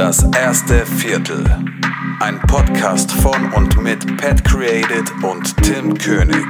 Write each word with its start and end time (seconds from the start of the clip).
Das 0.00 0.24
erste 0.34 0.86
Viertel. 0.86 1.44
Ein 2.20 2.40
Podcast 2.40 3.12
von 3.12 3.52
und 3.52 3.82
mit 3.82 4.16
Pat 4.16 4.42
Created 4.46 5.12
und 5.22 5.54
Tim 5.58 5.92
König. 5.92 6.46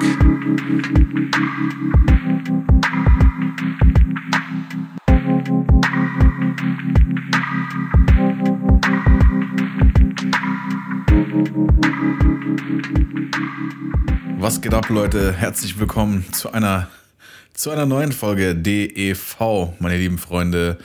Was 14.39 14.61
geht 14.61 14.73
ab, 14.73 14.89
Leute? 14.91 15.33
Herzlich 15.33 15.77
willkommen 15.81 16.25
zu 16.33 16.53
einer, 16.53 16.89
zu 17.53 17.73
einer 17.73 17.85
neuen 17.85 18.13
Folge 18.13 18.55
DEV, 18.55 19.73
meine 19.81 19.97
lieben 19.97 20.19
Freunde. 20.19 20.79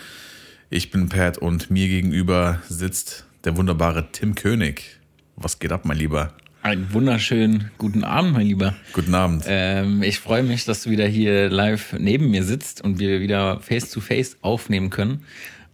Ich 0.71 0.89
bin 0.89 1.09
Pat 1.09 1.37
und 1.37 1.69
mir 1.69 1.87
gegenüber 1.87 2.59
sitzt 2.67 3.25
der 3.43 3.55
wunderbare 3.55 4.11
Tim 4.11 4.33
König. 4.33 4.99
Was 5.35 5.59
geht 5.59 5.71
ab, 5.71 5.85
mein 5.85 5.97
Lieber? 5.97 6.33
Einen 6.63 6.91
wunderschönen 6.91 7.69
guten 7.77 8.03
Abend, 8.03 8.33
mein 8.33 8.47
Lieber. 8.47 8.75
Guten 8.91 9.13
Abend. 9.13 9.43
Ähm, 9.47 10.01
ich 10.01 10.19
freue 10.19 10.41
mich, 10.41 10.65
dass 10.65 10.81
du 10.81 10.89
wieder 10.89 11.05
hier 11.05 11.49
live 11.49 11.93
neben 11.99 12.31
mir 12.31 12.43
sitzt 12.43 12.81
und 12.81 12.97
wir 12.97 13.21
wieder 13.21 13.59
face 13.59 13.91
to 13.91 14.01
face 14.01 14.38
aufnehmen 14.41 14.89
können. 14.89 15.23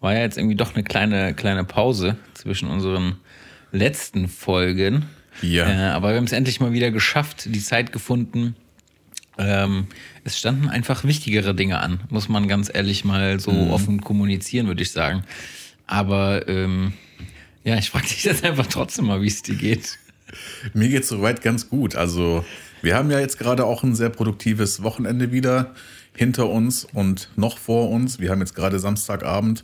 War 0.02 0.14
ja 0.14 0.20
jetzt 0.20 0.38
irgendwie 0.38 0.58
doch 0.58 0.76
eine 0.76 0.84
kleine, 0.84 1.34
kleine 1.36 1.64
Pause 1.64 2.18
zwischen 2.34 2.68
unseren 2.68 3.16
letzten 3.72 4.28
Folgen. 4.28 5.06
Ja. 5.42 5.70
Äh, 5.70 5.92
aber 5.92 6.10
wir 6.10 6.18
haben 6.18 6.26
es 6.26 6.34
endlich 6.34 6.60
mal 6.60 6.74
wieder 6.74 6.92
geschafft, 6.92 7.46
die 7.46 7.62
Zeit 7.62 7.94
gefunden. 7.94 8.58
Ähm, 9.38 9.88
es 10.24 10.38
standen 10.38 10.70
einfach 10.70 11.04
wichtigere 11.04 11.56
Dinge 11.56 11.80
an, 11.80 12.02
muss 12.10 12.30
man 12.30 12.48
ganz 12.48 12.70
ehrlich 12.74 13.06
mal 13.06 13.40
so 13.40 13.52
Mhm. 13.52 13.72
offen 13.72 14.02
kommunizieren, 14.02 14.68
würde 14.68 14.84
ich 14.84 14.92
sagen. 14.92 15.24
Aber 15.88 16.48
ähm, 16.48 16.94
ja, 17.64 17.78
ich 17.78 17.90
frage 17.90 18.08
dich 18.08 18.24
jetzt 18.26 18.44
einfach 18.44 18.68
trotzdem 18.68 19.06
mal, 19.06 19.22
wie 19.22 19.28
es 19.28 19.42
dir 19.42 19.56
geht. 19.56 19.98
Mir 20.74 20.90
geht's 20.90 21.10
soweit 21.10 21.42
ganz 21.42 21.70
gut. 21.70 21.96
Also, 21.96 22.46
wir 22.82 22.96
haben 22.96 23.12
ja 23.12 23.20
jetzt 23.20 23.38
gerade 23.38 23.66
auch 23.66 23.84
ein 23.84 23.96
sehr 23.96 24.10
produktives 24.10 24.82
Wochenende 24.84 25.32
wieder 25.32 25.74
hinter 26.16 26.50
uns 26.50 26.86
und 26.86 27.30
noch 27.36 27.58
vor 27.58 27.90
uns. 27.90 28.20
Wir 28.20 28.32
haben 28.32 28.40
jetzt 28.40 28.56
gerade 28.56 28.80
Samstagabend. 28.80 29.64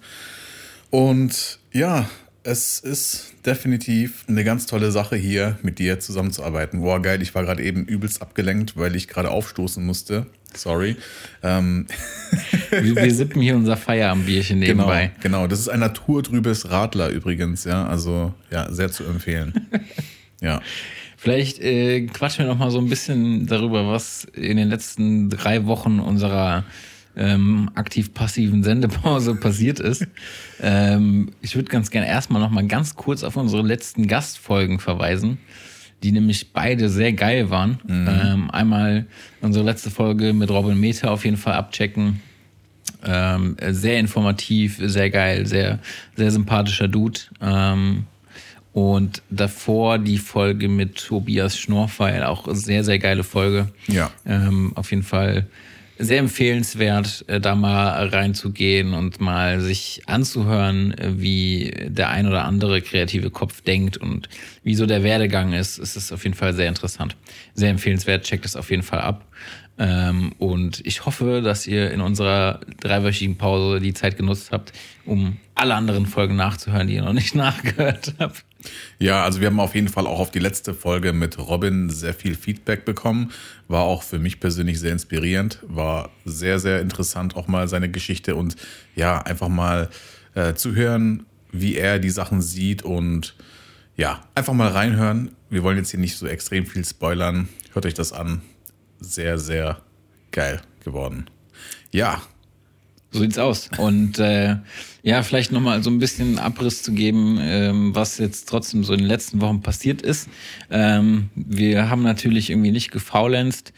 Und 0.90 1.60
ja, 1.72 2.10
es 2.48 2.80
ist 2.80 3.34
definitiv 3.46 4.24
eine 4.30 4.46
ganz 4.46 4.68
tolle 4.68 4.92
Sache 4.92 5.18
hier 5.18 5.60
mit 5.64 5.80
dir 5.80 6.00
zusammenzuarbeiten. 6.00 6.80
Boah, 6.80 7.02
geil, 7.02 7.22
ich 7.22 7.36
war 7.36 7.44
gerade 7.44 7.62
eben 7.62 7.84
übelst 7.86 8.22
abgelenkt, 8.22 8.78
weil 8.78 8.96
ich 8.96 9.10
gerade 9.10 9.32
aufstoßen 9.32 9.86
musste. 9.86 10.28
Sorry. 10.56 10.96
Ähm, 11.44 11.88
Wir, 12.70 12.96
wir 12.96 13.14
sippen 13.14 13.42
hier 13.42 13.56
unser 13.56 13.78
Feierabendbierchen 13.78 14.60
genau, 14.60 14.84
nebenbei. 14.84 15.12
genau, 15.22 15.48
das 15.48 15.60
ist 15.60 15.70
ein 15.70 15.80
naturtrübes 15.80 16.70
Radler 16.70 17.10
übrigens, 17.10 17.64
ja. 17.64 17.86
Also, 17.86 18.34
ja, 18.52 18.72
sehr 18.72 18.92
zu 18.92 19.06
empfehlen. 19.06 19.68
ja. 20.42 20.62
Vielleicht 21.16 21.60
äh, 21.60 22.06
quatschen 22.08 22.46
wir 22.46 22.54
noch 22.54 22.60
mal 22.60 22.72
so 22.72 22.80
ein 22.80 22.90
bisschen 22.90 23.48
darüber, 23.48 23.88
was 23.88 24.26
in 24.26 24.58
den 24.58 24.70
letzten 24.70 25.30
drei 25.30 25.66
Wochen 25.66 26.00
unserer 26.00 26.66
ähm, 27.18 27.70
aktiv-passiven 27.76 28.64
Sendepause 28.64 29.36
passiert 29.40 29.80
ist. 29.80 30.08
Ähm, 30.62 31.32
ich 31.42 31.56
würde 31.56 31.70
ganz 31.70 31.90
gerne 31.90 32.08
erstmal 32.08 32.42
noch 32.42 32.52
mal 32.52 32.66
ganz 32.68 32.96
kurz 32.96 33.24
auf 33.24 33.36
unsere 33.36 33.64
letzten 33.64 34.08
Gastfolgen 34.08 34.80
verweisen, 34.80 35.40
die 36.04 36.12
nämlich 36.12 36.54
beide 36.54 36.90
sehr 36.90 37.14
geil 37.14 37.50
waren. 37.50 37.80
Ähm, 37.90 38.52
einmal 38.52 39.08
unsere 39.42 39.66
letzte 39.66 39.90
Folge 39.90 40.34
mit 40.34 40.50
Robin 40.52 40.80
Meta 40.80 41.10
auf 41.10 41.26
jeden 41.26 41.38
Fall 41.38 41.54
abchecken. 41.54 42.22
Ähm, 43.04 43.58
sehr 43.70 44.00
informativ, 44.00 44.80
sehr 44.82 45.10
geil, 45.10 45.46
sehr, 45.46 45.80
sehr 46.16 46.32
sympathischer 46.32 46.88
Dude. 46.88 47.20
Ähm, 47.42 48.06
und 48.74 49.24
davor 49.32 49.98
die 49.98 50.20
Folge 50.20 50.70
mit 50.70 50.98
Tobias 50.98 51.58
Schnorfeil, 51.58 52.24
auch 52.24 52.48
sehr, 52.52 52.84
sehr 52.84 53.00
geile 53.00 53.24
Folge. 53.24 53.70
Ja. 53.88 54.12
Ähm, 54.24 54.72
auf 54.76 54.92
jeden 54.92 55.02
Fall 55.02 55.48
sehr 56.00 56.20
empfehlenswert, 56.20 57.26
äh, 57.28 57.40
da 57.40 57.56
mal 57.56 58.08
reinzugehen 58.08 58.94
und 58.94 59.20
mal 59.20 59.62
sich 59.62 60.02
anzuhören, 60.06 60.98
äh, 60.98 61.14
wie 61.18 61.74
der 61.88 62.10
ein 62.10 62.28
oder 62.28 62.46
andere 62.46 62.82
kreative 62.82 63.30
Kopf 63.30 63.62
denkt 63.62 63.98
und 63.98 64.30
wie 64.64 64.76
so 64.76 64.86
der 64.86 65.04
Werdegang 65.04 65.54
ist. 65.54 65.78
Es 65.78 65.96
ist 65.96 66.12
auf 66.12 66.24
jeden 66.24 66.36
Fall 66.36 66.54
sehr 66.54 66.68
interessant. 66.68 67.16
Sehr 67.54 67.70
empfehlenswert, 67.70 68.24
checkt 68.24 68.46
es 68.46 68.56
auf 68.56 68.70
jeden 68.70 68.84
Fall 68.84 69.02
ab. 69.02 69.26
Ähm, 69.80 70.34
und 70.40 70.86
ich 70.86 71.06
hoffe, 71.06 71.42
dass 71.42 71.68
ihr 71.68 71.92
in 71.92 72.02
unserer 72.02 72.62
dreiwöchigen 72.80 73.38
Pause 73.38 73.80
die 73.80 73.94
Zeit 73.94 74.18
genutzt 74.18 74.52
habt, 74.52 74.74
um 75.06 75.38
alle 75.54 75.76
anderen 75.76 76.08
Folgen 76.08 76.36
nachzuhören, 76.36 76.88
die 76.88 76.96
ihr 76.96 77.04
noch 77.04 77.14
nicht 77.14 77.36
nachgehört 77.36 78.16
habt. 78.20 78.44
Ja, 78.98 79.24
also 79.24 79.40
wir 79.40 79.48
haben 79.48 79.60
auf 79.60 79.76
jeden 79.76 79.88
Fall 79.88 80.08
auch 80.08 80.20
auf 80.20 80.32
die 80.32 80.40
letzte 80.40 80.74
Folge 80.74 81.14
mit 81.14 81.38
Robin 81.38 81.90
sehr 81.90 82.14
viel 82.14 82.36
Feedback 82.36 82.86
bekommen. 82.86 83.32
War 83.68 83.84
auch 83.84 84.02
für 84.02 84.20
mich 84.20 84.40
persönlich 84.40 84.80
sehr 84.80 84.92
inspirierend. 84.92 85.60
War 85.68 86.10
sehr, 86.26 86.60
sehr 86.60 86.82
interessant 86.82 87.36
auch 87.36 87.48
mal 87.48 87.68
seine 87.68 87.90
Geschichte 87.90 88.36
und 88.36 88.56
ja, 88.96 89.22
einfach 89.22 89.48
mal 89.48 89.90
äh, 90.34 90.56
zu 90.56 90.76
hören, 90.76 91.26
wie 91.52 91.76
er 91.76 92.00
die 92.00 92.10
Sachen 92.10 92.42
sieht 92.42 92.82
und 92.84 93.36
ja, 93.96 94.22
einfach 94.36 94.54
mal 94.54 94.70
reinhören. 94.70 95.32
Wir 95.50 95.64
wollen 95.64 95.78
jetzt 95.78 95.92
hier 95.92 96.00
nicht 96.00 96.18
so 96.18 96.28
extrem 96.28 96.66
viel 96.66 96.84
spoilern. 96.84 97.48
Hört 97.74 97.86
euch 97.86 97.94
das 97.94 98.12
an. 98.12 98.42
Sehr, 99.00 99.38
sehr 99.38 99.82
geil 100.32 100.62
geworden. 100.84 101.30
Ja, 101.92 102.22
So 103.12 103.20
sieht's 103.20 103.38
aus. 103.38 103.70
Und 103.78 104.20
äh, 104.20 104.58
ja, 105.02 105.24
vielleicht 105.24 105.52
nochmal 105.52 105.82
so 105.82 105.90
ein 105.90 106.00
bisschen 106.00 106.38
Abriss 106.38 106.84
zu 106.84 106.92
geben, 106.92 107.40
ähm, 107.42 107.96
was 107.96 108.18
jetzt 108.18 108.50
trotzdem 108.50 108.84
so 108.84 108.94
in 108.94 109.00
den 109.00 109.08
letzten 109.08 109.40
Wochen 109.42 109.62
passiert 109.62 110.02
ist. 110.02 110.28
Ähm, 110.70 111.30
wir 111.36 111.90
haben 111.90 112.04
natürlich 112.04 112.50
irgendwie 112.50 112.72
nicht 112.72 112.92
gefaulenzt. 112.92 113.74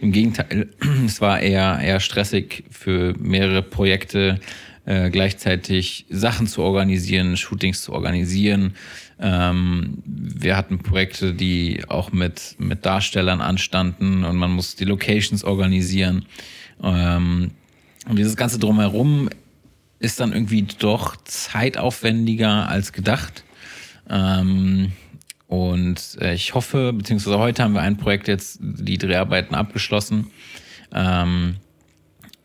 Im 0.00 0.12
Gegenteil, 0.12 0.68
es 1.06 1.20
war 1.20 1.40
eher, 1.40 1.80
eher 1.82 2.00
stressig 2.00 2.64
für 2.70 3.14
mehrere 3.18 3.62
Projekte 3.62 4.38
äh, 4.84 5.08
gleichzeitig 5.08 6.04
Sachen 6.10 6.46
zu 6.46 6.62
organisieren, 6.62 7.38
Shootings 7.38 7.82
zu 7.82 7.92
organisieren. 7.92 8.74
Ähm, 9.20 10.02
wir 10.04 10.56
hatten 10.56 10.78
Projekte, 10.78 11.34
die 11.34 11.84
auch 11.88 12.12
mit, 12.12 12.56
mit 12.58 12.84
Darstellern 12.84 13.40
anstanden 13.40 14.24
und 14.24 14.36
man 14.36 14.50
muss 14.50 14.76
die 14.76 14.84
Locations 14.84 15.44
organisieren. 15.44 16.26
Ähm, 16.82 17.52
und 18.08 18.18
dieses 18.18 18.36
ganze 18.36 18.58
Drumherum 18.58 19.30
ist 19.98 20.20
dann 20.20 20.32
irgendwie 20.32 20.66
doch 20.78 21.16
zeitaufwendiger 21.24 22.68
als 22.68 22.92
gedacht. 22.92 23.44
Ähm, 24.10 24.92
und 25.46 26.18
äh, 26.20 26.34
ich 26.34 26.54
hoffe, 26.54 26.92
beziehungsweise 26.92 27.38
heute 27.38 27.62
haben 27.62 27.74
wir 27.74 27.80
ein 27.80 27.96
Projekt 27.96 28.28
jetzt, 28.28 28.58
die 28.60 28.98
Dreharbeiten 28.98 29.54
abgeschlossen. 29.54 30.30
Ähm, 30.92 31.56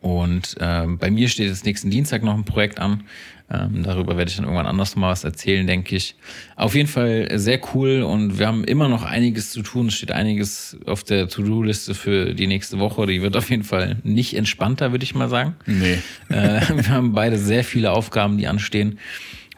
und 0.02 0.56
ähm, 0.59 0.97
bei 0.97 1.12
mir 1.12 1.28
steht 1.28 1.47
jetzt 1.47 1.66
nächsten 1.66 1.90
Dienstag 1.90 2.24
noch 2.24 2.35
ein 2.35 2.46
Projekt 2.46 2.79
an. 2.79 3.03
Ähm, 3.51 3.81
darüber 3.83 4.15
werde 4.15 4.29
ich 4.29 4.35
dann 4.35 4.45
irgendwann 4.45 4.67
anders 4.67 4.95
mal 4.95 5.09
was 5.09 5.23
erzählen, 5.23 5.65
denke 5.65 5.95
ich. 5.95 6.15
Auf 6.55 6.75
jeden 6.75 6.87
Fall 6.87 7.27
sehr 7.39 7.59
cool 7.73 8.03
und 8.03 8.37
wir 8.37 8.47
haben 8.47 8.63
immer 8.63 8.87
noch 8.87 9.03
einiges 9.03 9.51
zu 9.51 9.63
tun. 9.63 9.87
Es 9.87 9.95
steht 9.95 10.11
einiges 10.11 10.77
auf 10.85 11.03
der 11.03 11.27
To-Do-Liste 11.27 11.95
für 11.95 12.35
die 12.35 12.45
nächste 12.45 12.77
Woche. 12.77 13.07
Die 13.07 13.21
wird 13.21 13.35
auf 13.35 13.49
jeden 13.49 13.63
Fall 13.63 13.97
nicht 14.03 14.35
entspannter, 14.35 14.91
würde 14.91 15.03
ich 15.03 15.15
mal 15.15 15.29
sagen. 15.29 15.55
nee. 15.65 15.97
Äh, 16.29 16.61
wir 16.75 16.89
haben 16.89 17.13
beide 17.13 17.37
sehr 17.37 17.63
viele 17.63 17.91
Aufgaben, 17.91 18.37
die 18.37 18.47
anstehen. 18.47 18.99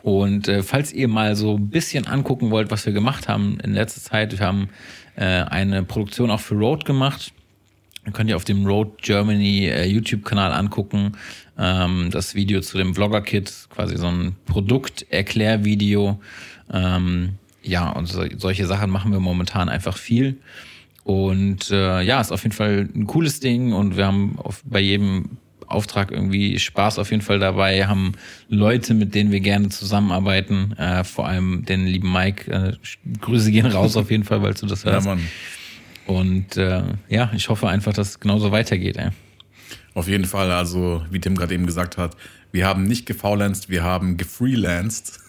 Und 0.03 0.47
äh, 0.47 0.63
falls 0.63 0.94
ihr 0.94 1.08
mal 1.08 1.35
so 1.35 1.58
ein 1.58 1.69
bisschen 1.69 2.08
angucken 2.08 2.50
wollt, 2.50 2.72
was 2.72 2.85
wir 2.85 2.94
gemacht 2.94 3.28
haben 3.28 3.59
in 3.62 3.73
letzter 3.73 4.02
Zeit, 4.02 4.40
wir 4.40 4.46
haben 4.46 4.70
äh, 5.16 5.26
eine 5.26 5.84
Produktion 5.84 6.32
auch 6.32 6.40
für 6.40 6.55
Road 6.55 6.85
gemacht. 6.85 7.34
Ihr 8.05 8.14
könnt 8.14 8.29
ihr 8.29 8.35
auf 8.35 8.46
dem 8.46 8.66
Road 8.66 9.02
Germany 9.02 9.67
äh, 9.67 9.85
YouTube-Kanal 9.85 10.53
angucken. 10.53 11.11
Ähm, 11.63 12.09
das 12.09 12.34
Video 12.34 12.59
zu 12.61 12.78
dem 12.79 12.96
Vlogger-Kit, 12.96 13.67
quasi 13.69 13.96
so 13.97 14.08
ein 14.08 14.35
Produkterklärvideo. 14.47 16.19
Ähm, 16.73 17.35
ja, 17.61 17.90
und 17.91 18.08
so, 18.08 18.23
solche 18.37 18.66
Sachen 18.66 18.90
machen 18.90 19.11
wir 19.11 19.19
momentan 19.19 19.69
einfach 19.69 19.96
viel. 19.96 20.37
Und 21.03 21.69
äh, 21.69 22.02
ja, 22.02 22.19
ist 22.19 22.31
auf 22.31 22.43
jeden 22.43 22.55
Fall 22.55 22.90
ein 22.96 23.05
cooles 23.05 23.40
Ding 23.40 23.73
und 23.73 23.96
wir 23.96 24.08
haben 24.08 24.40
auf, 24.40 24.61
bei 24.66 24.79
jedem 24.79 25.37
Auftrag 25.67 26.11
irgendwie 26.11 26.59
Spaß 26.59 26.99
auf 26.99 27.11
jeden 27.11 27.23
Fall 27.23 27.40
dabei, 27.40 27.85
haben 27.87 28.13
Leute, 28.49 28.93
mit 28.93 29.13
denen 29.16 29.31
wir 29.31 29.40
gerne 29.40 29.69
zusammenarbeiten, 29.69 30.73
äh, 30.78 31.03
vor 31.03 31.28
allem 31.28 31.63
den 31.66 31.85
lieben 31.85 32.11
Mike. 32.11 32.52
Äh, 32.52 32.73
Grüße 33.19 33.52
gehen 33.52 33.67
raus 33.67 33.96
auf 33.97 34.09
jeden 34.11 34.23
Fall, 34.23 34.41
weil 34.41 34.53
du 34.53 34.66
das 34.66 34.84
Ja, 34.84 34.93
hörst. 34.93 35.08
Mann. 35.08 35.22
Und 36.08 36.58
äh, 36.58 36.84
ja, 37.08 37.31
ich 37.35 37.49
hoffe 37.49 37.69
einfach, 37.69 37.93
dass 37.93 38.09
es 38.09 38.19
genauso 38.19 38.52
weitergeht. 38.52 38.97
Ey. 38.97 39.09
Auf 39.94 40.08
jeden 40.08 40.26
Fall, 40.26 40.52
also 40.52 41.03
wie 41.09 41.20
Tim 41.20 41.35
gerade 41.35 41.53
eben 41.53 41.66
gesagt 41.66 41.97
hat, 41.97 42.16
wir 42.52 42.66
haben 42.66 42.84
nicht 42.84 43.06
gefaulenzt, 43.06 43.70
wir 43.70 43.84
haben 43.84 44.18
gefreelanced. 44.18 45.20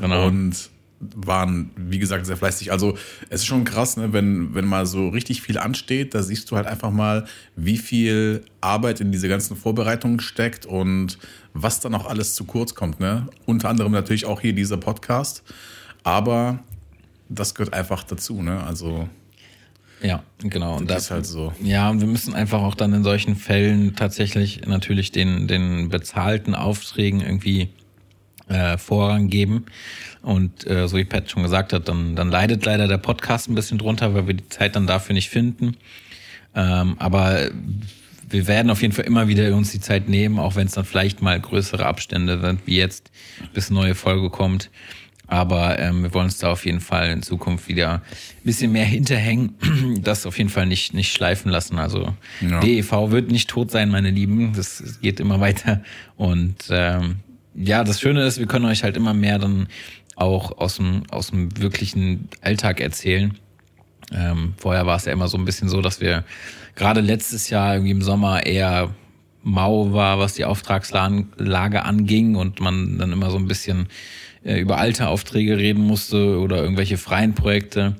Genau. 0.00 0.26
Und 0.26 0.70
waren, 1.16 1.70
wie 1.76 1.98
gesagt, 1.98 2.26
sehr 2.26 2.36
fleißig. 2.36 2.72
Also 2.72 2.96
es 3.28 3.42
ist 3.42 3.46
schon 3.46 3.64
krass, 3.64 3.96
ne? 3.96 4.12
wenn, 4.12 4.54
wenn 4.54 4.64
mal 4.64 4.86
so 4.86 5.08
richtig 5.08 5.42
viel 5.42 5.58
ansteht, 5.58 6.14
da 6.14 6.22
siehst 6.22 6.50
du 6.50 6.56
halt 6.56 6.66
einfach 6.66 6.90
mal, 6.90 7.26
wie 7.56 7.78
viel 7.78 8.44
Arbeit 8.60 9.00
in 9.00 9.12
diese 9.12 9.28
ganzen 9.28 9.56
Vorbereitungen 9.56 10.20
steckt 10.20 10.66
und 10.66 11.18
was 11.52 11.80
dann 11.80 11.94
auch 11.94 12.06
alles 12.06 12.34
zu 12.34 12.44
kurz 12.44 12.74
kommt. 12.74 13.00
Ne? 13.00 13.26
Unter 13.46 13.68
anderem 13.68 13.92
natürlich 13.92 14.24
auch 14.24 14.40
hier 14.40 14.54
dieser 14.54 14.76
Podcast. 14.76 15.42
Aber 16.02 16.60
das 17.28 17.54
gehört 17.54 17.74
einfach 17.74 18.04
dazu. 18.04 18.42
Ne? 18.42 18.62
Also 18.64 19.08
ja, 20.04 20.22
genau. 20.38 20.76
Und 20.76 20.90
das 20.90 21.04
ist 21.04 21.10
halt 21.10 21.24
so. 21.24 21.54
Ja, 21.62 21.88
und 21.88 22.00
wir 22.00 22.06
müssen 22.06 22.34
einfach 22.34 22.60
auch 22.60 22.74
dann 22.74 22.92
in 22.92 23.02
solchen 23.02 23.36
Fällen 23.36 23.96
tatsächlich 23.96 24.66
natürlich 24.66 25.12
den, 25.12 25.48
den 25.48 25.88
bezahlten 25.88 26.54
Aufträgen 26.54 27.22
irgendwie 27.22 27.70
äh, 28.48 28.76
Vorrang 28.76 29.28
geben. 29.28 29.64
Und 30.20 30.66
äh, 30.66 30.88
so 30.88 30.98
wie 30.98 31.04
Pat 31.04 31.30
schon 31.30 31.42
gesagt 31.42 31.72
hat, 31.72 31.88
dann, 31.88 32.16
dann 32.16 32.30
leidet 32.30 32.66
leider 32.66 32.86
der 32.86 32.98
Podcast 32.98 33.48
ein 33.48 33.54
bisschen 33.54 33.78
drunter, 33.78 34.14
weil 34.14 34.26
wir 34.26 34.34
die 34.34 34.48
Zeit 34.50 34.76
dann 34.76 34.86
dafür 34.86 35.14
nicht 35.14 35.30
finden. 35.30 35.78
Ähm, 36.54 36.96
aber 36.98 37.50
wir 38.28 38.46
werden 38.46 38.70
auf 38.70 38.82
jeden 38.82 38.92
Fall 38.92 39.06
immer 39.06 39.28
wieder 39.28 39.54
uns 39.54 39.72
die 39.72 39.80
Zeit 39.80 40.08
nehmen, 40.08 40.38
auch 40.38 40.54
wenn 40.54 40.66
es 40.66 40.74
dann 40.74 40.84
vielleicht 40.84 41.22
mal 41.22 41.40
größere 41.40 41.86
Abstände 41.86 42.40
sind, 42.40 42.66
wie 42.66 42.76
jetzt, 42.76 43.10
bis 43.54 43.70
eine 43.70 43.80
neue 43.80 43.94
Folge 43.94 44.28
kommt. 44.28 44.70
Aber 45.34 45.80
ähm, 45.80 46.04
wir 46.04 46.14
wollen 46.14 46.26
uns 46.26 46.38
da 46.38 46.52
auf 46.52 46.64
jeden 46.64 46.78
Fall 46.78 47.10
in 47.10 47.20
Zukunft 47.20 47.66
wieder 47.66 47.94
ein 47.94 48.00
bisschen 48.44 48.70
mehr 48.70 48.84
hinterhängen, 48.84 49.56
das 50.00 50.26
auf 50.26 50.38
jeden 50.38 50.48
Fall 50.48 50.66
nicht, 50.66 50.94
nicht 50.94 51.12
schleifen 51.12 51.50
lassen. 51.50 51.76
Also 51.76 52.14
ja. 52.40 52.60
DEV 52.60 53.10
wird 53.10 53.32
nicht 53.32 53.50
tot 53.50 53.72
sein, 53.72 53.90
meine 53.90 54.10
Lieben. 54.10 54.52
Das 54.54 55.00
geht 55.02 55.18
immer 55.18 55.40
weiter. 55.40 55.82
Und 56.16 56.54
ähm, 56.70 57.16
ja, 57.56 57.82
das 57.82 58.00
Schöne 58.00 58.24
ist, 58.24 58.38
wir 58.38 58.46
können 58.46 58.66
euch 58.66 58.84
halt 58.84 58.96
immer 58.96 59.12
mehr 59.12 59.40
dann 59.40 59.66
auch 60.14 60.56
aus 60.58 60.76
dem, 60.76 61.02
aus 61.10 61.30
dem 61.30 61.60
wirklichen 61.60 62.28
Alltag 62.40 62.80
erzählen. 62.80 63.36
Ähm, 64.12 64.54
vorher 64.56 64.86
war 64.86 64.98
es 64.98 65.04
ja 65.04 65.12
immer 65.12 65.26
so 65.26 65.36
ein 65.36 65.44
bisschen 65.44 65.68
so, 65.68 65.80
dass 65.82 66.00
wir 66.00 66.22
gerade 66.76 67.00
letztes 67.00 67.50
Jahr 67.50 67.74
irgendwie 67.74 67.90
im 67.90 68.02
Sommer 68.02 68.46
eher 68.46 68.94
mau 69.42 69.92
war, 69.92 70.20
was 70.20 70.34
die 70.34 70.44
Auftragslage 70.44 71.84
anging 71.84 72.36
und 72.36 72.60
man 72.60 72.98
dann 72.98 73.10
immer 73.10 73.30
so 73.32 73.36
ein 73.36 73.48
bisschen 73.48 73.88
über 74.44 74.78
alte 74.78 75.08
Aufträge 75.08 75.56
reden 75.56 75.82
musste 75.82 76.38
oder 76.38 76.62
irgendwelche 76.62 76.98
freien 76.98 77.34
Projekte. 77.34 77.96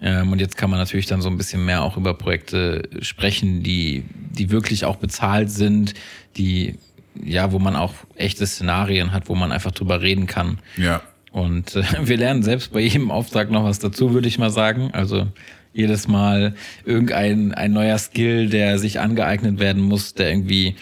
Ähm, 0.00 0.30
und 0.32 0.40
jetzt 0.40 0.56
kann 0.56 0.70
man 0.70 0.78
natürlich 0.78 1.06
dann 1.06 1.20
so 1.20 1.28
ein 1.28 1.36
bisschen 1.36 1.64
mehr 1.64 1.82
auch 1.82 1.96
über 1.96 2.14
Projekte 2.14 2.88
sprechen, 3.02 3.62
die, 3.62 4.04
die 4.30 4.50
wirklich 4.50 4.84
auch 4.84 4.96
bezahlt 4.96 5.50
sind, 5.50 5.94
die, 6.36 6.76
ja, 7.22 7.50
wo 7.50 7.58
man 7.58 7.74
auch 7.74 7.94
echte 8.14 8.46
Szenarien 8.46 9.12
hat, 9.12 9.28
wo 9.28 9.34
man 9.34 9.50
einfach 9.50 9.72
drüber 9.72 10.00
reden 10.00 10.26
kann. 10.26 10.58
Ja. 10.76 11.02
Und 11.32 11.74
äh, 11.74 11.82
wir 12.04 12.16
lernen 12.16 12.44
selbst 12.44 12.72
bei 12.72 12.80
jedem 12.80 13.10
Auftrag 13.10 13.50
noch 13.50 13.64
was 13.64 13.80
dazu, 13.80 14.14
würde 14.14 14.28
ich 14.28 14.38
mal 14.38 14.50
sagen. 14.50 14.90
Also 14.92 15.26
jedes 15.72 16.08
Mal 16.08 16.54
irgendein 16.84 17.52
ein 17.52 17.72
neuer 17.72 17.98
Skill, 17.98 18.48
der 18.48 18.78
sich 18.78 19.00
angeeignet 19.00 19.58
werden 19.58 19.82
muss, 19.82 20.14
der 20.14 20.30
irgendwie 20.30 20.76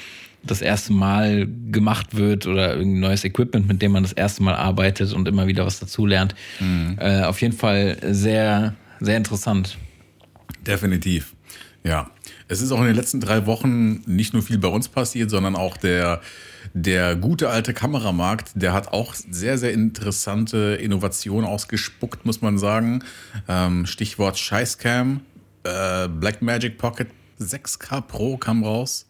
das 0.50 0.62
erste 0.62 0.92
Mal 0.92 1.46
gemacht 1.70 2.16
wird 2.16 2.46
oder 2.46 2.74
irgendein 2.76 3.00
neues 3.00 3.24
Equipment, 3.24 3.68
mit 3.68 3.82
dem 3.82 3.92
man 3.92 4.02
das 4.02 4.12
erste 4.12 4.42
Mal 4.42 4.54
arbeitet 4.54 5.12
und 5.12 5.28
immer 5.28 5.46
wieder 5.46 5.66
was 5.66 5.78
dazulernt. 5.80 6.34
Mhm. 6.60 6.96
Äh, 6.98 7.22
auf 7.22 7.40
jeden 7.42 7.56
Fall 7.56 7.98
sehr, 8.10 8.74
sehr 9.00 9.16
interessant. 9.16 9.78
Definitiv. 10.66 11.34
Ja. 11.84 12.10
Es 12.48 12.60
ist 12.60 12.72
auch 12.72 12.80
in 12.80 12.86
den 12.86 12.96
letzten 12.96 13.20
drei 13.20 13.46
Wochen 13.46 14.02
nicht 14.06 14.32
nur 14.32 14.42
viel 14.42 14.58
bei 14.58 14.68
uns 14.68 14.88
passiert, 14.88 15.30
sondern 15.30 15.56
auch 15.56 15.76
der, 15.76 16.20
der 16.74 17.16
gute 17.16 17.48
alte 17.48 17.74
Kameramarkt, 17.74 18.50
der 18.54 18.72
hat 18.72 18.92
auch 18.92 19.14
sehr, 19.14 19.58
sehr 19.58 19.72
interessante 19.72 20.78
Innovationen 20.80 21.48
ausgespuckt, 21.48 22.24
muss 22.24 22.42
man 22.42 22.58
sagen. 22.58 23.04
Ähm, 23.48 23.86
Stichwort 23.86 24.38
Scheißcam, 24.38 25.20
äh, 25.64 26.08
Blackmagic 26.08 26.78
Pocket 26.78 27.08
6K 27.40 28.00
Pro 28.00 28.36
kam 28.36 28.64
raus. 28.64 29.06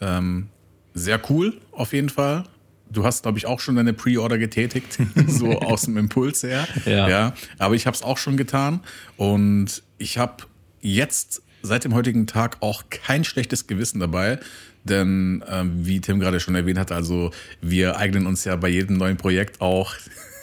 Ähm, 0.00 0.48
sehr 0.94 1.20
cool, 1.30 1.54
auf 1.72 1.92
jeden 1.92 2.08
Fall. 2.08 2.44
Du 2.90 3.04
hast, 3.04 3.22
glaube 3.22 3.38
ich, 3.38 3.46
auch 3.46 3.60
schon 3.60 3.76
deine 3.76 3.92
Pre-Order 3.92 4.38
getätigt, 4.38 4.98
so 5.26 5.58
aus 5.60 5.82
dem 5.82 5.96
Impuls 5.96 6.42
her. 6.42 6.66
Ja. 6.84 7.08
ja 7.08 7.34
aber 7.58 7.74
ich 7.74 7.86
habe 7.86 7.94
es 7.94 8.02
auch 8.02 8.18
schon 8.18 8.36
getan 8.36 8.80
und 9.16 9.82
ich 9.98 10.18
habe 10.18 10.44
jetzt 10.80 11.42
seit 11.62 11.84
dem 11.84 11.94
heutigen 11.94 12.26
Tag 12.26 12.56
auch 12.60 12.84
kein 12.90 13.22
schlechtes 13.24 13.66
Gewissen 13.66 14.00
dabei, 14.00 14.40
denn 14.84 15.44
ähm, 15.48 15.86
wie 15.86 16.00
Tim 16.00 16.20
gerade 16.20 16.40
schon 16.40 16.54
erwähnt 16.54 16.78
hat, 16.78 16.90
also 16.90 17.32
wir 17.60 17.98
eignen 17.98 18.26
uns 18.26 18.44
ja 18.44 18.56
bei 18.56 18.68
jedem 18.68 18.96
neuen 18.96 19.18
Projekt 19.18 19.60
auch 19.60 19.94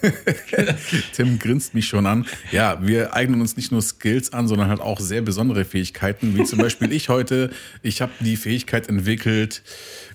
Tim 1.13 1.39
grinst 1.39 1.73
mich 1.73 1.88
schon 1.88 2.05
an. 2.05 2.25
Ja, 2.51 2.79
wir 2.81 3.13
eignen 3.13 3.41
uns 3.41 3.57
nicht 3.57 3.71
nur 3.71 3.81
Skills 3.81 4.33
an, 4.33 4.47
sondern 4.47 4.69
halt 4.69 4.81
auch 4.81 4.99
sehr 4.99 5.21
besondere 5.21 5.65
Fähigkeiten, 5.65 6.35
wie 6.38 6.44
zum 6.44 6.59
Beispiel 6.59 6.91
ich 6.91 7.09
heute. 7.09 7.51
Ich 7.81 8.01
habe 8.01 8.11
die 8.19 8.38
Fähigkeit 8.38 8.89
entwickelt, 8.89 9.63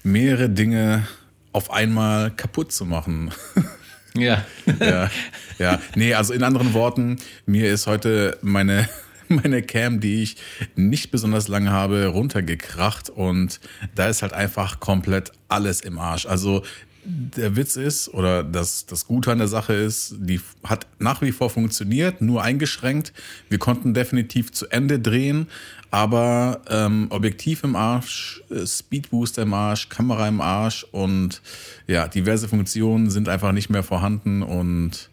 mehrere 0.02 0.48
Dinge 0.48 1.06
auf 1.52 1.70
einmal 1.70 2.30
kaputt 2.30 2.72
zu 2.72 2.84
machen. 2.84 3.30
Ja. 4.14 4.44
ja. 4.80 5.10
Ja. 5.58 5.80
Nee, 5.94 6.14
also 6.14 6.32
in 6.32 6.42
anderen 6.42 6.74
Worten, 6.74 7.16
mir 7.46 7.72
ist 7.72 7.86
heute 7.86 8.38
meine 8.42 8.88
meine 9.28 9.62
Cam, 9.62 10.00
die 10.00 10.22
ich 10.22 10.36
nicht 10.76 11.10
besonders 11.10 11.48
lange 11.48 11.70
habe, 11.70 12.06
runtergekracht 12.06 13.08
und 13.08 13.60
da 13.94 14.08
ist 14.08 14.22
halt 14.22 14.32
einfach 14.32 14.80
komplett 14.80 15.32
alles 15.48 15.80
im 15.80 15.98
Arsch. 15.98 16.26
Also 16.26 16.62
der 17.04 17.56
Witz 17.56 17.76
ist, 17.76 18.08
oder 18.08 18.44
das, 18.44 18.86
das 18.86 19.06
Gute 19.06 19.32
an 19.32 19.38
der 19.38 19.48
Sache 19.48 19.74
ist, 19.74 20.14
die 20.18 20.40
hat 20.62 20.86
nach 20.98 21.20
wie 21.20 21.32
vor 21.32 21.50
funktioniert, 21.50 22.20
nur 22.20 22.42
eingeschränkt. 22.42 23.12
Wir 23.48 23.58
konnten 23.58 23.92
definitiv 23.92 24.52
zu 24.52 24.68
Ende 24.68 25.00
drehen, 25.00 25.48
aber 25.90 26.62
ähm, 26.70 27.08
Objektiv 27.10 27.64
im 27.64 27.74
Arsch, 27.74 28.42
äh, 28.50 28.66
Speedbooster 28.66 29.42
im 29.42 29.52
Arsch, 29.52 29.88
Kamera 29.88 30.28
im 30.28 30.40
Arsch 30.40 30.86
und 30.92 31.42
ja, 31.86 32.06
diverse 32.06 32.48
Funktionen 32.48 33.10
sind 33.10 33.28
einfach 33.28 33.52
nicht 33.52 33.68
mehr 33.68 33.82
vorhanden 33.82 34.42
und 34.42 35.10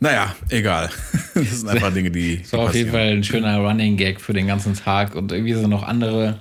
naja, 0.00 0.34
egal. 0.48 0.90
Das 1.34 1.60
sind 1.60 1.68
einfach 1.68 1.92
Dinge, 1.92 2.10
die. 2.10 2.38
Das 2.38 2.52
war 2.52 2.60
auf 2.60 2.74
jeden 2.74 2.90
Fall 2.90 3.08
ein 3.08 3.24
schöner 3.24 3.58
Running 3.58 3.96
Gag 3.96 4.20
für 4.20 4.32
den 4.32 4.46
ganzen 4.46 4.74
Tag 4.74 5.14
und 5.14 5.32
irgendwie 5.32 5.54
sind 5.54 5.70
noch 5.70 5.82
andere 5.82 6.40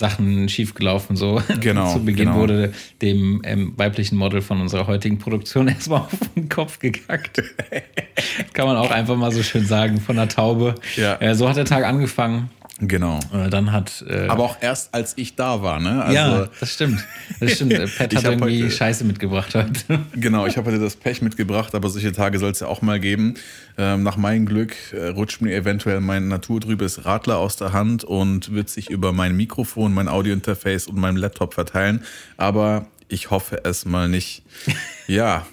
Sachen 0.00 0.48
schiefgelaufen. 0.48 1.14
So 1.14 1.40
genau, 1.60 1.92
zu 1.92 2.04
Beginn 2.04 2.26
genau. 2.26 2.40
wurde 2.40 2.72
dem 3.00 3.42
ähm, 3.44 3.74
weiblichen 3.76 4.16
Model 4.18 4.42
von 4.42 4.60
unserer 4.60 4.88
heutigen 4.88 5.18
Produktion 5.18 5.68
erstmal 5.68 6.00
auf 6.00 6.18
den 6.34 6.48
Kopf 6.48 6.80
gekackt. 6.80 7.40
Kann 8.52 8.66
man 8.66 8.76
auch 8.76 8.90
einfach 8.90 9.16
mal 9.16 9.30
so 9.30 9.44
schön 9.44 9.64
sagen 9.64 10.00
von 10.00 10.16
der 10.16 10.28
Taube. 10.28 10.74
Ja. 10.96 11.20
Äh, 11.20 11.36
so 11.36 11.48
hat 11.48 11.56
der 11.56 11.64
Tag 11.64 11.84
angefangen. 11.84 12.50
Genau. 12.80 13.20
Äh, 13.32 13.50
dann 13.50 13.72
hat. 13.72 14.04
Äh, 14.08 14.26
Aber 14.28 14.44
auch 14.44 14.56
erst 14.60 14.94
als 14.94 15.12
ich 15.16 15.36
da 15.36 15.62
war, 15.62 15.80
ne? 15.80 16.02
Also, 16.02 16.14
ja, 16.14 16.48
das 16.58 16.72
stimmt. 16.72 17.04
Das 17.38 17.52
stimmt. 17.52 17.72
Pat 17.98 18.14
hat 18.14 18.24
irgendwie 18.24 18.62
heute, 18.64 18.70
Scheiße 18.70 19.04
mitgebracht 19.04 19.54
heute. 19.54 19.70
Genau, 20.12 20.46
ich 20.46 20.56
habe 20.56 20.70
heute 20.70 20.80
das 20.80 20.96
Pech 20.96 21.22
mitgebracht, 21.22 21.74
aber 21.74 21.88
solche 21.88 22.12
Tage 22.12 22.38
soll 22.38 22.50
es 22.50 22.60
ja 22.60 22.66
auch 22.66 22.82
mal 22.82 22.98
geben. 23.00 23.34
Ähm, 23.76 24.02
nach 24.02 24.16
meinem 24.16 24.46
Glück 24.46 24.74
äh, 24.92 25.08
rutscht 25.08 25.40
mir 25.40 25.54
eventuell 25.54 26.00
mein 26.00 26.28
naturtrübes 26.28 27.04
Radler 27.04 27.38
aus 27.38 27.56
der 27.56 27.72
Hand 27.72 28.04
und 28.04 28.52
wird 28.52 28.68
sich 28.68 28.90
über 28.90 29.12
mein 29.12 29.36
Mikrofon, 29.36 29.92
mein 29.92 30.08
Audiointerface 30.08 30.86
und 30.86 30.96
meinem 30.96 31.16
Laptop 31.16 31.54
verteilen. 31.54 32.02
Aber 32.36 32.86
ich 33.08 33.30
hoffe 33.30 33.64
es 33.64 33.84
mal 33.84 34.08
nicht. 34.08 34.42
Ja, 35.06 35.44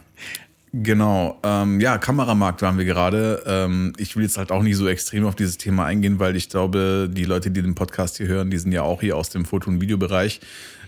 Genau, 0.83 1.39
ähm, 1.43 1.79
ja, 1.79 1.97
Kameramarkt 1.97 2.61
waren 2.61 2.77
wir 2.77 2.85
gerade. 2.85 3.41
Ähm, 3.45 3.93
ich 3.97 4.15
will 4.15 4.23
jetzt 4.23 4.37
halt 4.37 4.51
auch 4.51 4.61
nicht 4.61 4.75
so 4.75 4.87
extrem 4.87 5.25
auf 5.25 5.35
dieses 5.35 5.57
Thema 5.57 5.85
eingehen, 5.85 6.19
weil 6.19 6.35
ich 6.35 6.49
glaube, 6.49 7.09
die 7.11 7.25
Leute, 7.25 7.51
die 7.51 7.61
den 7.61 7.73
Podcast 7.73 8.17
hier 8.17 8.27
hören, 8.27 8.51
die 8.51 8.57
sind 8.57 8.71
ja 8.71 8.83
auch 8.83 9.01
hier 9.01 9.15
aus 9.17 9.29
dem 9.29 9.45
Foto- 9.45 9.69
und 9.69 9.81
Videobereich. 9.81 10.41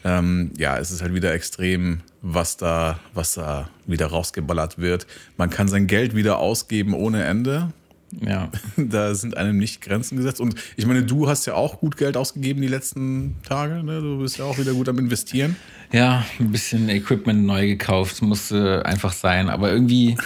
Ähm, 0.04 0.52
ja, 0.58 0.78
es 0.78 0.92
ist 0.92 1.02
halt 1.02 1.14
wieder 1.14 1.34
extrem, 1.34 2.02
was 2.22 2.58
da, 2.58 3.00
was 3.14 3.34
da 3.34 3.70
wieder 3.86 4.08
rausgeballert 4.08 4.78
wird. 4.78 5.08
Man 5.38 5.50
kann 5.50 5.68
sein 5.68 5.88
Geld 5.88 6.16
wieder 6.16 6.40
ausgeben 6.40 6.94
ohne 6.94 7.24
Ende. 7.24 7.74
Ja. 8.12 8.52
Da 8.78 9.14
sind 9.16 9.38
einem 9.38 9.58
nicht 9.58 9.82
Grenzen 9.82 10.18
gesetzt. 10.18 10.40
Und 10.40 10.56
ich 10.78 10.86
meine, 10.86 11.04
du 11.04 11.28
hast 11.28 11.46
ja 11.46 11.56
auch 11.56 11.80
gut 11.80 11.98
Geld 11.98 12.18
ausgegeben 12.18 12.62
die 12.62 12.68
letzten 12.68 13.36
Tage. 13.48 13.84
Ne? 13.84 14.02
Du 14.02 14.20
bist 14.20 14.38
ja 14.38 14.46
auch 14.46 14.58
wieder 14.58 14.74
gut 14.74 14.90
am 14.90 14.98
Investieren. 15.00 15.56
Ja, 15.92 16.26
ein 16.40 16.52
bisschen 16.52 16.88
Equipment 16.90 17.46
neu 17.46 17.68
gekauft, 17.68 18.22
musste 18.22 18.86
einfach 18.86 19.12
sein. 19.12 19.50
Aber 19.50 19.72
irgendwie, 19.72 20.18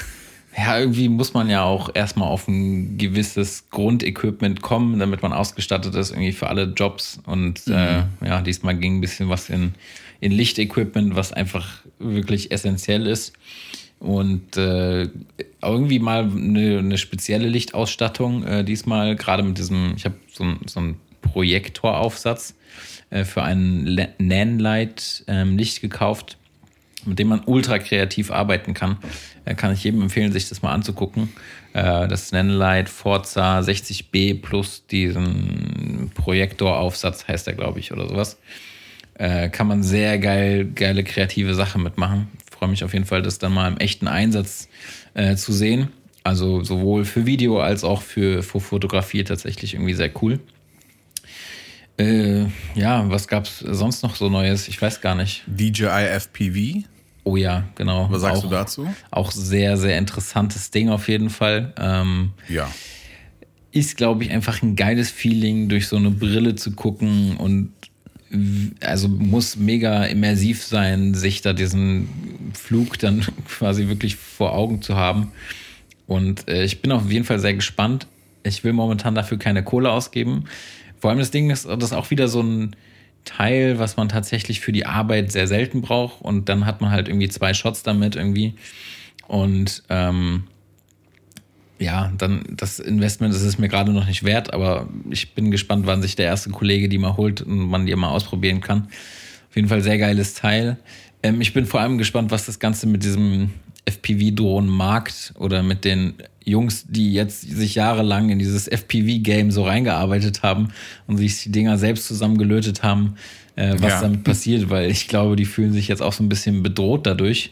ja, 0.57 0.77
irgendwie 0.77 1.07
muss 1.07 1.33
man 1.33 1.49
ja 1.49 1.63
auch 1.63 1.89
erstmal 1.93 2.27
auf 2.27 2.47
ein 2.47 2.97
gewisses 2.97 3.69
Grundequipment 3.69 4.61
kommen, 4.61 4.99
damit 4.99 5.21
man 5.21 5.31
ausgestattet 5.31 5.95
ist, 5.95 6.11
irgendwie 6.11 6.33
für 6.33 6.47
alle 6.47 6.73
Jobs. 6.75 7.21
Und 7.25 7.65
mhm. 7.67 7.73
äh, 7.73 8.03
ja, 8.25 8.41
diesmal 8.41 8.75
ging 8.75 8.97
ein 8.97 9.01
bisschen 9.01 9.29
was 9.29 9.49
in, 9.49 9.73
in 10.19 10.31
Lichtequipment, 10.31 11.15
was 11.15 11.31
einfach 11.31 11.81
wirklich 11.99 12.51
essentiell 12.51 13.07
ist 13.07 13.33
und 14.03 14.57
äh, 14.57 15.07
irgendwie 15.61 15.99
mal 15.99 16.23
eine, 16.23 16.79
eine 16.79 16.97
spezielle 16.97 17.47
Lichtausstattung. 17.47 18.43
Äh, 18.43 18.65
diesmal 18.65 19.15
gerade 19.15 19.43
mit 19.43 19.57
diesem, 19.57 19.93
ich 19.95 20.03
habe 20.03 20.15
so, 20.29 20.45
so 20.65 20.81
einen 20.81 20.99
Projektoraufsatz 21.23 22.53
äh, 23.09 23.23
für 23.23 23.41
einen 23.41 24.07
Nanlight 24.19 25.23
ähm, 25.27 25.57
gekauft. 25.57 26.37
mit 27.05 27.19
dem 27.19 27.27
man 27.27 27.41
ultra 27.45 27.79
kreativ 27.79 28.31
arbeiten 28.31 28.73
kann. 28.73 28.97
Äh, 29.45 29.55
kann 29.55 29.73
ich 29.73 29.83
jedem 29.83 30.01
empfehlen, 30.01 30.31
sich 30.31 30.47
das 30.49 30.61
mal 30.61 30.71
anzugucken. 30.71 31.29
Äh, 31.73 32.07
das 32.07 32.31
Nanlite 32.31 32.89
Forza 32.89 33.59
60B 33.59 34.41
plus 34.41 34.85
diesen 34.87 36.11
Projektoraufsatz 36.15 37.27
heißt 37.27 37.47
der, 37.47 37.55
glaube 37.55 37.79
ich, 37.79 37.91
oder 37.91 38.07
sowas. 38.07 38.37
Äh, 39.15 39.49
kann 39.49 39.67
man 39.67 39.83
sehr 39.83 40.17
geil, 40.17 40.65
geile 40.65 41.03
kreative 41.03 41.53
Sachen 41.53 41.83
mitmachen. 41.83 42.27
Freue 42.51 42.69
mich 42.69 42.83
auf 42.83 42.93
jeden 42.93 43.05
Fall, 43.05 43.21
das 43.21 43.37
dann 43.37 43.53
mal 43.53 43.67
im 43.67 43.77
echten 43.77 44.07
Einsatz 44.07 44.69
äh, 45.13 45.35
zu 45.35 45.51
sehen. 45.51 45.89
Also 46.23 46.63
sowohl 46.63 47.03
für 47.05 47.25
Video 47.25 47.59
als 47.59 47.83
auch 47.83 48.01
für, 48.01 48.43
für 48.43 48.61
Fotografie 48.61 49.23
tatsächlich 49.23 49.73
irgendwie 49.73 49.93
sehr 49.93 50.09
cool. 50.21 50.39
Äh, 51.97 52.45
ja, 52.75 53.09
was 53.09 53.27
gab's 53.27 53.59
sonst 53.59 54.01
noch 54.03 54.15
so 54.15 54.29
Neues? 54.29 54.67
Ich 54.67 54.81
weiß 54.81 55.01
gar 55.01 55.15
nicht. 55.15 55.43
DJI 55.47 56.07
FPV. 56.17 56.85
Oh 57.23 57.37
ja, 57.37 57.63
genau. 57.75 58.07
Was 58.11 58.21
sagst 58.21 58.39
auch, 58.39 58.49
du 58.49 58.49
dazu? 58.49 58.93
Auch 59.11 59.31
sehr, 59.31 59.77
sehr 59.77 59.97
interessantes 59.97 60.71
Ding 60.71 60.89
auf 60.89 61.07
jeden 61.07 61.29
Fall. 61.29 61.73
Ähm, 61.77 62.31
Ja. 62.49 62.69
ist, 63.71 63.95
glaube 63.97 64.23
ich, 64.23 64.31
einfach 64.31 64.61
ein 64.61 64.75
geiles 64.75 65.09
Feeling, 65.11 65.69
durch 65.69 65.87
so 65.87 65.95
eine 65.95 66.11
Brille 66.11 66.55
zu 66.55 66.71
gucken 66.71 67.37
und 67.37 67.71
also 68.81 69.07
muss 69.07 69.55
mega 69.57 70.05
immersiv 70.05 70.63
sein, 70.63 71.13
sich 71.13 71.41
da 71.43 71.53
diesen 71.53 72.09
Flug 72.55 72.97
dann 72.97 73.21
quasi 73.47 73.87
wirklich 73.87 74.15
vor 74.15 74.53
Augen 74.53 74.81
zu 74.81 74.95
haben. 74.95 75.31
Und 76.07 76.49
äh, 76.49 76.63
ich 76.65 76.81
bin 76.81 76.91
auf 76.91 77.09
jeden 77.11 77.25
Fall 77.25 77.39
sehr 77.39 77.53
gespannt. 77.53 78.07
Ich 78.43 78.63
will 78.63 78.73
momentan 78.73 79.15
dafür 79.15 79.37
keine 79.37 79.63
Kohle 79.63 79.91
ausgeben. 79.91 80.45
Vor 81.03 81.09
allem 81.09 81.19
das 81.19 81.31
Ding 81.31 81.49
ist, 81.49 81.65
das 81.65 81.83
ist 81.83 81.91
auch 81.91 82.11
wieder 82.11 82.29
so 82.29 82.41
ein 82.41 82.77
Teil, 83.25 83.77
was 83.77 83.97
man 83.97 84.07
tatsächlich 84.07 84.61
für 84.61 84.71
die 84.71 84.85
Arbeit 84.85 85.33
sehr 85.33 85.47
selten 85.47 85.81
braucht. 85.81 86.21
Und 86.21 86.47
dann 86.47 86.65
hat 86.65 86.79
man 86.79 86.91
halt 86.91 87.09
irgendwie 87.09 87.27
zwei 87.27 87.53
Shots 87.53 87.83
damit 87.83 88.15
irgendwie. 88.15 88.53
Und 89.27 89.83
ähm, 89.89 90.45
ja, 91.77 92.09
dann 92.17 92.45
das 92.51 92.79
Investment 92.79 93.33
das 93.33 93.41
ist 93.41 93.59
mir 93.59 93.67
gerade 93.67 93.91
noch 93.91 94.07
nicht 94.07 94.23
wert, 94.23 94.53
aber 94.53 94.87
ich 95.09 95.33
bin 95.33 95.51
gespannt, 95.51 95.87
wann 95.87 96.01
sich 96.01 96.15
der 96.15 96.27
erste 96.27 96.51
Kollege 96.51 96.87
die 96.87 96.99
mal 96.99 97.17
holt 97.17 97.41
und 97.41 97.69
man 97.69 97.85
die 97.85 97.93
mal 97.97 98.07
ausprobieren 98.07 98.61
kann. 98.61 98.87
Auf 99.49 99.57
jeden 99.57 99.67
Fall 99.67 99.81
sehr 99.81 99.97
geiles 99.97 100.35
Teil. 100.35 100.77
Ähm, 101.21 101.41
ich 101.41 101.51
bin 101.51 101.65
vor 101.65 101.81
allem 101.81 101.97
gespannt, 101.97 102.31
was 102.31 102.45
das 102.45 102.59
Ganze 102.59 102.87
mit 102.87 103.03
diesem 103.03 103.51
FPV-Drohnen-Markt 103.85 105.33
oder 105.37 105.63
mit 105.63 105.85
den 105.85 106.15
Jungs, 106.43 106.85
die 106.87 107.13
jetzt 107.13 107.41
sich 107.41 107.75
jahrelang 107.75 108.29
in 108.29 108.39
dieses 108.39 108.67
FPV-Game 108.67 109.51
so 109.51 109.63
reingearbeitet 109.63 110.43
haben 110.43 110.69
und 111.07 111.17
sich 111.17 111.43
die 111.43 111.51
Dinger 111.51 111.77
selbst 111.77 112.07
zusammengelötet 112.07 112.83
haben, 112.83 113.15
äh, 113.55 113.73
was 113.77 113.93
Ja. 113.93 114.01
damit 114.01 114.23
passiert, 114.23 114.69
weil 114.69 114.89
ich 114.89 115.07
glaube, 115.07 115.35
die 115.35 115.45
fühlen 115.45 115.73
sich 115.73 115.87
jetzt 115.87 116.01
auch 116.01 116.13
so 116.13 116.23
ein 116.23 116.29
bisschen 116.29 116.63
bedroht 116.63 117.05
dadurch. 117.05 117.51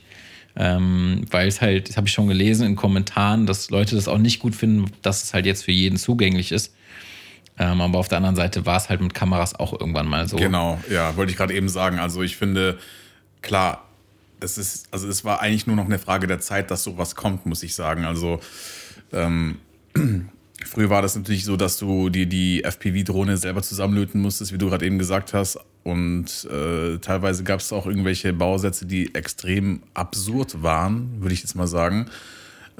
Ähm, 0.54 1.22
weil 1.32 1.48
es 1.48 1.62
halt, 1.62 1.88
das 1.88 1.96
habe 1.96 2.08
ich 2.08 2.14
schon 2.14 2.28
gelesen 2.28 2.68
in 2.68 2.76
Kommentaren, 2.76 3.46
dass 3.46 3.70
Leute 3.70 3.96
das 3.96 4.10
auch 4.10 4.18
nicht 4.18 4.40
gut 4.40 4.54
finden, 4.54 4.92
dass 5.02 5.24
es 5.24 5.34
halt 5.34 5.46
jetzt 5.46 5.64
für 5.64 5.72
jeden 5.72 5.96
zugänglich 5.96 6.52
ist. 6.52 6.74
Ähm, 7.58 7.80
aber 7.80 8.00
auf 8.00 8.10
der 8.10 8.18
anderen 8.18 8.36
Seite 8.36 8.66
war 8.66 8.76
es 8.76 8.90
halt 8.90 9.00
mit 9.00 9.14
Kameras 9.14 9.56
auch 9.58 9.72
irgendwann 9.72 10.08
mal 10.10 10.28
so. 10.28 10.36
Genau, 10.36 10.78
ja, 10.92 11.16
wollte 11.16 11.32
ich 11.32 11.38
gerade 11.38 11.54
eben 11.54 11.70
sagen. 11.70 12.00
Also 12.00 12.22
ich 12.22 12.36
finde, 12.36 12.78
klar, 13.42 13.88
es 14.42 14.58
ist, 14.58 14.88
also 14.92 15.08
es 15.08 15.24
war 15.24 15.42
eigentlich 15.42 15.68
nur 15.68 15.76
noch 15.76 15.86
eine 15.86 16.00
Frage 16.00 16.28
der 16.28 16.40
Zeit, 16.40 16.72
dass 16.72 16.84
sowas 16.84 17.16
kommt, 17.16 17.46
muss 17.46 17.64
ich 17.64 17.76
sagen. 17.76 18.06
Also 18.06 18.40
ähm, 19.14 19.60
früher 20.66 20.90
war 20.90 21.02
das 21.02 21.16
natürlich 21.16 21.46
so, 21.46 21.58
dass 21.58 21.78
du 21.78 22.10
dir 22.10 22.26
die 22.26 22.64
FPV-Drohne 22.64 23.38
selber 23.38 23.62
zusammenlöten 23.62 24.22
musstest, 24.22 24.52
wie 24.52 24.58
du 24.58 24.70
gerade 24.70 24.86
eben 24.86 25.00
gesagt 25.00 25.34
hast. 25.34 25.60
Und 25.84 26.48
äh, 26.52 26.98
teilweise 27.00 27.44
gab 27.44 27.60
es 27.60 27.74
auch 27.74 27.88
irgendwelche 27.88 28.34
Bausätze, 28.34 28.86
die 28.86 29.16
extrem 29.16 29.82
absurd 29.94 30.62
waren, 30.62 31.22
würde 31.22 31.34
ich 31.34 31.42
jetzt 31.42 31.56
mal 31.56 31.68
sagen. 31.68 32.08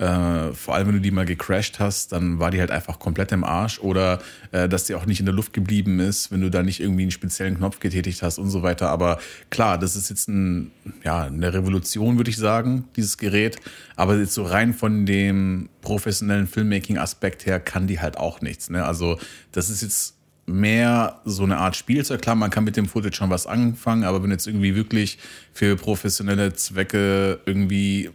Äh, 0.02 0.54
vor 0.54 0.74
allem, 0.74 0.88
wenn 0.88 0.96
du 0.96 1.02
die 1.02 1.12
mal 1.12 1.26
gecrashed 1.26 1.80
hast, 1.80 2.12
dann 2.12 2.40
war 2.40 2.50
die 2.50 2.60
halt 2.60 2.72
einfach 2.72 2.98
komplett 2.98 3.32
im 3.34 3.44
Arsch. 3.44 3.80
Oder 3.80 4.20
äh, 4.52 4.68
dass 4.68 4.86
die 4.86 4.96
auch 4.96 5.06
nicht 5.06 5.20
in 5.20 5.28
der 5.28 5.36
Luft 5.36 5.54
geblieben 5.54 6.00
ist, 6.00 6.32
wenn 6.32 6.42
du 6.42 6.50
da 6.50 6.64
nicht 6.64 6.80
irgendwie 6.80 7.04
einen 7.04 7.12
speziellen 7.12 7.58
Knopf 7.58 7.80
getätigt 7.80 8.24
hast 8.24 8.40
und 8.40 8.50
so 8.50 8.64
weiter. 8.64 8.90
Aber 8.90 9.20
klar, 9.52 9.78
das 9.78 9.96
ist 9.96 10.10
jetzt 10.10 10.28
ein, 10.28 10.72
ja, 11.04 11.26
eine 11.26 11.54
Revolution, 11.54 12.18
würde 12.18 12.32
ich 12.32 12.38
sagen, 12.38 12.86
dieses 12.96 13.20
Gerät. 13.20 13.58
Aber 13.96 14.18
jetzt 14.18 14.34
so 14.34 14.44
rein 14.44 14.74
von 14.74 15.06
dem 15.06 15.70
professionellen 15.82 16.48
Filmmaking-Aspekt 16.48 17.46
her 17.46 17.60
kann 17.60 17.86
die 17.86 18.00
halt 18.00 18.18
auch 18.18 18.42
nichts. 18.42 18.72
Ne? 18.72 18.84
Also 18.84 19.20
das 19.52 19.70
ist 19.70 19.84
jetzt 19.84 20.16
mehr 20.48 21.22
so 21.26 21.44
eine 21.44 21.58
Art 21.58 21.76
Spielzeug. 21.76 22.24
Klar, 22.24 22.36
man 22.36 22.50
kann 22.50 22.64
mit 22.64 22.76
dem 22.76 22.88
Footage 22.88 23.16
schon 23.16 23.30
was 23.30 23.46
anfangen, 23.46 24.04
aber 24.04 24.24
wenn 24.24 24.32
jetzt 24.32 24.48
irgendwie 24.48 24.76
wirklich 24.76 25.20
für 25.54 25.76
professionelle 25.76 26.54
Zwecke 26.54 27.40
irgendwie 27.46 28.10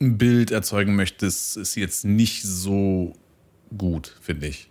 ein 0.00 0.18
Bild 0.18 0.50
erzeugen 0.50 0.94
möchtest, 0.96 1.56
ist 1.56 1.74
jetzt 1.74 2.04
nicht 2.04 2.42
so 2.42 3.14
gut, 3.76 4.16
finde 4.20 4.48
ich. 4.48 4.70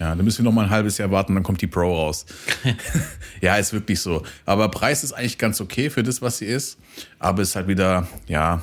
Ja, 0.00 0.14
dann 0.14 0.24
müssen 0.24 0.38
wir 0.38 0.44
noch 0.44 0.52
mal 0.52 0.64
ein 0.64 0.70
halbes 0.70 0.98
Jahr 0.98 1.10
warten, 1.10 1.34
dann 1.34 1.44
kommt 1.44 1.60
die 1.60 1.68
Pro 1.68 1.94
raus. 1.94 2.26
ja, 3.40 3.56
ist 3.56 3.72
wirklich 3.72 4.00
so. 4.00 4.24
Aber 4.44 4.68
Preis 4.68 5.04
ist 5.04 5.12
eigentlich 5.12 5.38
ganz 5.38 5.60
okay 5.60 5.88
für 5.88 6.02
das, 6.02 6.20
was 6.20 6.38
sie 6.38 6.46
ist. 6.46 6.78
Aber 7.20 7.42
ist 7.42 7.54
halt 7.54 7.68
wieder, 7.68 8.08
ja, 8.26 8.62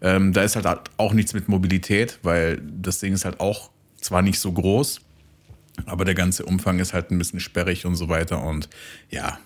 ähm, 0.00 0.32
da 0.32 0.42
ist 0.42 0.56
halt 0.56 0.66
auch 0.96 1.12
nichts 1.14 1.34
mit 1.34 1.48
Mobilität, 1.48 2.18
weil 2.22 2.60
das 2.62 3.00
Ding 3.00 3.12
ist 3.12 3.24
halt 3.24 3.40
auch 3.40 3.70
zwar 4.00 4.22
nicht 4.22 4.38
so 4.38 4.52
groß, 4.52 5.00
aber 5.86 6.04
der 6.04 6.14
ganze 6.14 6.44
Umfang 6.44 6.78
ist 6.78 6.92
halt 6.92 7.10
ein 7.10 7.18
bisschen 7.18 7.40
sperrig 7.40 7.86
und 7.86 7.96
so 7.96 8.08
weiter. 8.08 8.42
Und 8.42 8.68
ja, 9.10 9.38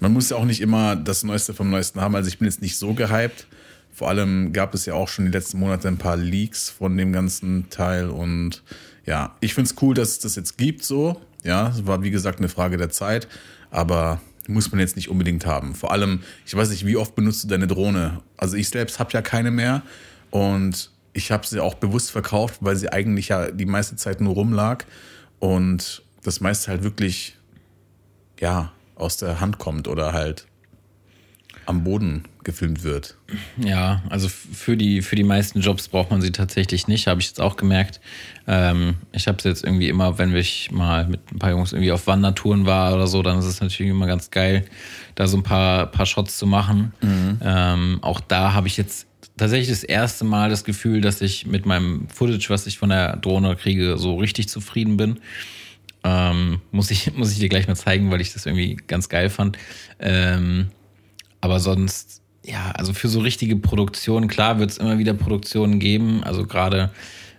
man 0.00 0.12
muss 0.12 0.30
ja 0.30 0.36
auch 0.36 0.44
nicht 0.44 0.60
immer 0.60 0.96
das 0.96 1.22
Neueste 1.24 1.54
vom 1.54 1.70
Neuesten 1.70 2.00
haben. 2.00 2.14
Also 2.14 2.28
ich 2.28 2.38
bin 2.38 2.46
jetzt 2.46 2.62
nicht 2.62 2.76
so 2.76 2.94
gehypt. 2.94 3.46
Vor 3.92 4.08
allem 4.08 4.52
gab 4.52 4.74
es 4.74 4.86
ja 4.86 4.94
auch 4.94 5.08
schon 5.08 5.26
die 5.26 5.30
letzten 5.30 5.58
Monate 5.58 5.86
ein 5.86 5.98
paar 5.98 6.16
Leaks 6.16 6.70
von 6.70 6.96
dem 6.96 7.12
ganzen 7.12 7.68
Teil. 7.68 8.08
Und 8.08 8.62
ja, 9.04 9.36
ich 9.40 9.54
finde 9.54 9.70
es 9.70 9.82
cool, 9.82 9.94
dass 9.94 10.10
es 10.10 10.18
das 10.20 10.36
jetzt 10.36 10.56
gibt 10.56 10.82
so. 10.82 11.20
Ja, 11.44 11.68
es 11.68 11.86
war 11.86 12.02
wie 12.02 12.10
gesagt 12.10 12.38
eine 12.38 12.48
Frage 12.48 12.78
der 12.78 12.90
Zeit. 12.90 13.28
Aber 13.70 14.20
muss 14.48 14.72
man 14.72 14.80
jetzt 14.80 14.96
nicht 14.96 15.08
unbedingt 15.08 15.46
haben. 15.46 15.74
Vor 15.74 15.92
allem, 15.92 16.22
ich 16.46 16.56
weiß 16.56 16.70
nicht, 16.70 16.86
wie 16.86 16.96
oft 16.96 17.14
benutzt 17.14 17.44
du 17.44 17.48
deine 17.48 17.66
Drohne? 17.66 18.22
Also 18.36 18.56
ich 18.56 18.68
selbst 18.70 18.98
habe 18.98 19.12
ja 19.12 19.22
keine 19.22 19.50
mehr. 19.50 19.82
Und 20.30 20.90
ich 21.12 21.30
habe 21.30 21.46
sie 21.46 21.60
auch 21.60 21.74
bewusst 21.74 22.10
verkauft, 22.10 22.56
weil 22.60 22.76
sie 22.76 22.90
eigentlich 22.90 23.28
ja 23.28 23.50
die 23.50 23.66
meiste 23.66 23.96
Zeit 23.96 24.20
nur 24.20 24.34
rumlag. 24.34 24.84
Und 25.38 26.02
das 26.22 26.40
meiste 26.40 26.70
halt 26.70 26.82
wirklich, 26.82 27.36
ja, 28.40 28.72
aus 28.94 29.16
der 29.16 29.40
Hand 29.40 29.58
kommt 29.58 29.88
oder 29.88 30.12
halt 30.12 30.46
am 31.66 31.84
Boden 31.84 32.24
gefilmt 32.44 32.82
wird. 32.82 33.16
Ja, 33.56 34.02
also 34.08 34.28
für 34.28 34.76
die, 34.76 35.02
für 35.02 35.16
die 35.16 35.24
meisten 35.24 35.60
Jobs 35.60 35.88
braucht 35.88 36.10
man 36.10 36.20
sie 36.20 36.32
tatsächlich 36.32 36.88
nicht, 36.88 37.06
habe 37.06 37.20
ich 37.20 37.28
jetzt 37.28 37.40
auch 37.40 37.56
gemerkt. 37.56 38.00
Ähm, 38.46 38.94
ich 39.12 39.28
habe 39.28 39.38
es 39.38 39.44
jetzt 39.44 39.64
irgendwie 39.64 39.88
immer, 39.88 40.18
wenn 40.18 40.34
ich 40.34 40.70
mal 40.72 41.06
mit 41.06 41.20
ein 41.32 41.38
paar 41.38 41.50
Jungs 41.50 41.72
irgendwie 41.72 41.92
auf 41.92 42.06
Wandertouren 42.06 42.66
war 42.66 42.94
oder 42.94 43.06
so, 43.06 43.22
dann 43.22 43.38
ist 43.38 43.44
es 43.44 43.60
natürlich 43.60 43.90
immer 43.90 44.06
ganz 44.06 44.30
geil, 44.30 44.64
da 45.14 45.26
so 45.26 45.36
ein 45.36 45.42
paar, 45.42 45.86
paar 45.86 46.06
Shots 46.06 46.36
zu 46.36 46.46
machen. 46.46 46.92
Ähm, 47.42 47.98
auch 48.02 48.20
da 48.20 48.54
habe 48.54 48.66
ich 48.66 48.76
jetzt 48.76 49.06
tatsächlich 49.36 49.68
das 49.68 49.84
erste 49.84 50.24
Mal 50.24 50.50
das 50.50 50.64
Gefühl, 50.64 51.00
dass 51.00 51.20
ich 51.20 51.46
mit 51.46 51.66
meinem 51.66 52.08
Footage, 52.08 52.50
was 52.50 52.66
ich 52.66 52.78
von 52.78 52.88
der 52.88 53.16
Drohne 53.16 53.56
kriege, 53.56 53.98
so 53.98 54.16
richtig 54.16 54.48
zufrieden 54.48 54.96
bin. 54.96 55.20
Ähm, 56.04 56.60
muss, 56.70 56.90
ich, 56.90 57.12
muss 57.16 57.32
ich 57.32 57.38
dir 57.38 57.48
gleich 57.48 57.68
mal 57.68 57.76
zeigen, 57.76 58.10
weil 58.10 58.20
ich 58.20 58.32
das 58.32 58.46
irgendwie 58.46 58.76
ganz 58.86 59.08
geil 59.08 59.30
fand. 59.30 59.58
Ähm, 60.00 60.68
aber 61.42 61.60
sonst, 61.60 62.22
ja, 62.44 62.70
also 62.70 62.94
für 62.94 63.08
so 63.08 63.20
richtige 63.20 63.56
Produktionen, 63.56 64.28
klar 64.28 64.58
wird 64.58 64.70
es 64.70 64.78
immer 64.78 64.96
wieder 64.98 65.12
Produktionen 65.12 65.78
geben. 65.80 66.22
Also 66.24 66.46
gerade 66.46 66.90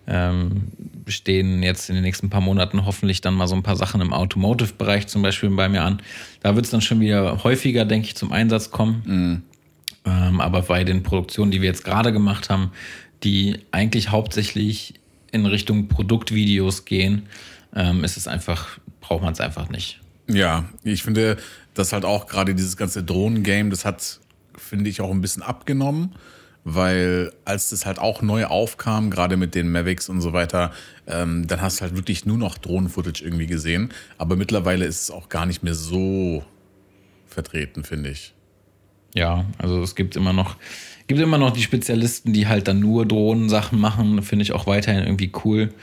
ähm, 0.05 0.67
stehen 1.07 1.63
jetzt 1.63 1.89
in 1.89 1.95
den 1.95 2.03
nächsten 2.03 2.29
paar 2.29 2.41
Monaten 2.41 2.85
hoffentlich 2.85 3.21
dann 3.21 3.33
mal 3.33 3.47
so 3.47 3.55
ein 3.55 3.63
paar 3.63 3.77
Sachen 3.77 4.01
im 4.01 4.13
Automotive-Bereich 4.13 5.07
zum 5.07 5.21
Beispiel 5.21 5.49
bei 5.49 5.69
mir 5.69 5.83
an. 5.83 6.01
Da 6.41 6.55
wird 6.55 6.65
es 6.65 6.71
dann 6.71 6.81
schon 6.81 6.99
wieder 6.99 7.43
häufiger, 7.43 7.85
denke 7.85 8.07
ich, 8.07 8.15
zum 8.15 8.33
Einsatz 8.33 8.71
kommen. 8.71 9.43
Ähm, 10.05 10.41
aber 10.41 10.63
bei 10.63 10.83
den 10.83 11.01
Produktionen, 11.01 11.51
die 11.51 11.61
wir 11.61 11.69
jetzt 11.69 11.85
gerade 11.85 12.11
gemacht 12.11 12.49
haben, 12.49 12.71
die 13.23 13.59
eigentlich 13.71 14.11
hauptsächlich 14.11 14.95
in 15.31 15.45
Richtung 15.45 15.87
Produktvideos 15.87 16.83
gehen, 16.83 17.23
ähm, 17.73 18.03
ist 18.03 18.17
es 18.17 18.27
einfach, 18.27 18.79
braucht 18.99 19.23
man 19.23 19.31
es 19.31 19.39
einfach 19.39 19.69
nicht. 19.69 20.01
Ja, 20.29 20.65
ich 20.83 21.03
finde, 21.03 21.37
dass 21.73 21.93
halt 21.93 22.05
auch 22.05 22.27
gerade 22.27 22.55
dieses 22.55 22.77
ganze 22.77 23.03
Drohnen-Game, 23.03 23.69
das 23.69 23.85
hat, 23.85 24.19
finde 24.57 24.89
ich, 24.89 25.01
auch 25.01 25.11
ein 25.11 25.21
bisschen 25.21 25.43
abgenommen, 25.43 26.15
weil 26.63 27.31
als 27.45 27.69
das 27.69 27.85
halt 27.85 27.99
auch 27.99 28.21
neu 28.21 28.45
aufkam, 28.45 29.09
gerade 29.09 29.35
mit 29.37 29.53
den 29.55 29.71
Mavics 29.71 30.07
und 30.07 30.21
so 30.21 30.31
weiter, 30.33 30.71
ähm, 31.07 31.45
dann 31.47 31.61
hast 31.61 31.77
du 31.79 31.81
halt 31.81 31.95
wirklich 31.95 32.25
nur 32.25 32.37
noch 32.37 32.57
Drohnen-Footage 32.57 33.23
irgendwie 33.23 33.47
gesehen. 33.47 33.89
Aber 34.17 34.35
mittlerweile 34.35 34.85
ist 34.85 35.01
es 35.01 35.11
auch 35.11 35.27
gar 35.29 35.45
nicht 35.45 35.63
mehr 35.63 35.73
so 35.75 36.43
vertreten, 37.27 37.83
finde 37.83 38.11
ich. 38.11 38.33
Ja, 39.15 39.45
also 39.57 39.81
es 39.83 39.95
gibt 39.95 40.15
immer 40.15 40.33
noch, 40.33 40.55
gibt 41.07 41.19
immer 41.19 41.37
noch 41.37 41.51
die 41.51 41.61
Spezialisten, 41.61 42.33
die 42.33 42.47
halt 42.47 42.67
dann 42.67 42.79
nur 42.79 43.05
Drohnensachen 43.05 43.79
machen. 43.79 44.21
Finde 44.23 44.43
ich 44.43 44.53
auch 44.53 44.65
weiterhin 44.65 45.03
irgendwie 45.03 45.31
cool. 45.43 45.73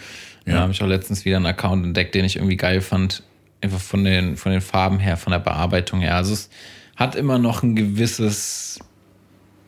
Ja, 0.46 0.54
Ja. 0.54 0.60
habe 0.60 0.72
ich 0.72 0.82
auch 0.82 0.86
letztens 0.88 1.24
wieder 1.24 1.36
einen 1.36 1.46
Account 1.46 1.84
entdeckt, 1.84 2.14
den 2.14 2.24
ich 2.24 2.36
irgendwie 2.36 2.56
geil 2.56 2.80
fand. 2.80 3.22
Einfach 3.62 3.80
von 3.80 4.04
den, 4.04 4.36
von 4.36 4.52
den 4.52 4.60
Farben 4.60 4.98
her, 4.98 5.16
von 5.16 5.32
der 5.32 5.40
Bearbeitung 5.40 6.00
her. 6.00 6.16
Also 6.16 6.32
es 6.32 6.50
hat 6.96 7.14
immer 7.14 7.38
noch 7.38 7.62
ein 7.62 7.76
gewisses, 7.76 8.78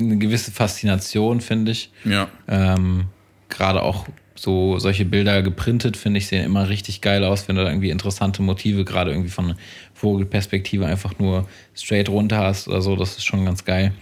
eine 0.01 0.17
gewisse 0.17 0.51
Faszination, 0.51 1.41
finde 1.41 1.73
ich. 1.73 1.91
Ja. 2.05 2.29
Ähm, 2.49 3.07
Gerade 3.49 3.83
auch 3.83 4.07
so 4.35 4.79
solche 4.79 5.05
Bilder 5.05 5.43
geprintet, 5.43 5.97
finde 5.97 6.19
ich, 6.19 6.27
sehen 6.27 6.45
immer 6.45 6.69
richtig 6.69 7.01
geil 7.01 7.23
aus, 7.25 7.47
wenn 7.49 7.57
du 7.57 7.63
da 7.63 7.69
irgendwie 7.69 7.91
interessante 7.91 8.43
Motive, 8.43 8.85
gerade 8.85 9.11
irgendwie 9.11 9.31
von 9.31 9.55
Vogelperspektive 9.95 10.87
einfach 10.87 11.19
nur 11.19 11.47
straight 11.75 12.09
runter 12.09 12.39
hast 12.39 12.67
oder 12.67 12.83
so. 12.83 12.97
Das 12.97 13.17
ist 13.17 13.25
schon 13.25 13.45
ganz 13.45 13.65
geil. 13.65 13.93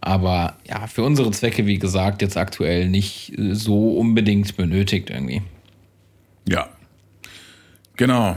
Aber 0.00 0.56
ja, 0.68 0.86
für 0.86 1.02
unsere 1.02 1.30
Zwecke, 1.30 1.66
wie 1.66 1.78
gesagt, 1.78 2.22
jetzt 2.22 2.36
aktuell 2.36 2.88
nicht 2.88 3.32
so 3.52 3.96
unbedingt 3.96 4.56
benötigt 4.56 5.10
irgendwie. 5.10 5.42
Ja. 6.48 6.68
Genau. 7.96 8.36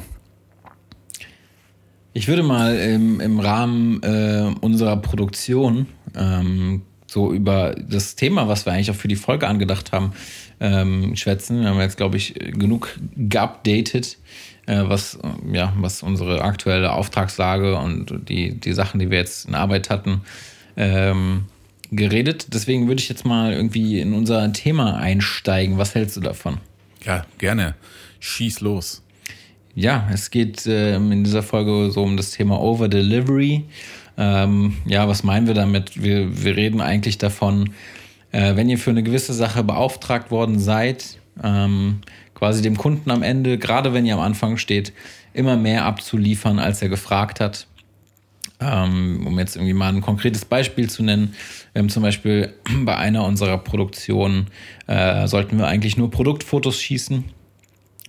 Ich 2.13 2.27
würde 2.27 2.43
mal 2.43 2.75
im, 2.75 3.20
im 3.20 3.39
Rahmen 3.39 4.01
äh, 4.03 4.51
unserer 4.62 4.98
Produktion 4.98 5.88
ähm, 6.15 6.84
so 7.08 7.34
über 7.34 7.75
das 7.75 8.15
Thema, 8.15 8.48
was 8.48 8.65
wir 8.65 8.74
eigentlich 8.74 8.91
auch 8.91 8.96
für 8.96 9.08
die 9.08 9.15
Folge 9.15 9.48
angedacht 9.48 9.91
haben, 9.91 10.13
ähm, 10.60 11.15
schwätzen. 11.15 11.62
Wir 11.62 11.70
haben 11.70 11.79
jetzt, 11.79 11.98
glaube 11.98 12.17
ich, 12.17 12.34
genug 12.36 12.98
geupdatet, 13.15 14.17
äh, 14.65 14.84
was, 14.86 15.15
äh, 15.15 15.55
ja, 15.55 15.74
was 15.77 16.03
unsere 16.03 16.41
aktuelle 16.41 16.91
Auftragslage 16.91 17.77
und 17.77 18.29
die, 18.29 18.60
die 18.60 18.74
Sachen, 18.74 19.00
die 19.00 19.10
wir 19.10 19.17
jetzt 19.20 19.48
in 19.48 19.55
Arbeit 19.55 19.89
hatten, 19.89 20.22
ähm, 20.77 21.46
geredet. 21.91 22.48
Deswegen 22.53 22.88
würde 22.88 23.01
ich 23.01 23.10
jetzt 23.10 23.25
mal 23.25 23.53
irgendwie 23.53 24.00
in 24.00 24.13
unser 24.13 24.51
Thema 24.53 24.98
einsteigen. 24.98 25.77
Was 25.77 25.93
hältst 25.93 26.17
du 26.17 26.22
davon? 26.22 26.58
Ja, 27.05 27.25
gerne. 27.38 27.75
Schieß 28.20 28.62
los. 28.62 29.02
Ja, 29.75 30.07
es 30.13 30.29
geht 30.29 30.67
ähm, 30.67 31.11
in 31.11 31.23
dieser 31.23 31.41
Folge 31.41 31.89
so 31.89 32.03
um 32.03 32.15
das 32.15 32.29
Thema 32.31 32.61
Over 32.61 32.89
Delivery. 32.89 33.63
Ähm, 34.17 34.77
ja, 34.85 35.07
was 35.07 35.23
meinen 35.23 35.47
wir 35.47 35.55
damit? 35.55 36.01
Wir, 36.01 36.43
wir 36.43 36.55
reden 36.55 36.79
eigentlich 36.79 37.17
davon, 37.17 37.71
äh, 38.31 38.55
wenn 38.55 38.69
ihr 38.69 38.77
für 38.77 38.91
eine 38.91 39.01
gewisse 39.01 39.33
Sache 39.33 39.63
beauftragt 39.63 40.29
worden 40.29 40.59
seid, 40.59 41.17
ähm, 41.43 42.01
quasi 42.35 42.61
dem 42.61 42.77
Kunden 42.77 43.09
am 43.09 43.23
Ende, 43.23 43.57
gerade 43.57 43.93
wenn 43.93 44.05
ihr 44.05 44.13
am 44.13 44.19
Anfang 44.19 44.57
steht, 44.57 44.93
immer 45.33 45.57
mehr 45.57 45.85
abzuliefern, 45.85 46.59
als 46.59 46.83
er 46.83 46.89
gefragt 46.89 47.39
hat. 47.39 47.65
Ähm, 48.59 49.25
um 49.25 49.39
jetzt 49.39 49.55
irgendwie 49.55 49.73
mal 49.73 49.89
ein 49.89 50.01
konkretes 50.01 50.45
Beispiel 50.45 50.87
zu 50.87 51.01
nennen, 51.01 51.33
wir 51.73 51.81
haben 51.81 51.89
zum 51.89 52.03
Beispiel 52.03 52.53
bei 52.85 52.95
einer 52.95 53.25
unserer 53.25 53.57
Produktionen 53.57 54.47
äh, 54.85 55.27
sollten 55.27 55.57
wir 55.57 55.65
eigentlich 55.65 55.97
nur 55.97 56.11
Produktfotos 56.11 56.79
schießen 56.79 57.23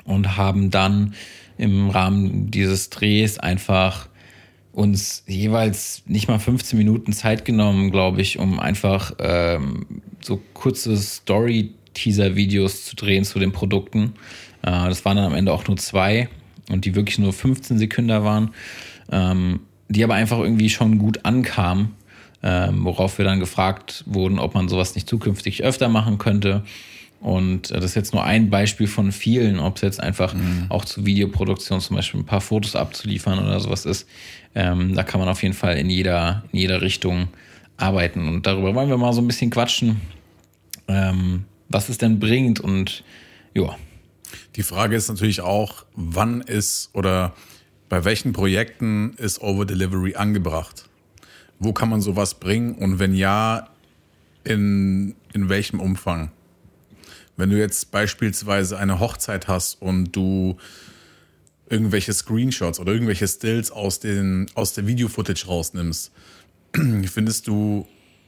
und 0.05 0.37
haben 0.37 0.71
dann 0.71 1.15
im 1.59 1.91
Rahmen 1.91 2.51
dieses 2.51 2.91
Drehs 2.91 3.39
einfach 3.39 4.09
uns 4.73 5.23
jeweils 5.27 6.03
nicht 6.07 6.29
mal 6.29 6.39
15 6.39 6.77
Minuten 6.77 7.13
Zeit 7.13 7.45
genommen, 7.45 7.91
glaube 7.91 8.21
ich, 8.21 8.39
um 8.39 8.59
einfach 8.59 9.13
ähm, 9.21 9.87
so 10.21 10.41
kurze 10.53 10.97
Story-Teaser-Videos 10.97 12.85
zu 12.85 12.97
drehen 12.97 13.25
zu 13.25 13.39
den 13.39 13.53
Produkten. 13.53 14.15
Äh, 14.63 14.89
das 14.89 15.05
waren 15.05 15.17
dann 15.17 15.27
am 15.27 15.35
Ende 15.35 15.53
auch 15.53 15.67
nur 15.69 15.77
zwei 15.77 16.29
und 16.71 16.85
die 16.85 16.95
wirklich 16.97 17.19
nur 17.19 17.33
15 17.33 17.79
Sekunden 17.79 18.25
waren, 18.25 18.51
ähm, 19.13 19.61
die 19.89 20.03
aber 20.03 20.15
einfach 20.15 20.39
irgendwie 20.39 20.71
schon 20.71 20.99
gut 20.99 21.25
ankamen, 21.25 21.93
ähm, 22.43 22.85
worauf 22.85 23.19
wir 23.19 23.25
dann 23.25 23.39
gefragt 23.39 24.03
wurden, 24.07 24.41
ob 24.41 24.55
man 24.55 24.69
sowas 24.69 24.97
nicht 24.97 25.09
zukünftig 25.09 25.63
öfter 25.63 25.89
machen 25.89 26.19
könnte. 26.19 26.65
Und 27.25 27.71
äh, 27.71 27.77
das 27.77 27.87
ist 27.87 27.95
jetzt 27.95 28.13
nur 28.13 28.23
ein 28.23 28.51
Beispiel 28.51 28.87
von 28.87 29.11
vielen, 29.11 29.59
ob 29.59 29.77
es 29.77 29.83
jetzt 29.83 29.99
einfach 29.99 30.35
mhm. 30.35 30.67
auch 30.69 30.85
zur 30.85 31.07
Videoproduktion 31.07 31.81
zum 31.81 31.97
Beispiel 31.97 32.21
ein 32.21 32.27
paar 32.27 32.43
Fotos 32.43 32.77
abzuliefern 32.77 33.39
oder 33.39 33.59
sowas 33.61 33.87
ist. 33.87 34.07
Ähm, 34.55 34.95
da 34.95 35.05
kann 35.05 35.21
man 35.21 35.31
auf 35.31 35.43
jeden 35.43 35.55
Fall 35.55 35.79
in 35.79 35.89
jeder, 35.89 36.45
in 36.53 36.59
jeder 36.59 36.83
Richtung 36.83 37.29
arbeiten. 37.79 38.29
Und 38.29 38.47
darüber 38.47 38.75
wollen 38.75 38.91
wir 38.91 38.99
mal 38.99 39.15
so 39.15 39.23
ein 39.23 39.27
bisschen 39.27 39.49
quatschen, 39.49 40.03
ähm, 40.87 41.45
was 41.71 41.89
es 41.89 41.97
denn 41.97 42.21
bringt 42.21 42.61
und 42.61 43.05
ja. 43.55 43.75
Die 44.57 44.63
Frage 44.63 44.95
ist 44.95 45.09
natürlich 45.09 45.41
auch, 45.41 45.87
wann 45.95 46.43
ist 46.43 46.91
oder 46.93 47.33
bei 47.89 48.05
welchen 48.05 48.35
Projekten 48.35 49.15
ist 49.17 49.41
Over 49.41 49.65
Delivery 49.65 50.15
angebracht? 50.15 50.91
Wo 51.59 51.73
kann 51.73 51.89
man 51.89 52.03
sowas 52.03 52.35
bringen 52.35 52.75
und 52.75 52.99
wenn 52.99 53.15
ja, 53.15 53.71
in, 54.45 55.15
in 55.33 55.49
welchem 55.49 55.81
Umfang? 55.81 56.31
Wenn 57.37 57.51
du 57.51 57.59
jetzt 57.59 57.91
beispielsweise 57.91 58.79
eine 58.79 59.01
Hochzeit 59.01 59.49
hast 59.49 59.81
und 59.83 60.13
du 60.13 60.57
irgendwelche 61.69 62.13
Screenshots 62.13 62.79
oder 62.79 62.93
irgendwelche 62.93 63.27
Stills 63.27 63.71
aus, 63.71 64.01
den, 64.01 64.47
aus 64.55 64.75
der 64.75 64.87
Video-Footage 64.87 65.47
rausnimmst, 65.47 66.13
findest 67.07 67.47
du, 67.47 67.87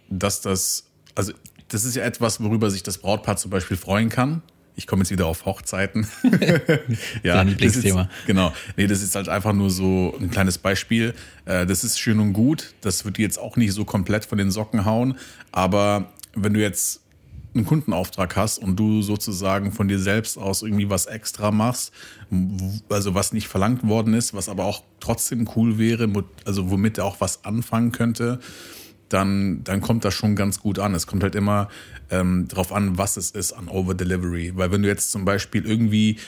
dass 0.08 0.40
das, 0.40 0.84
also 1.14 1.32
das 1.68 1.84
ist 1.84 1.96
ja 1.96 2.04
etwas, 2.04 2.42
worüber 2.42 2.70
sich 2.70 2.82
das 2.82 2.98
Brautpaar 2.98 3.36
zum 3.36 3.50
Beispiel 3.50 3.76
freuen 3.76 4.08
kann. 4.08 4.42
Ich 4.78 4.86
komme 4.86 5.02
jetzt 5.02 5.10
wieder 5.10 5.26
auf 5.26 5.46
Hochzeiten. 5.46 6.06
ja, 7.22 7.36
Dein 7.36 7.48
Lieblingsthema. 7.48 8.02
Ist, 8.02 8.26
genau. 8.26 8.52
Nee, 8.76 8.86
das 8.86 9.02
ist 9.02 9.14
halt 9.14 9.28
einfach 9.28 9.54
nur 9.54 9.70
so 9.70 10.14
ein 10.20 10.30
kleines 10.30 10.58
Beispiel. 10.58 11.14
Äh, 11.46 11.64
das 11.64 11.82
ist 11.82 11.98
schön 11.98 12.20
und 12.20 12.34
gut. 12.34 12.74
Das 12.82 13.06
wird 13.06 13.16
jetzt 13.16 13.38
auch 13.38 13.56
nicht 13.56 13.72
so 13.72 13.86
komplett 13.86 14.26
von 14.26 14.36
den 14.36 14.50
Socken 14.50 14.84
hauen. 14.84 15.16
Aber 15.50 16.12
wenn 16.34 16.52
du 16.52 16.60
jetzt 16.60 17.00
einen 17.56 17.66
Kundenauftrag 17.66 18.36
hast 18.36 18.58
und 18.58 18.76
du 18.76 19.02
sozusagen 19.02 19.72
von 19.72 19.88
dir 19.88 19.98
selbst 19.98 20.38
aus 20.38 20.62
irgendwie 20.62 20.90
was 20.90 21.06
extra 21.06 21.50
machst, 21.50 21.92
also 22.88 23.14
was 23.14 23.32
nicht 23.32 23.48
verlangt 23.48 23.86
worden 23.86 24.14
ist, 24.14 24.34
was 24.34 24.48
aber 24.48 24.64
auch 24.64 24.82
trotzdem 25.00 25.48
cool 25.56 25.78
wäre, 25.78 26.08
also 26.44 26.70
womit 26.70 26.98
er 26.98 27.04
auch 27.04 27.20
was 27.20 27.44
anfangen 27.44 27.92
könnte, 27.92 28.40
dann, 29.08 29.62
dann 29.64 29.80
kommt 29.80 30.04
das 30.04 30.14
schon 30.14 30.34
ganz 30.36 30.60
gut 30.60 30.78
an. 30.78 30.94
Es 30.94 31.06
kommt 31.06 31.22
halt 31.22 31.34
immer 31.34 31.68
ähm, 32.10 32.48
drauf 32.48 32.72
an, 32.72 32.98
was 32.98 33.16
es 33.16 33.30
ist 33.30 33.52
an 33.52 33.68
Over-Delivery. 33.68 34.52
Weil 34.56 34.72
wenn 34.72 34.82
du 34.82 34.88
jetzt 34.88 35.10
zum 35.10 35.24
Beispiel 35.24 35.64
irgendwie, 35.64 36.18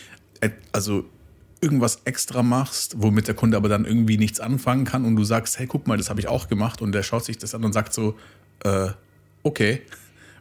also 0.73 1.05
irgendwas 1.61 2.03
extra 2.05 2.43
machst, 2.43 2.95
womit 2.99 3.27
der 3.27 3.35
Kunde 3.35 3.57
aber 3.57 3.69
dann 3.69 3.85
irgendwie 3.85 4.17
nichts 4.17 4.39
anfangen 4.39 4.85
kann 4.85 5.05
und 5.05 5.17
du 5.17 5.25
sagst, 5.25 5.59
hey, 5.59 5.67
guck 5.67 5.87
mal, 5.87 5.99
das 5.99 6.09
habe 6.09 6.21
ich 6.21 6.29
auch 6.29 6.49
gemacht 6.49 6.81
und 6.81 6.93
der 6.93 7.03
schaut 7.03 7.25
sich 7.25 7.39
das 7.39 7.55
an 7.55 7.65
und 7.65 7.73
sagt 7.73 7.93
so, 7.93 8.17
äh, 8.65 8.91
okay. 9.43 9.83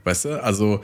Weißt 0.08 0.24
du? 0.24 0.42
Also, 0.42 0.82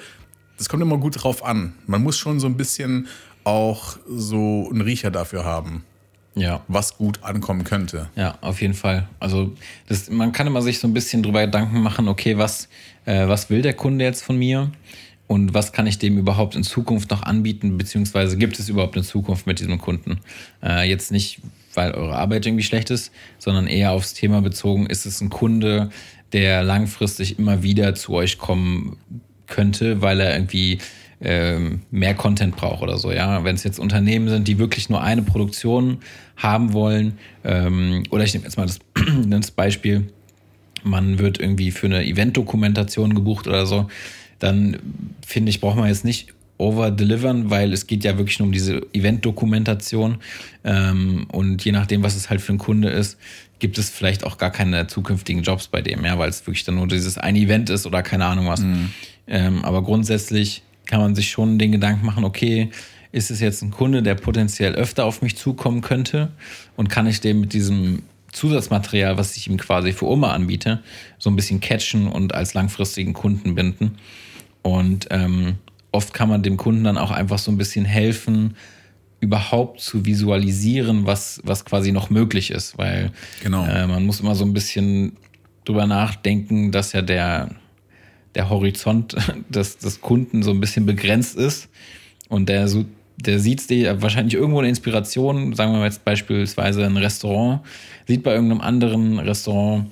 das 0.58 0.68
kommt 0.68 0.84
immer 0.84 0.98
gut 0.98 1.24
drauf 1.24 1.46
an. 1.46 1.74
Man 1.88 2.04
muss 2.04 2.18
schon 2.18 2.42
so 2.42 2.48
ein 2.48 2.58
bisschen 2.58 3.08
auch 3.46 3.98
so 4.06 4.70
einen 4.70 4.82
Riecher 4.82 5.12
dafür 5.12 5.46
haben. 5.46 5.86
Ja. 6.36 6.62
Was 6.68 6.98
gut 6.98 7.24
ankommen 7.24 7.64
könnte. 7.64 8.10
Ja, 8.18 8.38
auf 8.42 8.62
jeden 8.62 8.74
Fall. 8.74 9.08
Also, 9.22 9.54
das, 9.88 10.10
man 10.10 10.34
kann 10.34 10.46
immer 10.46 10.62
sich 10.62 10.80
so 10.80 10.88
ein 10.88 10.94
bisschen 10.94 11.24
drüber 11.24 11.46
Gedanken 11.46 11.82
machen, 11.82 12.10
okay, 12.10 12.38
was, 12.38 12.68
äh, 13.06 13.28
was 13.30 13.50
will 13.50 13.62
der 13.62 13.76
Kunde 13.76 14.04
jetzt 14.04 14.24
von 14.24 14.38
mir? 14.38 14.72
Und 15.28 15.54
was 15.54 15.72
kann 15.72 15.88
ich 15.88 16.00
dem 16.00 16.18
überhaupt 16.18 16.56
in 16.56 16.64
Zukunft 16.64 17.10
noch 17.10 17.24
anbieten? 17.24 17.78
Beziehungsweise 17.78 18.38
gibt 18.38 18.60
es 18.60 18.68
überhaupt 18.68 18.96
eine 18.96 19.06
Zukunft 19.06 19.48
mit 19.48 19.60
diesem 19.60 19.80
Kunden? 19.80 20.20
Äh, 20.62 20.90
jetzt 20.90 21.14
nicht, 21.14 21.40
weil 21.74 21.94
eure 21.94 22.18
Arbeit 22.18 22.46
irgendwie 22.46 22.64
schlecht 22.64 22.90
ist, 22.90 23.14
sondern 23.38 23.68
eher 23.68 23.92
aufs 23.92 24.14
Thema 24.14 24.42
bezogen, 24.42 24.86
ist 24.86 25.06
es 25.06 25.22
ein 25.22 25.30
Kunde, 25.30 25.92
der 26.34 26.63
langfristig 26.63 27.39
immer 27.39 27.63
wieder 27.63 27.96
zu 27.96 28.13
euch 28.13 28.38
kommen 28.38 28.98
könnte, 29.48 30.02
weil 30.02 30.19
er 30.19 30.34
irgendwie 30.36 30.80
ähm, 31.22 31.82
mehr 31.91 32.15
Content 32.15 32.56
braucht 32.56 32.82
oder 32.82 32.98
so. 32.98 33.12
Ja, 33.12 33.43
wenn 33.43 33.56
es 33.56 33.63
jetzt 33.63 33.80
Unternehmen 33.80 34.28
sind, 34.28 34.48
die 34.48 34.60
wirklich 34.60 34.89
nur 34.89 35.02
eine 35.02 35.22
Produktion 35.22 36.00
haben 36.36 36.74
wollen, 36.74 37.17
ähm, 37.43 38.04
oder 38.10 38.24
ich 38.24 38.34
nehme 38.34 38.46
jetzt 38.46 38.58
mal 38.58 38.65
das, 38.65 38.80
das 39.28 39.52
Beispiel, 39.52 40.10
man 40.84 41.19
wird 41.19 41.39
irgendwie 41.39 41.72
für 41.72 41.86
eine 41.86 42.06
Event-Dokumentation 42.06 43.13
gebucht 43.15 43.48
oder 43.48 43.65
so, 43.65 43.88
dann 44.39 44.78
finde 45.26 45.52
ich, 45.52 45.62
braucht 45.62 45.78
man 45.78 45.88
jetzt 45.88 46.04
nicht 46.04 46.34
over-delivern, 46.58 47.50
weil 47.50 47.74
es 47.74 47.88
geht 47.88 48.04
ja 48.04 48.17
wirklich 48.17 48.39
nur 48.39 48.48
um 48.48 48.52
diese 48.52 48.82
Event-Dokumentation. 48.93 50.17
Ähm, 50.63 51.26
und 51.32 51.63
je 51.63 51.72
nachdem, 51.72 52.04
was 52.04 52.15
es 52.15 52.30
halt 52.30 52.41
für 52.41 52.54
ein 52.54 52.58
Kunde 52.58 52.89
ist, 52.89 53.17
gibt 53.63 53.78
es 53.78 53.89
vielleicht 53.89 54.26
auch 54.26 54.38
gar 54.38 54.52
keine 54.52 54.88
zukünftigen 54.88 55.41
Jobs 55.41 55.69
bei 55.69 55.82
dem, 55.82 56.04
ja, 56.04 56.19
weil 56.19 56.28
es 56.28 56.45
wirklich 56.45 56.65
dann 56.65 56.76
nur 56.76 56.86
dieses 56.86 57.17
ein 57.17 57.38
Event 57.38 57.69
ist 57.69 57.86
oder 57.86 58.04
keine 58.04 58.26
Ahnung 58.26 58.47
was. 58.47 58.60
Mhm. 58.60 58.89
Ähm, 59.26 59.63
aber 59.63 59.84
grundsätzlich 59.84 60.63
kann 60.86 60.99
man 60.99 61.15
sich 61.15 61.32
schon 61.32 61.58
den 61.58 61.71
Gedanken 61.71 62.06
machen, 62.06 62.26
okay, 62.26 62.71
ist 63.13 63.32
es 63.32 63.39
jetzt 63.39 63.62
ein 63.62 63.71
Kunde, 63.71 64.04
der 64.04 64.15
potenziell 64.15 64.73
öfter 64.76 65.06
auf 65.06 65.21
mich 65.21 65.38
zukommen 65.38 65.80
könnte 65.80 66.34
und 66.76 66.89
kann 66.89 67.08
ich 67.08 67.21
dem 67.21 67.39
mit 67.39 67.54
diesem 67.54 68.04
Zusatzmaterial, 68.34 69.17
was 69.17 69.38
ich 69.38 69.47
ihm 69.47 69.56
quasi 69.56 69.93
für 69.93 70.08
Oma 70.08 70.34
anbiete, 70.34 70.84
so 71.17 71.30
ein 71.30 71.38
bisschen 71.38 71.62
catchen 71.62 72.10
und 72.10 72.36
als 72.36 72.54
langfristigen 72.54 73.13
Kunden 73.13 73.56
binden. 73.56 73.97
Und 74.62 75.08
ähm, 75.10 75.56
oft 75.93 76.13
kann 76.13 76.28
man 76.28 76.43
dem 76.43 76.58
Kunden 76.58 76.84
dann 76.84 76.97
auch 76.97 77.12
einfach 77.12 77.39
so 77.39 77.49
ein 77.49 77.58
bisschen 77.58 77.86
helfen, 77.86 78.58
überhaupt 79.24 79.80
zu 79.80 80.06
visualisieren, 80.06 81.06
was, 81.06 81.42
was 81.46 81.64
quasi 81.64 81.94
noch 81.94 82.10
möglich 82.10 82.52
ist, 82.52 82.78
weil 82.78 83.12
genau. 83.42 83.66
äh, 83.66 83.88
man 83.88 84.06
muss 84.06 84.20
immer 84.20 84.36
so 84.36 84.44
ein 84.44 84.54
bisschen 84.54 85.16
drüber 85.64 85.88
nachdenken, 85.88 86.72
dass 86.74 86.92
ja 86.92 87.02
der, 87.02 87.50
der 88.36 88.50
Horizont 88.50 89.16
des, 89.50 89.78
des 89.78 90.02
Kunden 90.02 90.44
so 90.44 90.52
ein 90.52 90.60
bisschen 90.60 90.86
begrenzt 90.86 91.38
ist 91.38 91.70
und 92.28 92.50
der 92.50 92.68
so 92.68 92.86
der 93.16 93.40
sieht 93.40 93.70
wahrscheinlich 94.02 94.34
irgendwo 94.34 94.60
eine 94.60 94.68
Inspiration, 94.68 95.54
sagen 95.54 95.72
wir 95.72 95.84
jetzt 95.84 96.04
beispielsweise 96.04 96.84
ein 96.84 96.98
Restaurant, 96.98 97.62
sieht 98.08 98.24
bei 98.24 98.34
irgendeinem 98.34 98.60
anderen 98.60 99.20
Restaurant 99.20 99.92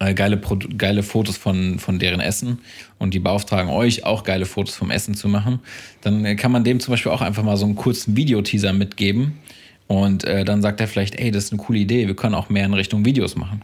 äh, 0.00 0.14
geile, 0.14 0.36
Pro 0.36 0.58
geile 0.76 1.02
Fotos 1.02 1.36
von, 1.36 1.78
von 1.78 1.98
deren 1.98 2.20
Essen 2.20 2.58
und 2.98 3.14
die 3.14 3.20
beauftragen 3.20 3.70
euch 3.70 4.04
auch 4.04 4.24
geile 4.24 4.46
Fotos 4.46 4.74
vom 4.74 4.90
Essen 4.90 5.14
zu 5.14 5.28
machen, 5.28 5.60
dann 6.00 6.24
äh, 6.24 6.34
kann 6.34 6.50
man 6.50 6.64
dem 6.64 6.80
zum 6.80 6.92
Beispiel 6.92 7.12
auch 7.12 7.20
einfach 7.20 7.44
mal 7.44 7.56
so 7.56 7.66
einen 7.66 7.76
kurzen 7.76 8.16
Videoteaser 8.16 8.72
mitgeben 8.72 9.38
und 9.86 10.24
äh, 10.24 10.44
dann 10.44 10.62
sagt 10.62 10.80
er 10.80 10.88
vielleicht, 10.88 11.16
ey, 11.20 11.30
das 11.30 11.44
ist 11.44 11.52
eine 11.52 11.62
coole 11.62 11.78
Idee, 11.78 12.06
wir 12.06 12.16
können 12.16 12.34
auch 12.34 12.48
mehr 12.48 12.64
in 12.64 12.74
Richtung 12.74 13.04
Videos 13.04 13.36
machen. 13.36 13.62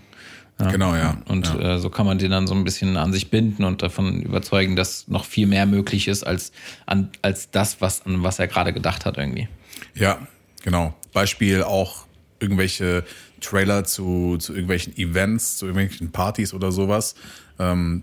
Ja. 0.60 0.70
Genau, 0.70 0.94
ja. 0.94 1.18
Und 1.28 1.46
ja. 1.48 1.74
Äh, 1.74 1.78
so 1.78 1.90
kann 1.90 2.06
man 2.06 2.18
den 2.18 2.30
dann 2.30 2.46
so 2.46 2.54
ein 2.54 2.64
bisschen 2.64 2.96
an 2.96 3.12
sich 3.12 3.30
binden 3.30 3.64
und 3.64 3.82
davon 3.82 4.22
überzeugen, 4.22 4.74
dass 4.74 5.06
noch 5.08 5.24
viel 5.24 5.46
mehr 5.46 5.66
möglich 5.66 6.08
ist 6.08 6.22
als, 6.22 6.52
an, 6.86 7.10
als 7.20 7.50
das, 7.50 7.80
was, 7.80 8.06
an 8.06 8.22
was 8.22 8.38
er 8.38 8.46
gerade 8.46 8.72
gedacht 8.72 9.04
hat 9.04 9.18
irgendwie. 9.18 9.48
Ja, 9.94 10.18
genau. 10.62 10.94
Beispiel 11.12 11.62
auch 11.62 12.06
irgendwelche 12.40 13.04
Trailer 13.40 13.84
zu, 13.84 14.36
zu 14.38 14.52
irgendwelchen 14.52 14.96
Events, 14.96 15.58
zu 15.58 15.66
irgendwelchen 15.66 16.12
Partys 16.12 16.54
oder 16.54 16.72
sowas. 16.72 17.14
Ähm, 17.58 18.02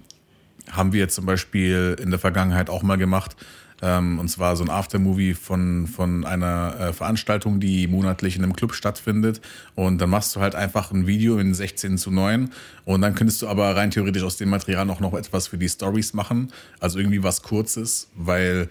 haben 0.71 0.93
wir 0.93 1.09
zum 1.09 1.25
Beispiel 1.25 1.95
in 2.01 2.09
der 2.09 2.19
Vergangenheit 2.19 2.69
auch 2.69 2.83
mal 2.83 2.97
gemacht. 2.97 3.35
Ähm, 3.81 4.17
und 4.17 4.29
zwar 4.29 4.55
so 4.55 4.63
ein 4.63 4.69
Aftermovie 4.69 5.33
von, 5.33 5.87
von 5.87 6.23
einer 6.23 6.75
äh, 6.79 6.93
Veranstaltung, 6.93 7.59
die 7.59 7.87
monatlich 7.87 8.37
in 8.37 8.43
einem 8.43 8.55
Club 8.55 8.73
stattfindet. 8.73 9.41
Und 9.75 9.99
dann 9.99 10.09
machst 10.09 10.35
du 10.35 10.39
halt 10.39 10.55
einfach 10.55 10.91
ein 10.91 11.05
Video 11.05 11.37
in 11.37 11.53
16 11.53 11.97
zu 11.97 12.09
9. 12.09 12.49
Und 12.85 13.01
dann 13.01 13.13
könntest 13.13 13.41
du 13.41 13.47
aber 13.49 13.75
rein 13.75 13.91
theoretisch 13.91 14.23
aus 14.23 14.37
dem 14.37 14.49
Material 14.49 14.89
auch 14.89 15.01
noch 15.01 15.13
etwas 15.13 15.47
für 15.47 15.57
die 15.57 15.67
Stories 15.67 16.13
machen. 16.13 16.53
Also 16.79 16.97
irgendwie 16.97 17.23
was 17.23 17.41
Kurzes, 17.41 18.09
weil 18.15 18.69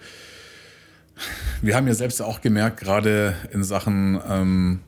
wir 1.61 1.75
haben 1.75 1.87
ja 1.87 1.93
selbst 1.93 2.19
auch 2.21 2.41
gemerkt, 2.41 2.79
gerade 2.79 3.35
in 3.51 3.63
Sachen 3.63 4.19
ähm, 4.27 4.79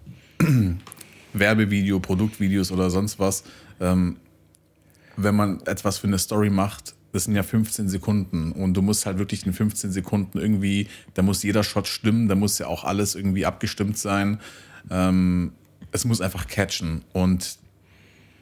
Werbevideo, 1.39 1.99
Produktvideos 1.99 2.71
oder 2.71 2.89
sonst 2.89 3.19
was, 3.19 3.43
ähm, 3.79 4.17
wenn 5.17 5.35
man 5.35 5.61
etwas 5.65 5.97
für 5.97 6.07
eine 6.07 6.19
Story 6.19 6.49
macht, 6.49 6.95
das 7.13 7.25
sind 7.25 7.35
ja 7.35 7.43
15 7.43 7.87
Sekunden 7.87 8.51
und 8.51 8.73
du 8.73 8.81
musst 8.81 9.05
halt 9.05 9.17
wirklich 9.19 9.45
in 9.45 9.53
15 9.53 9.91
Sekunden 9.91 10.37
irgendwie, 10.37 10.87
da 11.13 11.21
muss 11.21 11.43
jeder 11.43 11.63
Shot 11.63 11.87
stimmen, 11.87 12.27
da 12.27 12.35
muss 12.35 12.59
ja 12.59 12.67
auch 12.67 12.83
alles 12.83 13.15
irgendwie 13.15 13.45
abgestimmt 13.45 13.97
sein. 13.97 14.39
Ähm, 14.89 15.53
es 15.91 16.03
muss 16.03 16.19
einfach 16.19 16.47
catchen 16.47 17.03
und 17.13 17.57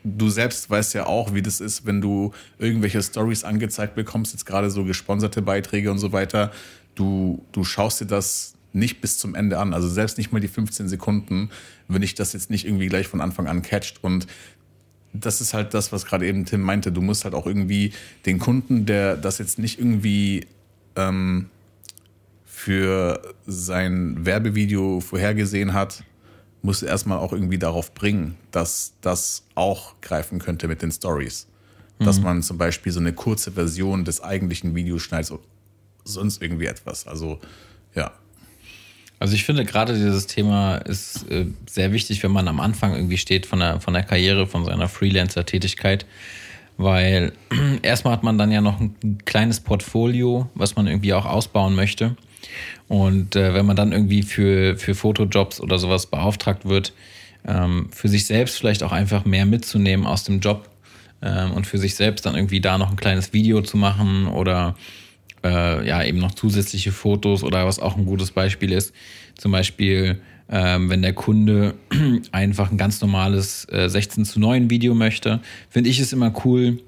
du 0.04 0.30
selbst 0.30 0.70
weißt 0.70 0.96
ja 0.96 1.06
auch, 1.06 1.34
wie 1.34 1.42
das 1.42 1.62
ist, 1.62 1.86
wenn 1.86 2.02
du 2.02 2.34
irgendwelche 2.58 3.02
Stories 3.02 3.44
angezeigt 3.44 3.96
bekommst, 3.96 4.34
jetzt 4.34 4.46
gerade 4.46 4.72
so 4.72 4.84
gesponserte 4.84 5.42
Beiträge 5.42 5.92
und 5.92 6.00
so 6.00 6.12
weiter. 6.12 6.52
Du, 6.96 7.46
du 7.52 7.64
schaust 7.64 8.02
dir 8.02 8.06
das 8.06 8.56
nicht 8.74 9.02
bis 9.02 9.18
zum 9.18 9.36
Ende 9.36 9.60
an. 9.60 9.74
Also 9.74 9.88
selbst 9.88 10.18
nicht 10.18 10.32
mal 10.32 10.40
die 10.40 10.48
15 10.48 10.90
Sekunden, 10.90 11.50
wenn 11.88 12.02
ich 12.02 12.16
das 12.16 12.34
jetzt 12.34 12.50
nicht 12.50 12.66
irgendwie 12.66 12.88
gleich 12.88 13.08
von 13.08 13.22
Anfang 13.22 13.48
an 13.48 13.62
catcht. 13.62 14.04
Und 14.04 14.28
das 15.14 15.42
ist 15.42 15.54
halt 15.54 15.74
das, 15.74 15.92
was 15.92 16.06
gerade 16.06 16.28
eben 16.28 16.46
Tim 16.46 16.62
meinte. 16.62 16.92
Du 16.92 17.02
musst 17.02 17.24
halt 17.24 17.36
auch 17.36 17.46
irgendwie 17.46 17.94
den 18.26 18.40
Kunden, 18.40 18.86
der 18.86 19.16
das 19.16 19.38
jetzt 19.38 19.60
nicht 19.60 19.80
irgendwie 19.80 20.48
ähm, 20.96 21.50
für 22.46 23.22
sein 23.46 24.26
Werbevideo 24.26 25.00
vorhergesehen 25.00 25.74
hat, 25.74 26.04
musst 26.62 26.82
du 26.82 26.86
erstmal 26.86 27.20
auch 27.20 27.34
irgendwie 27.34 27.58
darauf 27.58 27.94
bringen, 27.94 28.38
dass 28.52 28.94
das 29.02 29.44
auch 29.54 30.00
greifen 30.02 30.40
könnte 30.40 30.68
mit 30.68 30.82
den 30.82 30.92
Stories. 30.92 31.48
Mhm. 32.00 32.06
Dass 32.06 32.22
man 32.22 32.42
zum 32.42 32.58
Beispiel 32.58 32.92
so 32.92 33.00
eine 33.00 33.14
kurze 33.14 33.52
Version 33.52 34.06
des 34.06 34.24
eigentlichen 34.24 34.74
Videos 34.74 35.04
schneidet, 35.04 35.32
oder 35.32 35.44
sonst 36.06 36.42
irgendwie 36.42 36.66
etwas. 36.66 37.06
Also, 37.06 37.40
ja. 37.94 38.12
Also 39.24 39.36
ich 39.36 39.46
finde 39.46 39.64
gerade 39.64 39.94
dieses 39.94 40.28
Thema 40.28 40.76
ist 40.76 41.32
äh, 41.32 41.46
sehr 41.66 41.94
wichtig, 41.94 42.22
wenn 42.24 42.32
man 42.32 42.50
am 42.50 42.60
Anfang 42.60 42.94
irgendwie 42.94 43.18
steht 43.18 43.46
von 43.46 43.60
der, 43.60 43.80
von 43.80 43.94
der 43.94 44.04
Karriere, 44.04 44.48
von 44.48 44.66
seiner 44.66 44.90
Freelancer-Tätigkeit, 44.90 46.06
weil 46.76 47.32
erstmal 47.84 48.16
hat 48.16 48.24
man 48.24 48.38
dann 48.38 48.52
ja 48.52 48.60
noch 48.60 48.82
ein 48.82 49.20
kleines 49.24 49.62
Portfolio, 49.62 50.50
was 50.56 50.76
man 50.76 50.88
irgendwie 50.88 51.14
auch 51.14 51.26
ausbauen 51.26 51.74
möchte. 51.74 52.18
Und 52.90 53.38
äh, 53.38 53.54
wenn 53.54 53.66
man 53.66 53.78
dann 53.78 53.94
irgendwie 53.94 54.24
für, 54.24 54.76
für 54.76 54.94
Fotojobs 54.94 55.62
oder 55.62 55.80
sowas 55.80 56.08
beauftragt 56.08 56.66
wird, 56.66 56.92
ähm, 57.48 57.88
für 57.94 58.10
sich 58.10 58.26
selbst 58.26 58.58
vielleicht 58.58 58.84
auch 58.84 58.92
einfach 58.92 59.24
mehr 59.24 59.46
mitzunehmen 59.46 60.06
aus 60.06 60.26
dem 60.26 60.42
Job 60.42 60.68
ähm, 61.22 61.54
und 61.54 61.66
für 61.66 61.78
sich 61.78 61.96
selbst 61.96 62.26
dann 62.26 62.36
irgendwie 62.36 62.60
da 62.60 62.78
noch 62.78 62.90
ein 62.90 62.98
kleines 62.98 63.32
Video 63.32 63.62
zu 63.62 63.78
machen 63.78 64.28
oder 64.28 64.76
äh, 65.44 65.88
ja 65.88 66.04
eben 66.04 66.20
noch 66.20 66.32
zusätzliche 66.34 66.92
Fotos 66.92 67.44
oder 67.44 67.66
was 67.66 67.80
auch 67.80 67.98
ein 67.98 68.06
gutes 68.06 68.32
Beispiel 68.32 68.72
ist, 68.72 68.94
zum 69.36 69.52
Beispiel 69.52 70.22
ähm, 70.50 70.90
wenn 70.90 71.02
der 71.02 71.14
Kunde 71.14 71.76
einfach 72.32 72.72
ein 72.72 72.78
ganz 72.78 73.02
normales 73.02 73.68
äh, 73.72 73.90
16 73.90 74.26
zu 74.26 74.40
9 74.40 74.70
Video 74.70 74.94
möchte, 74.94 75.40
finde 75.70 75.90
ich 75.90 76.00
es 76.00 76.14
immer 76.14 76.34
cool, 76.46 76.80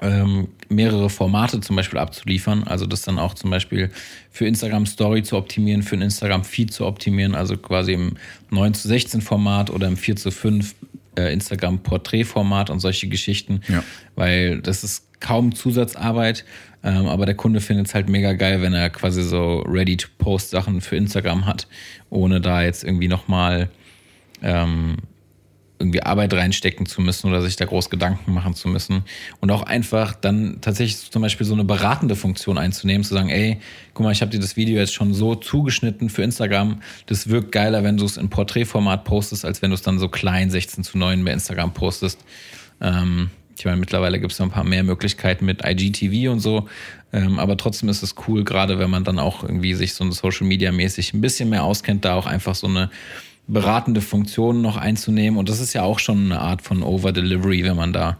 ähm, 0.00 0.48
mehrere 0.68 1.10
Formate 1.10 1.60
zum 1.60 1.76
Beispiel 1.76 1.98
abzuliefern. 1.98 2.64
Also 2.64 2.86
das 2.86 3.02
dann 3.02 3.18
auch 3.18 3.34
zum 3.34 3.50
Beispiel 3.50 3.90
für 4.30 4.46
Instagram 4.46 4.86
Story 4.86 5.22
zu 5.22 5.36
optimieren, 5.36 5.82
für 5.82 5.96
ein 5.96 6.02
Instagram 6.02 6.44
Feed 6.44 6.72
zu 6.72 6.86
optimieren, 6.86 7.34
also 7.34 7.56
quasi 7.56 7.92
im 7.92 8.16
9 8.50 8.74
zu 8.74 8.88
16 8.88 9.20
Format 9.20 9.70
oder 9.70 9.88
im 9.88 9.96
4 9.96 10.16
zu 10.16 10.30
5 10.30 10.74
äh, 11.18 11.32
Instagram 11.32 11.80
Porträtformat 11.82 12.70
und 12.70 12.80
solche 12.80 13.08
Geschichten. 13.08 13.60
Ja. 13.68 13.82
Weil 14.14 14.60
das 14.60 14.84
ist 14.84 15.20
kaum 15.20 15.54
Zusatzarbeit 15.54 16.44
ähm, 16.82 17.06
aber 17.06 17.26
der 17.26 17.34
Kunde 17.34 17.60
findet 17.60 17.88
es 17.88 17.94
halt 17.94 18.08
mega 18.08 18.32
geil, 18.34 18.62
wenn 18.62 18.72
er 18.72 18.90
quasi 18.90 19.22
so 19.22 19.60
Ready-to-Post-Sachen 19.66 20.80
für 20.80 20.96
Instagram 20.96 21.46
hat, 21.46 21.66
ohne 22.08 22.40
da 22.40 22.62
jetzt 22.62 22.84
irgendwie 22.84 23.08
nochmal 23.08 23.68
ähm, 24.42 24.96
irgendwie 25.78 26.02
Arbeit 26.02 26.34
reinstecken 26.34 26.86
zu 26.86 27.00
müssen 27.00 27.28
oder 27.28 27.40
sich 27.40 27.56
da 27.56 27.64
groß 27.64 27.90
Gedanken 27.90 28.32
machen 28.32 28.54
zu 28.54 28.68
müssen. 28.68 29.04
Und 29.40 29.50
auch 29.50 29.62
einfach 29.62 30.14
dann 30.14 30.58
tatsächlich 30.60 31.10
zum 31.10 31.22
Beispiel 31.22 31.46
so 31.46 31.54
eine 31.54 31.64
beratende 31.64 32.16
Funktion 32.16 32.58
einzunehmen, 32.58 33.04
zu 33.04 33.14
sagen, 33.14 33.28
ey, 33.28 33.58
guck 33.94 34.04
mal, 34.04 34.12
ich 34.12 34.20
habe 34.20 34.30
dir 34.30 34.40
das 34.40 34.56
Video 34.56 34.78
jetzt 34.78 34.94
schon 34.94 35.14
so 35.14 35.34
zugeschnitten 35.34 36.10
für 36.10 36.22
Instagram. 36.22 36.80
Das 37.06 37.28
wirkt 37.28 37.52
geiler, 37.52 37.84
wenn 37.84 37.96
du 37.96 38.04
es 38.04 38.16
in 38.16 38.28
Porträtformat 38.28 39.04
postest, 39.04 39.44
als 39.44 39.62
wenn 39.62 39.70
du 39.70 39.74
es 39.74 39.82
dann 39.82 39.98
so 39.98 40.08
klein 40.08 40.50
16 40.50 40.84
zu 40.84 40.98
9 40.98 41.24
bei 41.24 41.32
Instagram 41.32 41.72
postest. 41.72 42.24
Ähm, 42.80 43.30
ich 43.58 43.64
meine, 43.64 43.76
mittlerweile 43.76 44.20
gibt 44.20 44.32
es 44.32 44.38
noch 44.38 44.46
ein 44.46 44.52
paar 44.52 44.64
mehr 44.64 44.84
Möglichkeiten 44.84 45.44
mit 45.44 45.62
IGTV 45.64 46.30
und 46.30 46.40
so. 46.40 46.68
Ähm, 47.12 47.38
aber 47.38 47.56
trotzdem 47.56 47.88
ist 47.88 48.02
es 48.02 48.14
cool, 48.26 48.44
gerade 48.44 48.78
wenn 48.78 48.90
man 48.90 49.04
dann 49.04 49.18
auch 49.18 49.42
irgendwie 49.42 49.74
sich 49.74 49.94
so 49.94 50.08
Social 50.10 50.46
Media 50.46 50.70
mäßig 50.70 51.14
ein 51.14 51.20
bisschen 51.20 51.48
mehr 51.48 51.64
auskennt, 51.64 52.04
da 52.04 52.14
auch 52.14 52.26
einfach 52.26 52.54
so 52.54 52.66
eine 52.66 52.90
beratende 53.48 54.00
Funktion 54.00 54.60
noch 54.60 54.76
einzunehmen. 54.76 55.38
Und 55.38 55.48
das 55.48 55.58
ist 55.58 55.72
ja 55.72 55.82
auch 55.82 55.98
schon 55.98 56.26
eine 56.26 56.40
Art 56.40 56.62
von 56.62 56.82
Over-Delivery, 56.82 57.64
wenn 57.64 57.76
man 57.76 57.92
da 57.92 58.18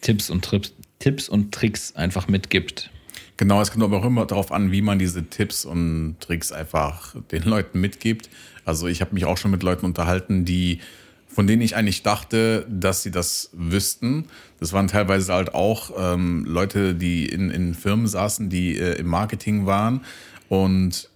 Tipps 0.00 0.30
und 0.30 0.44
Trips, 0.44 0.72
Tipps 1.00 1.28
und 1.28 1.52
Tricks 1.52 1.94
einfach 1.94 2.28
mitgibt. 2.28 2.90
Genau, 3.36 3.60
es 3.60 3.70
kommt 3.70 3.84
aber 3.84 3.98
auch 3.98 4.04
immer 4.04 4.26
darauf 4.26 4.50
an, 4.50 4.72
wie 4.72 4.82
man 4.82 4.98
diese 4.98 5.24
Tipps 5.28 5.64
und 5.64 6.16
Tricks 6.20 6.50
einfach 6.50 7.14
den 7.30 7.42
Leuten 7.42 7.80
mitgibt. 7.80 8.30
Also 8.64 8.86
ich 8.86 9.00
habe 9.00 9.14
mich 9.14 9.24
auch 9.26 9.36
schon 9.36 9.50
mit 9.50 9.62
Leuten 9.62 9.84
unterhalten, 9.84 10.44
die 10.44 10.80
von 11.28 11.46
denen 11.46 11.62
ich 11.62 11.76
eigentlich 11.76 12.02
dachte, 12.02 12.66
dass 12.68 13.02
sie 13.04 13.12
das 13.12 13.50
wüssten. 13.52 14.24
Das 14.58 14.72
waren 14.72 14.88
teilweise 14.88 15.34
halt 15.34 15.54
auch 15.54 15.92
ähm, 15.96 16.44
Leute, 16.44 16.94
die 16.94 17.26
in, 17.26 17.50
in 17.50 17.74
Firmen 17.74 18.08
saßen, 18.08 18.48
die 18.48 18.76
äh, 18.76 18.94
im 18.94 19.06
Marketing 19.06 19.66
waren 19.66 20.00
und 20.48 21.10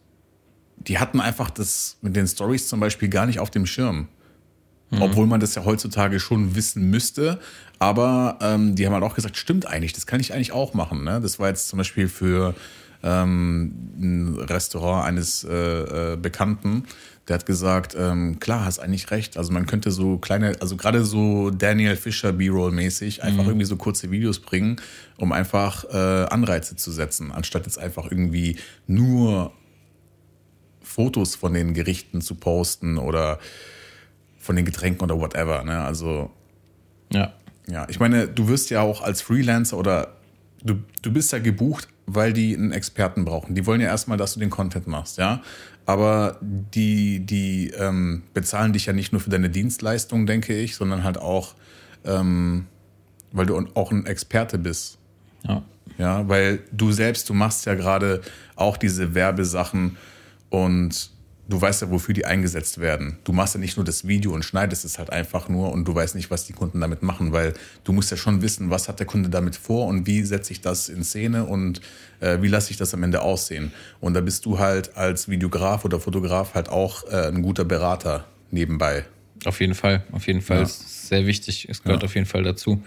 die 0.88 0.98
hatten 0.98 1.20
einfach 1.20 1.50
das 1.50 1.96
mit 2.02 2.16
den 2.16 2.26
Stories 2.26 2.68
zum 2.68 2.80
Beispiel 2.80 3.08
gar 3.08 3.26
nicht 3.26 3.38
auf 3.38 3.50
dem 3.50 3.66
Schirm. 3.66 4.08
Mhm. 4.90 5.02
Obwohl 5.02 5.26
man 5.26 5.40
das 5.40 5.54
ja 5.54 5.64
heutzutage 5.64 6.20
schon 6.20 6.54
wissen 6.54 6.90
müsste. 6.90 7.38
Aber 7.78 8.38
ähm, 8.40 8.74
die 8.74 8.86
haben 8.86 8.92
halt 8.92 9.04
auch 9.04 9.14
gesagt, 9.14 9.36
stimmt 9.36 9.66
eigentlich, 9.66 9.92
das 9.92 10.06
kann 10.06 10.20
ich 10.20 10.32
eigentlich 10.32 10.52
auch 10.52 10.74
machen. 10.74 11.04
Ne? 11.04 11.20
Das 11.20 11.38
war 11.38 11.48
jetzt 11.48 11.68
zum 11.68 11.78
Beispiel 11.78 12.08
für 12.08 12.54
ähm, 13.02 13.72
ein 13.98 14.38
Restaurant 14.38 15.06
eines 15.06 15.44
äh, 15.44 16.12
äh, 16.12 16.16
Bekannten 16.16 16.84
der 17.28 17.34
hat 17.34 17.46
gesagt, 17.46 17.96
ähm, 17.98 18.40
klar, 18.40 18.64
hast 18.64 18.80
eigentlich 18.80 19.10
recht. 19.10 19.36
Also 19.36 19.52
man 19.52 19.66
könnte 19.66 19.92
so 19.92 20.18
kleine, 20.18 20.56
also 20.60 20.76
gerade 20.76 21.04
so 21.04 21.50
Daniel 21.50 21.96
Fischer 21.96 22.32
B-Roll-mäßig 22.32 23.22
einfach 23.22 23.44
mhm. 23.44 23.50
irgendwie 23.50 23.66
so 23.66 23.76
kurze 23.76 24.10
Videos 24.10 24.40
bringen, 24.40 24.76
um 25.16 25.32
einfach 25.32 25.84
äh, 25.84 25.96
Anreize 25.96 26.74
zu 26.74 26.90
setzen, 26.90 27.30
anstatt 27.30 27.66
jetzt 27.66 27.78
einfach 27.78 28.10
irgendwie 28.10 28.58
nur 28.88 29.52
Fotos 30.82 31.34
von 31.34 31.54
den 31.54 31.74
Gerichten 31.74 32.20
zu 32.20 32.34
posten 32.34 32.98
oder 32.98 33.38
von 34.38 34.56
den 34.56 34.64
Getränken 34.64 35.02
oder 35.02 35.20
whatever. 35.20 35.62
Ne? 35.64 35.80
Also 35.80 36.30
ja. 37.12 37.32
Ja, 37.68 37.86
ich 37.88 38.00
meine, 38.00 38.26
du 38.26 38.48
wirst 38.48 38.70
ja 38.70 38.80
auch 38.80 39.02
als 39.02 39.22
Freelancer 39.22 39.78
oder 39.78 40.16
du, 40.64 40.82
du 41.00 41.12
bist 41.12 41.30
ja 41.30 41.38
gebucht, 41.38 41.86
weil 42.06 42.32
die 42.32 42.56
einen 42.56 42.72
Experten 42.72 43.24
brauchen. 43.24 43.54
Die 43.54 43.64
wollen 43.66 43.80
ja 43.80 43.86
erstmal, 43.86 44.18
dass 44.18 44.34
du 44.34 44.40
den 44.40 44.50
Content 44.50 44.88
machst, 44.88 45.18
ja 45.18 45.42
aber 45.86 46.38
die, 46.40 47.20
die 47.20 47.70
ähm, 47.70 48.22
bezahlen 48.34 48.72
dich 48.72 48.86
ja 48.86 48.92
nicht 48.92 49.12
nur 49.12 49.20
für 49.20 49.30
deine 49.30 49.50
Dienstleistung, 49.50 50.26
denke 50.26 50.56
ich, 50.56 50.76
sondern 50.76 51.04
halt 51.04 51.18
auch, 51.18 51.54
ähm, 52.04 52.66
weil 53.32 53.46
du 53.46 53.66
auch 53.74 53.90
ein 53.90 54.06
Experte 54.06 54.58
bist. 54.58 54.98
Ja. 55.46 55.62
Ja, 55.98 56.28
weil 56.28 56.60
du 56.72 56.92
selbst, 56.92 57.28
du 57.28 57.34
machst 57.34 57.66
ja 57.66 57.74
gerade 57.74 58.22
auch 58.56 58.76
diese 58.76 59.14
Werbesachen 59.14 59.96
und 60.52 61.10
du 61.48 61.60
weißt 61.60 61.82
ja, 61.82 61.90
wofür 61.90 62.14
die 62.14 62.26
eingesetzt 62.26 62.78
werden. 62.78 63.16
Du 63.24 63.32
machst 63.32 63.54
ja 63.54 63.60
nicht 63.60 63.78
nur 63.78 63.86
das 63.86 64.06
Video 64.06 64.32
und 64.32 64.44
schneidest 64.44 64.84
es 64.84 64.98
halt 64.98 65.08
einfach 65.10 65.48
nur 65.48 65.72
und 65.72 65.86
du 65.88 65.94
weißt 65.94 66.14
nicht, 66.14 66.30
was 66.30 66.44
die 66.46 66.52
Kunden 66.52 66.80
damit 66.80 67.02
machen, 67.02 67.32
weil 67.32 67.54
du 67.84 67.92
musst 67.92 68.10
ja 68.10 68.18
schon 68.18 68.42
wissen, 68.42 68.68
was 68.68 68.86
hat 68.86 68.98
der 68.98 69.06
Kunde 69.06 69.30
damit 69.30 69.56
vor 69.56 69.86
und 69.86 70.06
wie 70.06 70.22
setze 70.22 70.52
ich 70.52 70.60
das 70.60 70.90
in 70.90 71.04
Szene 71.04 71.44
und 71.44 71.80
äh, 72.20 72.42
wie 72.42 72.48
lasse 72.48 72.70
ich 72.70 72.76
das 72.76 72.92
am 72.92 73.02
Ende 73.02 73.22
aussehen. 73.22 73.72
Und 74.00 74.12
da 74.12 74.20
bist 74.20 74.44
du 74.44 74.58
halt 74.58 74.94
als 74.94 75.28
Videograf 75.28 75.86
oder 75.86 75.98
Fotograf 75.98 76.54
halt 76.54 76.68
auch 76.68 77.04
äh, 77.10 77.28
ein 77.28 77.40
guter 77.40 77.64
Berater 77.64 78.26
nebenbei. 78.50 79.06
Auf 79.46 79.58
jeden 79.60 79.74
Fall, 79.74 80.04
auf 80.12 80.26
jeden 80.26 80.42
Fall. 80.42 80.58
Ja. 80.58 80.62
Ist 80.64 81.08
sehr 81.08 81.26
wichtig. 81.26 81.66
Es 81.68 81.82
gehört 81.82 82.02
ja. 82.02 82.06
auf 82.06 82.14
jeden 82.14 82.26
Fall 82.26 82.42
dazu. 82.42 82.82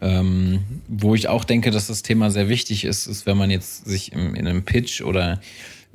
Ähm, 0.00 0.64
wo 0.88 1.14
ich 1.14 1.28
auch 1.28 1.44
denke, 1.44 1.70
dass 1.70 1.86
das 1.86 2.02
Thema 2.02 2.32
sehr 2.32 2.48
wichtig 2.48 2.84
ist, 2.84 3.06
ist, 3.06 3.26
wenn 3.26 3.36
man 3.36 3.50
jetzt 3.50 3.86
sich 3.86 4.12
im, 4.12 4.34
in 4.34 4.46
einem 4.46 4.64
Pitch 4.64 5.02
oder 5.02 5.40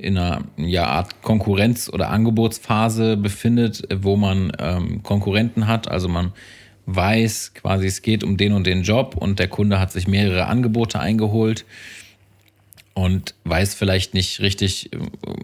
in 0.02 0.18
einer 0.18 0.44
ja, 0.56 0.86
Art 0.86 1.22
Konkurrenz- 1.22 1.88
oder 1.88 2.10
Angebotsphase 2.10 3.16
befindet, 3.16 3.86
wo 4.02 4.16
man 4.16 4.52
ähm, 4.58 5.02
Konkurrenten 5.02 5.66
hat. 5.66 5.88
Also 5.88 6.08
man 6.08 6.32
weiß 6.86 7.54
quasi, 7.54 7.86
es 7.86 8.02
geht 8.02 8.24
um 8.24 8.36
den 8.36 8.52
und 8.52 8.66
den 8.66 8.82
Job 8.82 9.16
und 9.16 9.38
der 9.38 9.48
Kunde 9.48 9.78
hat 9.78 9.92
sich 9.92 10.08
mehrere 10.08 10.46
Angebote 10.46 10.98
eingeholt 10.98 11.64
und 12.94 13.34
weiß 13.44 13.74
vielleicht 13.74 14.14
nicht 14.14 14.40
richtig, 14.40 14.90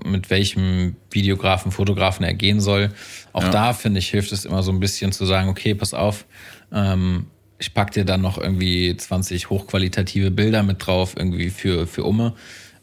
mit 0.04 0.30
welchem 0.30 0.96
Videografen, 1.10 1.72
Fotografen 1.72 2.24
er 2.24 2.34
gehen 2.34 2.60
soll. 2.60 2.90
Auch 3.32 3.44
ja. 3.44 3.50
da, 3.50 3.72
finde 3.72 4.00
ich, 4.00 4.10
hilft 4.10 4.32
es 4.32 4.44
immer 4.44 4.62
so 4.62 4.72
ein 4.72 4.80
bisschen 4.80 5.12
zu 5.12 5.24
sagen, 5.24 5.48
okay, 5.48 5.74
pass 5.74 5.94
auf, 5.94 6.26
ähm, 6.72 7.26
ich 7.58 7.74
pack 7.74 7.92
dir 7.92 8.04
dann 8.04 8.20
noch 8.20 8.38
irgendwie 8.38 8.96
20 8.96 9.50
hochqualitative 9.50 10.30
Bilder 10.30 10.62
mit 10.62 10.86
drauf, 10.86 11.14
irgendwie 11.16 11.50
für, 11.50 11.86
für 11.86 12.04
Umme. 12.04 12.34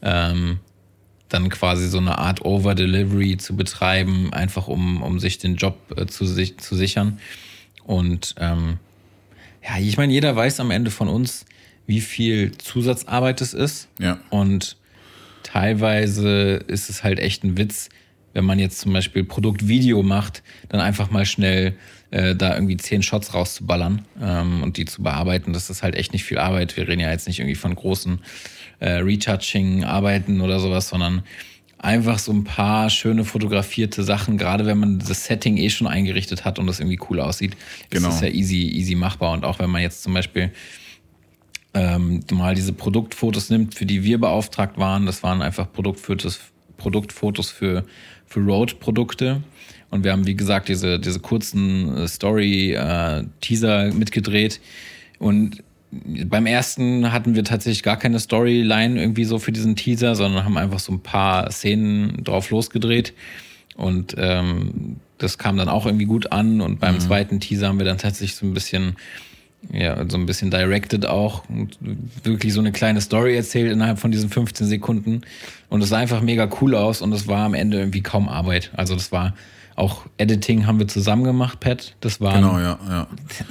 Ähm, 0.02 0.60
dann 1.36 1.50
quasi 1.50 1.88
so 1.90 1.98
eine 1.98 2.18
Art 2.18 2.44
Over-Delivery 2.44 3.38
zu 3.38 3.56
betreiben, 3.56 4.32
einfach 4.34 4.68
um, 4.68 5.04
um 5.04 5.20
sich 5.20 5.38
den 5.38 5.58
Job 5.58 5.78
äh, 5.96 6.06
zu, 6.06 6.26
sich, 6.26 6.58
zu 6.58 6.76
sichern. 6.76 7.20
Und 7.84 8.36
ähm, 8.40 8.78
ja, 9.62 9.78
ich 9.80 9.98
meine, 9.98 10.14
jeder 10.14 10.36
weiß 10.36 10.60
am 10.62 10.72
Ende 10.72 10.92
von 10.92 11.10
uns, 11.10 11.46
wie 11.88 12.02
viel 12.02 12.54
Zusatzarbeit 12.58 13.42
es 13.42 13.54
ist. 13.54 13.90
Ja. 14.00 14.20
Und 14.30 14.78
teilweise 15.44 16.64
ist 16.68 16.90
es 16.90 17.04
halt 17.04 17.20
echt 17.20 17.44
ein 17.44 17.58
Witz, 17.58 17.90
wenn 18.34 18.46
man 18.46 18.60
jetzt 18.60 18.80
zum 18.80 18.94
Beispiel 18.94 19.24
Produktvideo 19.24 20.04
macht, 20.04 20.42
dann 20.70 20.82
einfach 20.82 21.10
mal 21.12 21.26
schnell 21.26 21.76
äh, 22.12 22.36
da 22.36 22.54
irgendwie 22.54 22.78
zehn 22.78 23.04
Shots 23.04 23.34
rauszuballern 23.34 24.06
ähm, 24.22 24.64
und 24.64 24.78
die 24.78 24.86
zu 24.86 25.04
bearbeiten. 25.04 25.54
Das 25.54 25.70
ist 25.70 25.84
halt 25.84 25.96
echt 25.96 26.14
nicht 26.14 26.24
viel 26.24 26.38
Arbeit. 26.38 26.76
Wir 26.78 26.88
reden 26.88 27.02
ja 27.02 27.12
jetzt 27.12 27.28
nicht 27.28 27.40
irgendwie 27.40 27.56
von 27.56 27.76
großen 27.76 28.20
äh, 28.80 28.92
Retouching-Arbeiten 28.98 30.42
oder 30.42 30.60
sowas, 30.60 30.90
sondern 30.90 31.24
einfach 31.78 32.20
so 32.20 32.32
ein 32.32 32.44
paar 32.44 32.90
schöne 32.90 33.26
fotografierte 33.26 34.04
Sachen, 34.04 34.38
gerade 34.38 34.66
wenn 34.66 34.80
man 34.80 35.00
das 35.00 35.26
Setting 35.26 35.58
eh 35.58 35.70
schon 35.70 35.88
eingerichtet 35.88 36.44
hat 36.44 36.58
und 36.58 36.68
das 36.68 36.80
irgendwie 36.80 37.00
cool 37.10 37.20
aussieht, 37.20 37.56
genau. 37.90 38.10
ist 38.10 38.16
es 38.16 38.22
ja 38.22 38.28
easy, 38.30 38.68
easy 38.70 38.96
machbar. 38.96 39.34
Und 39.34 39.46
auch 39.46 39.60
wenn 39.60 39.70
man 39.70 39.82
jetzt 39.82 40.02
zum 40.02 40.14
Beispiel 40.14 40.52
ähm, 41.76 42.22
mal 42.32 42.56
diese 42.56 42.74
Produktfotos 42.74 43.50
nimmt, 43.50 43.76
für 43.76 43.86
die 43.86 44.04
wir 44.04 44.20
beauftragt 44.20 44.78
waren, 44.78 45.06
das 45.06 45.22
waren 45.22 45.42
einfach 45.42 45.72
Produktfotos, 45.72 46.40
Produktfotos 46.78 47.52
für, 47.52 47.86
für 48.26 48.40
Road-Produkte. 48.40 49.44
Und 49.92 50.04
wir 50.04 50.12
haben, 50.12 50.26
wie 50.26 50.36
gesagt, 50.36 50.70
diese, 50.70 51.00
diese 51.00 51.20
kurzen 51.20 51.96
äh, 51.96 52.08
Story-Teaser 52.08 53.88
äh, 53.88 53.92
mitgedreht. 53.92 54.60
Und 55.20 55.64
beim 55.92 56.46
ersten 56.46 57.12
hatten 57.12 57.36
wir 57.36 57.44
tatsächlich 57.44 57.84
gar 57.84 57.98
keine 57.98 58.20
Storyline 58.20 59.00
irgendwie 59.00 59.26
so 59.26 59.40
für 59.40 59.52
diesen 59.52 59.76
Teaser, 59.76 60.16
sondern 60.16 60.44
haben 60.44 60.58
einfach 60.58 60.80
so 60.80 60.92
ein 60.92 61.00
paar 61.00 61.52
Szenen 61.52 62.24
drauf 62.24 62.50
losgedreht. 62.50 63.14
Und 63.76 64.16
ähm, 64.18 64.98
das 65.18 65.38
kam 65.38 65.58
dann 65.58 65.70
auch 65.70 65.86
irgendwie 65.86 66.06
gut 66.06 66.32
an. 66.32 66.62
Und 66.62 66.80
beim 66.80 66.96
mhm. 66.96 67.00
zweiten 67.00 67.40
Teaser 67.40 67.68
haben 67.68 67.80
wir 67.80 67.86
dann 67.86 67.98
tatsächlich 67.98 68.36
so 68.36 68.46
ein 68.46 68.54
bisschen, 68.54 68.96
ja, 69.72 69.98
so 70.10 70.18
ein 70.18 70.26
bisschen 70.26 70.52
directed 70.52 71.06
auch 71.06 71.48
und 71.50 71.78
wirklich 72.24 72.54
so 72.54 72.60
eine 72.60 72.72
kleine 72.72 73.02
Story 73.02 73.36
erzählt 73.36 73.72
innerhalb 73.72 74.00
von 74.00 74.12
diesen 74.12 74.30
15 74.30 74.68
Sekunden. 74.68 75.22
Und 75.70 75.82
es 75.82 75.90
sah 75.90 75.98
einfach 75.98 76.22
mega 76.22 76.50
cool 76.62 76.76
aus 76.76 77.02
und 77.02 77.14
es 77.14 77.28
war 77.28 77.46
am 77.46 77.54
Ende 77.54 77.78
irgendwie 77.80 78.02
kaum 78.02 78.28
Arbeit. 78.28 78.72
Also 78.76 78.96
das 78.96 79.12
war 79.12 79.34
auch 79.76 80.06
Editing 80.18 80.66
haben 80.66 80.80
wir 80.80 80.88
zusammen 80.88 81.24
gemacht, 81.24 81.60
Pat. 81.60 81.96
Das 82.00 82.22
waren, 82.22 82.42
genau, 82.42 82.60
ja, 82.60 82.80
ja. 82.88 83.08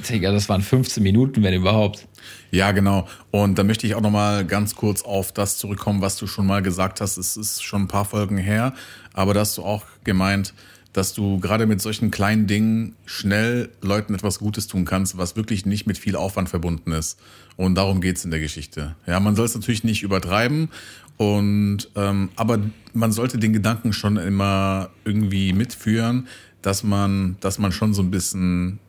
Digga, 0.09 0.31
das 0.31 0.49
waren 0.49 0.61
15 0.61 1.01
Minuten, 1.03 1.43
wenn 1.43 1.53
überhaupt. 1.53 2.07
Ja, 2.51 2.71
genau. 2.71 3.07
Und 3.31 3.59
da 3.59 3.63
möchte 3.63 3.85
ich 3.85 3.95
auch 3.95 4.01
nochmal 4.01 4.45
ganz 4.45 4.75
kurz 4.75 5.03
auf 5.03 5.31
das 5.31 5.57
zurückkommen, 5.57 6.01
was 6.01 6.17
du 6.17 6.25
schon 6.25 6.47
mal 6.47 6.61
gesagt 6.61 6.99
hast. 7.01 7.17
Es 7.17 7.37
ist 7.37 7.63
schon 7.63 7.83
ein 7.83 7.87
paar 7.87 8.05
Folgen 8.05 8.37
her, 8.37 8.73
aber 9.13 9.33
da 9.33 9.41
hast 9.41 9.57
du 9.57 9.63
auch 9.63 9.83
gemeint, 10.03 10.53
dass 10.93 11.13
du 11.13 11.39
gerade 11.39 11.65
mit 11.65 11.81
solchen 11.81 12.09
kleinen 12.09 12.47
Dingen 12.47 12.95
schnell 13.05 13.69
Leuten 13.81 14.15
etwas 14.15 14.39
Gutes 14.39 14.67
tun 14.67 14.85
kannst, 14.85 15.17
was 15.17 15.35
wirklich 15.35 15.65
nicht 15.65 15.85
mit 15.85 15.97
viel 15.97 16.15
Aufwand 16.15 16.47
verbunden 16.49 16.93
ist. 16.93 17.19
Und 17.57 17.75
darum 17.75 17.99
geht's 17.99 18.23
in 18.23 18.31
der 18.31 18.39
Geschichte. 18.39 18.95
Ja, 19.05 19.19
man 19.19 19.35
soll 19.35 19.45
es 19.45 19.55
natürlich 19.55 19.83
nicht 19.83 20.03
übertreiben 20.03 20.69
und 21.17 21.89
ähm, 21.95 22.29
aber 22.35 22.59
man 22.93 23.11
sollte 23.11 23.37
den 23.37 23.53
Gedanken 23.53 23.93
schon 23.93 24.17
immer 24.17 24.89
irgendwie 25.05 25.53
mitführen, 25.53 26.27
dass 26.61 26.83
man, 26.83 27.37
dass 27.39 27.59
man 27.59 27.71
schon 27.71 27.93
so 27.93 28.01
ein 28.01 28.11
bisschen 28.11 28.79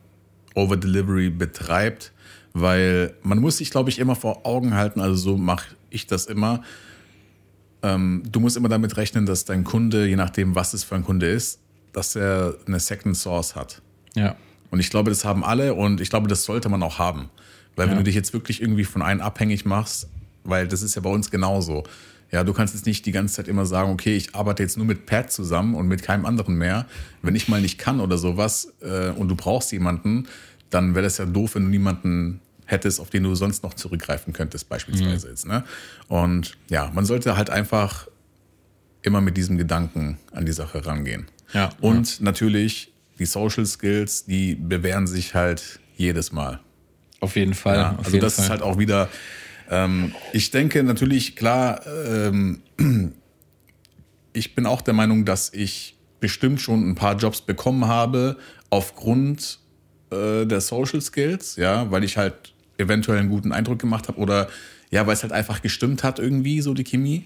Over-Delivery 0.55 1.29
betreibt, 1.29 2.11
weil 2.53 3.13
man 3.21 3.39
muss 3.39 3.57
sich, 3.57 3.69
glaube 3.69 3.89
ich, 3.89 3.99
immer 3.99 4.15
vor 4.15 4.45
Augen 4.45 4.73
halten, 4.73 4.99
also 4.99 5.15
so 5.15 5.37
mache 5.37 5.67
ich 5.89 6.07
das 6.07 6.25
immer. 6.25 6.63
Ähm, 7.83 8.23
du 8.29 8.39
musst 8.39 8.57
immer 8.57 8.69
damit 8.69 8.97
rechnen, 8.97 9.25
dass 9.25 9.45
dein 9.45 9.63
Kunde, 9.63 10.07
je 10.07 10.15
nachdem, 10.15 10.55
was 10.55 10.73
es 10.73 10.83
für 10.83 10.95
ein 10.95 11.03
Kunde 11.03 11.29
ist, 11.29 11.59
dass 11.93 12.15
er 12.15 12.55
eine 12.65 12.79
Second 12.79 13.15
Source 13.15 13.55
hat. 13.55 13.81
Ja. 14.15 14.35
Und 14.71 14.79
ich 14.79 14.89
glaube, 14.89 15.11
das 15.11 15.23
haben 15.23 15.43
alle 15.43 15.73
und 15.75 16.01
ich 16.01 16.09
glaube, 16.09 16.27
das 16.27 16.43
sollte 16.43 16.67
man 16.67 16.83
auch 16.83 16.99
haben. 16.99 17.29
Weil 17.75 17.85
ja. 17.85 17.91
wenn 17.91 17.99
du 17.99 18.03
dich 18.03 18.15
jetzt 18.15 18.33
wirklich 18.33 18.61
irgendwie 18.61 18.83
von 18.83 19.01
einem 19.01 19.21
abhängig 19.21 19.65
machst, 19.65 20.09
weil 20.43 20.67
das 20.67 20.81
ist 20.81 20.95
ja 20.95 21.01
bei 21.01 21.09
uns 21.09 21.29
genauso. 21.29 21.83
Ja, 22.31 22.43
du 22.43 22.53
kannst 22.53 22.73
jetzt 22.73 22.85
nicht 22.85 23.05
die 23.05 23.11
ganze 23.11 23.35
Zeit 23.35 23.47
immer 23.47 23.65
sagen, 23.65 23.91
okay, 23.91 24.15
ich 24.15 24.35
arbeite 24.35 24.61
jetzt 24.61 24.77
nur 24.77 24.85
mit 24.85 25.05
Pat 25.05 25.31
zusammen 25.31 25.75
und 25.75 25.87
mit 25.87 26.03
keinem 26.03 26.25
anderen 26.25 26.57
mehr. 26.57 26.85
Wenn 27.21 27.35
ich 27.35 27.47
mal 27.47 27.61
nicht 27.61 27.77
kann 27.77 28.01
oder 28.01 28.17
sowas 28.17 28.73
äh, 28.81 29.09
und 29.09 29.29
du 29.29 29.35
brauchst 29.35 29.71
jemanden, 29.71 30.27
dann 30.69 30.93
wäre 30.93 31.03
das 31.03 31.17
ja 31.17 31.25
doof, 31.25 31.55
wenn 31.55 31.63
du 31.63 31.69
niemanden 31.69 32.41
hättest, 32.65 32.99
auf 32.99 33.09
den 33.09 33.23
du 33.23 33.33
sonst 33.35 33.63
noch 33.63 33.73
zurückgreifen 33.73 34.33
könntest, 34.33 34.67
beispielsweise 34.67 35.27
mhm. 35.27 35.31
jetzt. 35.31 35.47
Ne? 35.47 35.63
Und 36.09 36.57
ja, 36.69 36.91
man 36.93 37.05
sollte 37.05 37.37
halt 37.37 37.49
einfach 37.49 38.07
immer 39.01 39.21
mit 39.21 39.37
diesem 39.37 39.57
Gedanken 39.57 40.17
an 40.33 40.45
die 40.45 40.51
Sache 40.51 40.85
rangehen. 40.85 41.27
Ja, 41.53 41.69
und 41.79 42.19
ja. 42.19 42.25
natürlich 42.25 42.91
die 43.19 43.25
Social 43.25 43.65
Skills, 43.65 44.25
die 44.25 44.55
bewähren 44.55 45.07
sich 45.07 45.33
halt 45.33 45.79
jedes 45.95 46.33
Mal. 46.33 46.59
Auf 47.21 47.35
jeden 47.35 47.53
Fall. 47.53 47.77
Ja, 47.77 47.95
also 47.97 48.11
jeden 48.11 48.21
das 48.21 48.35
Fall. 48.35 48.43
ist 48.43 48.49
halt 48.51 48.61
auch 48.61 48.77
wieder 48.77 49.09
ähm, 49.69 50.13
ich 50.33 50.51
denke 50.51 50.83
natürlich, 50.83 51.35
klar, 51.35 51.81
ähm, 51.87 52.61
ich 54.33 54.55
bin 54.55 54.65
auch 54.65 54.81
der 54.81 54.93
Meinung, 54.93 55.25
dass 55.25 55.53
ich 55.53 55.95
bestimmt 56.19 56.61
schon 56.61 56.89
ein 56.89 56.95
paar 56.95 57.15
Jobs 57.17 57.41
bekommen 57.41 57.87
habe 57.87 58.37
aufgrund 58.69 59.59
äh, 60.11 60.45
der 60.45 60.61
Social 60.61 61.01
Skills, 61.01 61.55
ja, 61.55 61.91
weil 61.91 62.03
ich 62.03 62.17
halt 62.17 62.53
eventuell 62.77 63.19
einen 63.19 63.29
guten 63.29 63.51
Eindruck 63.51 63.79
gemacht 63.79 64.07
habe 64.07 64.19
oder 64.19 64.47
ja, 64.89 65.05
weil 65.05 65.13
es 65.13 65.23
halt 65.23 65.33
einfach 65.33 65.61
gestimmt 65.61 66.03
hat 66.03 66.19
irgendwie, 66.19 66.61
so 66.61 66.73
die 66.73 66.83
Chemie. 66.83 67.25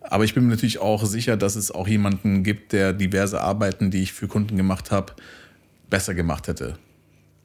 Aber 0.00 0.24
ich 0.24 0.34
bin 0.34 0.44
mir 0.44 0.50
natürlich 0.50 0.78
auch 0.78 1.04
sicher, 1.04 1.36
dass 1.36 1.56
es 1.56 1.70
auch 1.70 1.88
jemanden 1.88 2.42
gibt, 2.42 2.72
der 2.72 2.92
diverse 2.92 3.40
Arbeiten, 3.40 3.90
die 3.90 4.02
ich 4.02 4.12
für 4.12 4.28
Kunden 4.28 4.56
gemacht 4.56 4.90
habe, 4.90 5.14
besser 5.88 6.14
gemacht 6.14 6.48
hätte. 6.48 6.78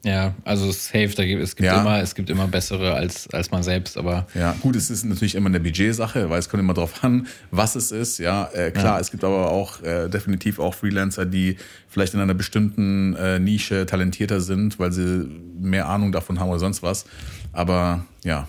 Ja, 0.02 0.34
also 0.44 0.72
safe, 0.72 1.10
da 1.14 1.26
gibt, 1.26 1.42
es 1.42 1.54
gibt 1.56 1.66
Ja. 1.66 1.80
immer, 1.82 2.00
es 2.00 2.14
gibt 2.14 2.30
immer 2.30 2.48
bessere 2.48 2.94
als, 2.94 3.28
als 3.34 3.50
man 3.50 3.62
selbst, 3.62 3.98
aber 3.98 4.26
Ja, 4.34 4.52
gut, 4.62 4.74
es 4.74 4.88
ist 4.88 5.04
natürlich 5.04 5.34
immer 5.34 5.48
eine 5.50 5.60
Budgetsache, 5.60 6.30
weil 6.30 6.38
es 6.38 6.48
kommt 6.48 6.62
immer 6.62 6.72
drauf 6.72 7.04
an, 7.04 7.26
was 7.50 7.74
es 7.76 7.92
ist. 7.92 8.16
Ja, 8.18 8.48
äh, 8.54 8.70
klar, 8.70 8.94
Ja. 8.94 9.00
es 9.00 9.10
gibt 9.10 9.24
aber 9.24 9.50
auch 9.50 9.82
äh, 9.82 10.08
definitiv 10.08 10.58
auch 10.58 10.72
Freelancer, 10.72 11.26
die 11.26 11.56
vielleicht 11.88 12.14
in 12.14 12.20
einer 12.20 12.32
bestimmten 12.32 13.14
äh, 13.16 13.38
Nische 13.38 13.84
talentierter 13.84 14.40
sind, 14.40 14.78
weil 14.78 14.90
sie 14.90 15.28
mehr 15.60 15.86
Ahnung 15.86 16.12
davon 16.12 16.40
haben 16.40 16.48
oder 16.48 16.60
sonst 16.60 16.82
was. 16.82 17.04
Aber 17.52 18.06
ja, 18.24 18.48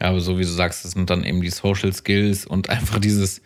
Ja, 0.00 0.08
aber 0.08 0.20
so 0.20 0.38
wie 0.38 0.42
du 0.42 0.48
sagst, 0.48 0.86
das 0.86 0.92
sind 0.92 1.10
dann 1.10 1.22
eben 1.24 1.42
die 1.42 1.50
Social 1.50 1.92
Skills 1.92 2.46
und 2.46 2.70
einfach 2.70 2.98
dieses 2.98 3.42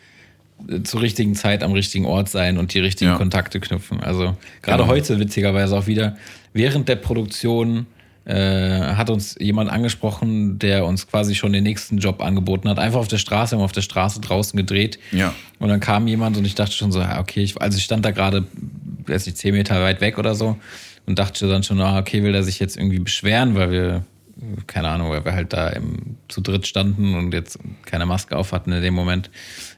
äh, 0.68 0.82
zur 0.84 1.00
richtigen 1.02 1.34
Zeit 1.34 1.64
am 1.64 1.72
richtigen 1.72 2.04
Ort 2.06 2.28
sein 2.28 2.56
und 2.56 2.72
die 2.72 2.78
richtigen 2.78 3.10
Ja. 3.10 3.16
Kontakte 3.16 3.58
knüpfen. 3.58 4.00
Also 4.00 4.36
gerade 4.62 4.82
Genau. 4.84 4.86
heute 4.86 5.18
witzigerweise 5.18 5.76
auch 5.76 5.88
wieder 5.88 6.16
während 6.56 6.88
der 6.88 6.96
Produktion 6.96 7.86
äh, 8.26 8.94
hat 8.94 9.08
uns 9.08 9.36
jemand 9.38 9.70
angesprochen, 9.70 10.58
der 10.58 10.84
uns 10.84 11.06
quasi 11.06 11.36
schon 11.36 11.52
den 11.52 11.62
nächsten 11.62 11.98
Job 11.98 12.20
angeboten 12.20 12.68
hat. 12.68 12.78
Einfach 12.78 12.98
auf 12.98 13.08
der 13.08 13.18
Straße, 13.18 13.52
wir 13.52 13.58
haben 13.58 13.64
auf 13.64 13.72
der 13.72 13.82
Straße 13.82 14.20
draußen 14.20 14.56
gedreht. 14.56 14.98
Ja. 15.12 15.32
Und 15.60 15.68
dann 15.68 15.78
kam 15.78 16.08
jemand 16.08 16.36
und 16.36 16.44
ich 16.44 16.56
dachte 16.56 16.72
schon 16.72 16.90
so, 16.90 17.00
okay, 17.00 17.42
ich, 17.42 17.60
also 17.62 17.78
ich 17.78 17.84
stand 17.84 18.04
da 18.04 18.10
gerade, 18.10 18.44
weiß 19.06 19.26
nicht, 19.26 19.38
zehn 19.38 19.54
Meter 19.54 19.80
weit 19.80 20.00
weg 20.00 20.18
oder 20.18 20.34
so 20.34 20.58
und 21.06 21.18
dachte 21.20 21.46
dann 21.46 21.62
schon, 21.62 21.80
ah, 21.80 21.98
okay, 21.98 22.24
will 22.24 22.34
er 22.34 22.42
sich 22.42 22.58
jetzt 22.58 22.76
irgendwie 22.76 22.98
beschweren, 22.98 23.54
weil 23.54 23.70
wir, 23.70 24.04
keine 24.66 24.88
Ahnung, 24.88 25.10
weil 25.10 25.24
wir 25.24 25.32
halt 25.32 25.52
da 25.52 25.68
im, 25.68 26.16
zu 26.26 26.40
dritt 26.40 26.66
standen 26.66 27.14
und 27.14 27.32
jetzt 27.32 27.60
keine 27.84 28.06
Maske 28.06 28.36
auf 28.36 28.50
hatten 28.50 28.72
in 28.72 28.82
dem 28.82 28.94
Moment. 28.94 29.30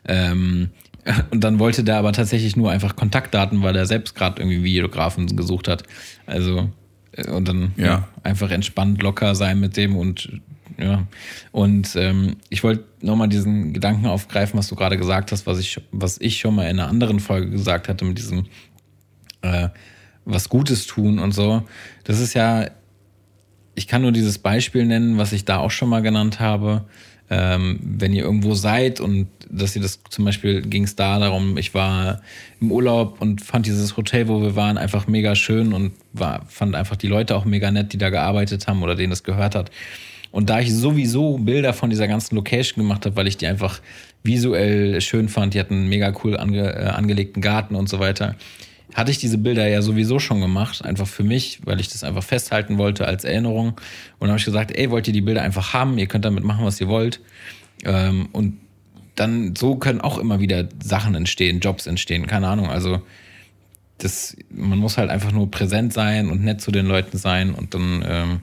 Ähm, 0.06 0.70
Und 1.30 1.44
dann 1.44 1.58
wollte 1.58 1.84
der 1.84 1.96
aber 1.96 2.12
tatsächlich 2.12 2.56
nur 2.56 2.70
einfach 2.70 2.96
Kontaktdaten, 2.96 3.62
weil 3.62 3.76
er 3.76 3.86
selbst 3.86 4.14
gerade 4.14 4.40
irgendwie 4.40 4.62
Videografen 4.62 5.36
gesucht 5.36 5.68
hat. 5.68 5.84
Also, 6.26 6.70
äh, 7.12 7.30
und 7.30 7.48
dann 7.48 7.72
ja. 7.76 7.84
ja 7.86 8.08
einfach 8.22 8.50
entspannt 8.50 9.02
locker 9.02 9.34
sein 9.34 9.60
mit 9.60 9.76
dem 9.76 9.96
und 9.96 10.30
ja. 10.78 11.06
Und 11.50 11.96
ähm, 11.96 12.36
ich 12.50 12.62
wollte 12.62 12.84
nochmal 13.00 13.28
diesen 13.28 13.72
Gedanken 13.72 14.06
aufgreifen, 14.06 14.58
was 14.58 14.68
du 14.68 14.76
gerade 14.76 14.96
gesagt 14.96 15.32
hast, 15.32 15.46
was 15.46 15.58
ich, 15.58 15.80
was 15.90 16.20
ich 16.20 16.38
schon 16.38 16.54
mal 16.54 16.64
in 16.64 16.78
einer 16.78 16.88
anderen 16.88 17.18
Folge 17.20 17.50
gesagt 17.50 17.88
hatte, 17.88 18.04
mit 18.04 18.18
diesem 18.18 18.46
äh, 19.42 19.68
was 20.24 20.48
Gutes 20.48 20.86
tun 20.86 21.18
und 21.18 21.32
so. 21.32 21.62
Das 22.04 22.20
ist 22.20 22.34
ja, 22.34 22.66
ich 23.74 23.88
kann 23.88 24.02
nur 24.02 24.12
dieses 24.12 24.38
Beispiel 24.38 24.84
nennen, 24.84 25.18
was 25.18 25.32
ich 25.32 25.44
da 25.44 25.58
auch 25.58 25.70
schon 25.70 25.88
mal 25.88 26.02
genannt 26.02 26.38
habe 26.38 26.84
ähm, 27.30 27.78
wenn 27.82 28.12
ihr 28.12 28.24
irgendwo 28.24 28.54
seid 28.54 29.00
und 29.00 29.28
dass 29.50 29.76
ihr 29.76 29.82
das 29.82 30.00
zum 30.08 30.24
Beispiel 30.24 30.62
ging 30.62 30.84
es 30.84 30.96
da 30.96 31.18
darum, 31.18 31.56
ich 31.58 31.74
war 31.74 32.20
im 32.60 32.72
Urlaub 32.72 33.20
und 33.20 33.42
fand 33.42 33.66
dieses 33.66 33.96
Hotel, 33.96 34.28
wo 34.28 34.40
wir 34.40 34.56
waren, 34.56 34.78
einfach 34.78 35.06
mega 35.06 35.34
schön 35.34 35.72
und 35.72 35.92
war, 36.12 36.44
fand 36.48 36.74
einfach 36.74 36.96
die 36.96 37.06
Leute 37.06 37.36
auch 37.36 37.44
mega 37.44 37.70
nett, 37.70 37.92
die 37.92 37.98
da 37.98 38.10
gearbeitet 38.10 38.66
haben 38.66 38.82
oder 38.82 38.94
denen 38.94 39.10
das 39.10 39.24
gehört 39.24 39.54
hat. 39.54 39.70
Und 40.30 40.50
da 40.50 40.60
ich 40.60 40.74
sowieso 40.74 41.38
Bilder 41.38 41.72
von 41.72 41.90
dieser 41.90 42.06
ganzen 42.06 42.34
Location 42.36 42.82
gemacht 42.82 43.06
habe, 43.06 43.16
weil 43.16 43.26
ich 43.26 43.38
die 43.38 43.46
einfach 43.46 43.80
visuell 44.22 45.00
schön 45.00 45.28
fand, 45.28 45.54
die 45.54 45.60
hatten 45.60 45.74
einen 45.74 45.88
mega 45.88 46.12
cool 46.22 46.36
ange, 46.36 46.74
äh, 46.74 46.86
angelegten 46.86 47.40
Garten 47.40 47.74
und 47.74 47.88
so 47.88 47.98
weiter, 47.98 48.36
hatte 48.94 49.10
ich 49.10 49.18
diese 49.18 49.38
Bilder 49.38 49.68
ja 49.68 49.82
sowieso 49.82 50.18
schon 50.18 50.40
gemacht, 50.40 50.84
einfach 50.84 51.06
für 51.06 51.22
mich, 51.22 51.60
weil 51.64 51.80
ich 51.80 51.88
das 51.88 52.04
einfach 52.04 52.22
festhalten 52.22 52.78
wollte 52.78 53.06
als 53.06 53.24
Erinnerung. 53.24 53.68
Und 53.68 54.22
dann 54.22 54.30
habe 54.30 54.38
ich 54.38 54.44
gesagt, 54.44 54.76
ey, 54.76 54.90
wollt 54.90 55.06
ihr 55.06 55.12
die 55.12 55.20
Bilder 55.20 55.42
einfach 55.42 55.72
haben? 55.72 55.98
Ihr 55.98 56.06
könnt 56.06 56.24
damit 56.24 56.44
machen, 56.44 56.64
was 56.64 56.80
ihr 56.80 56.88
wollt. 56.88 57.20
Ähm, 57.84 58.28
und 58.32 58.58
dann 59.14 59.54
so 59.56 59.76
können 59.76 60.00
auch 60.00 60.18
immer 60.18 60.40
wieder 60.40 60.68
Sachen 60.82 61.14
entstehen, 61.14 61.60
Jobs 61.60 61.86
entstehen, 61.86 62.26
keine 62.26 62.48
Ahnung. 62.48 62.70
Also 62.70 63.02
das, 63.98 64.36
man 64.50 64.78
muss 64.78 64.96
halt 64.96 65.10
einfach 65.10 65.32
nur 65.32 65.50
präsent 65.50 65.92
sein 65.92 66.30
und 66.30 66.42
nett 66.44 66.60
zu 66.60 66.70
den 66.70 66.86
Leuten 66.86 67.18
sein 67.18 67.52
und 67.52 67.74
dann 67.74 68.04
ähm, 68.06 68.40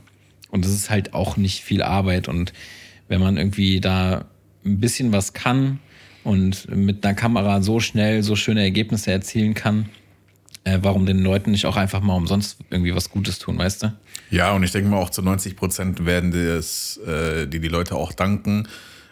und 0.52 0.64
das 0.64 0.72
ist 0.72 0.90
halt 0.90 1.14
auch 1.14 1.38
nicht 1.38 1.64
viel 1.64 1.82
Arbeit 1.82 2.28
und 2.28 2.54
wenn 3.08 3.22
man 3.22 3.38
irgendwie 3.38 3.80
da 3.80 4.26
ein 4.66 4.80
bisschen 4.80 5.12
was 5.12 5.34
kann 5.34 5.80
und 6.24 6.74
mit 6.76 7.06
einer 7.06 7.16
Kamera 7.16 7.62
so 7.62 7.80
schnell 7.80 8.24
so 8.24 8.36
schöne 8.36 8.62
Ergebnisse 8.62 9.12
erzielen 9.12 9.54
kann, 9.54 9.90
äh, 10.66 10.80
warum 10.82 11.06
den 11.06 11.20
Leuten 11.20 11.52
nicht 11.52 11.66
auch 11.66 11.78
einfach 11.78 12.02
mal 12.02 12.16
umsonst 12.16 12.58
irgendwie 12.70 12.94
was 12.94 13.10
Gutes 13.10 13.40
tun, 13.40 13.58
weißt 13.58 13.84
du? 13.84 13.94
Ja, 14.32 14.52
und 14.54 14.64
ich 14.64 14.72
denke 14.72 14.90
mal 14.90 14.98
auch 14.98 15.12
zu 15.12 15.22
90 15.22 15.56
Prozent 15.56 16.06
werden 16.06 16.32
das, 16.32 16.98
äh, 16.98 17.48
die 17.48 17.60
die 17.60 17.68
Leute 17.68 17.96
auch 17.96 18.12
danken. 18.12 18.68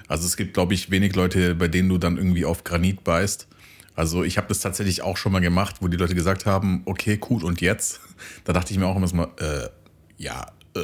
Also 0.07 0.25
es 0.25 0.35
gibt, 0.35 0.53
glaube 0.55 0.73
ich, 0.73 0.91
wenig 0.91 1.15
Leute, 1.15 1.55
bei 1.55 1.67
denen 1.67 1.89
du 1.89 1.97
dann 1.97 2.17
irgendwie 2.17 2.45
auf 2.45 2.63
Granit 2.63 3.03
beißt. 3.03 3.47
Also 3.95 4.23
ich 4.23 4.37
habe 4.37 4.47
das 4.47 4.59
tatsächlich 4.59 5.03
auch 5.03 5.17
schon 5.17 5.31
mal 5.31 5.39
gemacht, 5.39 5.77
wo 5.79 5.87
die 5.87 5.97
Leute 5.97 6.15
gesagt 6.15 6.45
haben, 6.45 6.81
okay, 6.85 7.19
cool, 7.29 7.43
und 7.43 7.61
jetzt? 7.61 8.01
Da 8.45 8.53
dachte 8.53 8.71
ich 8.71 8.79
mir 8.79 8.85
auch 8.85 8.95
immer 8.95 9.07
so 9.07 9.17
mal, 9.17 9.27
äh, 9.37 9.67
ja, 10.17 10.45
äh, 10.75 10.79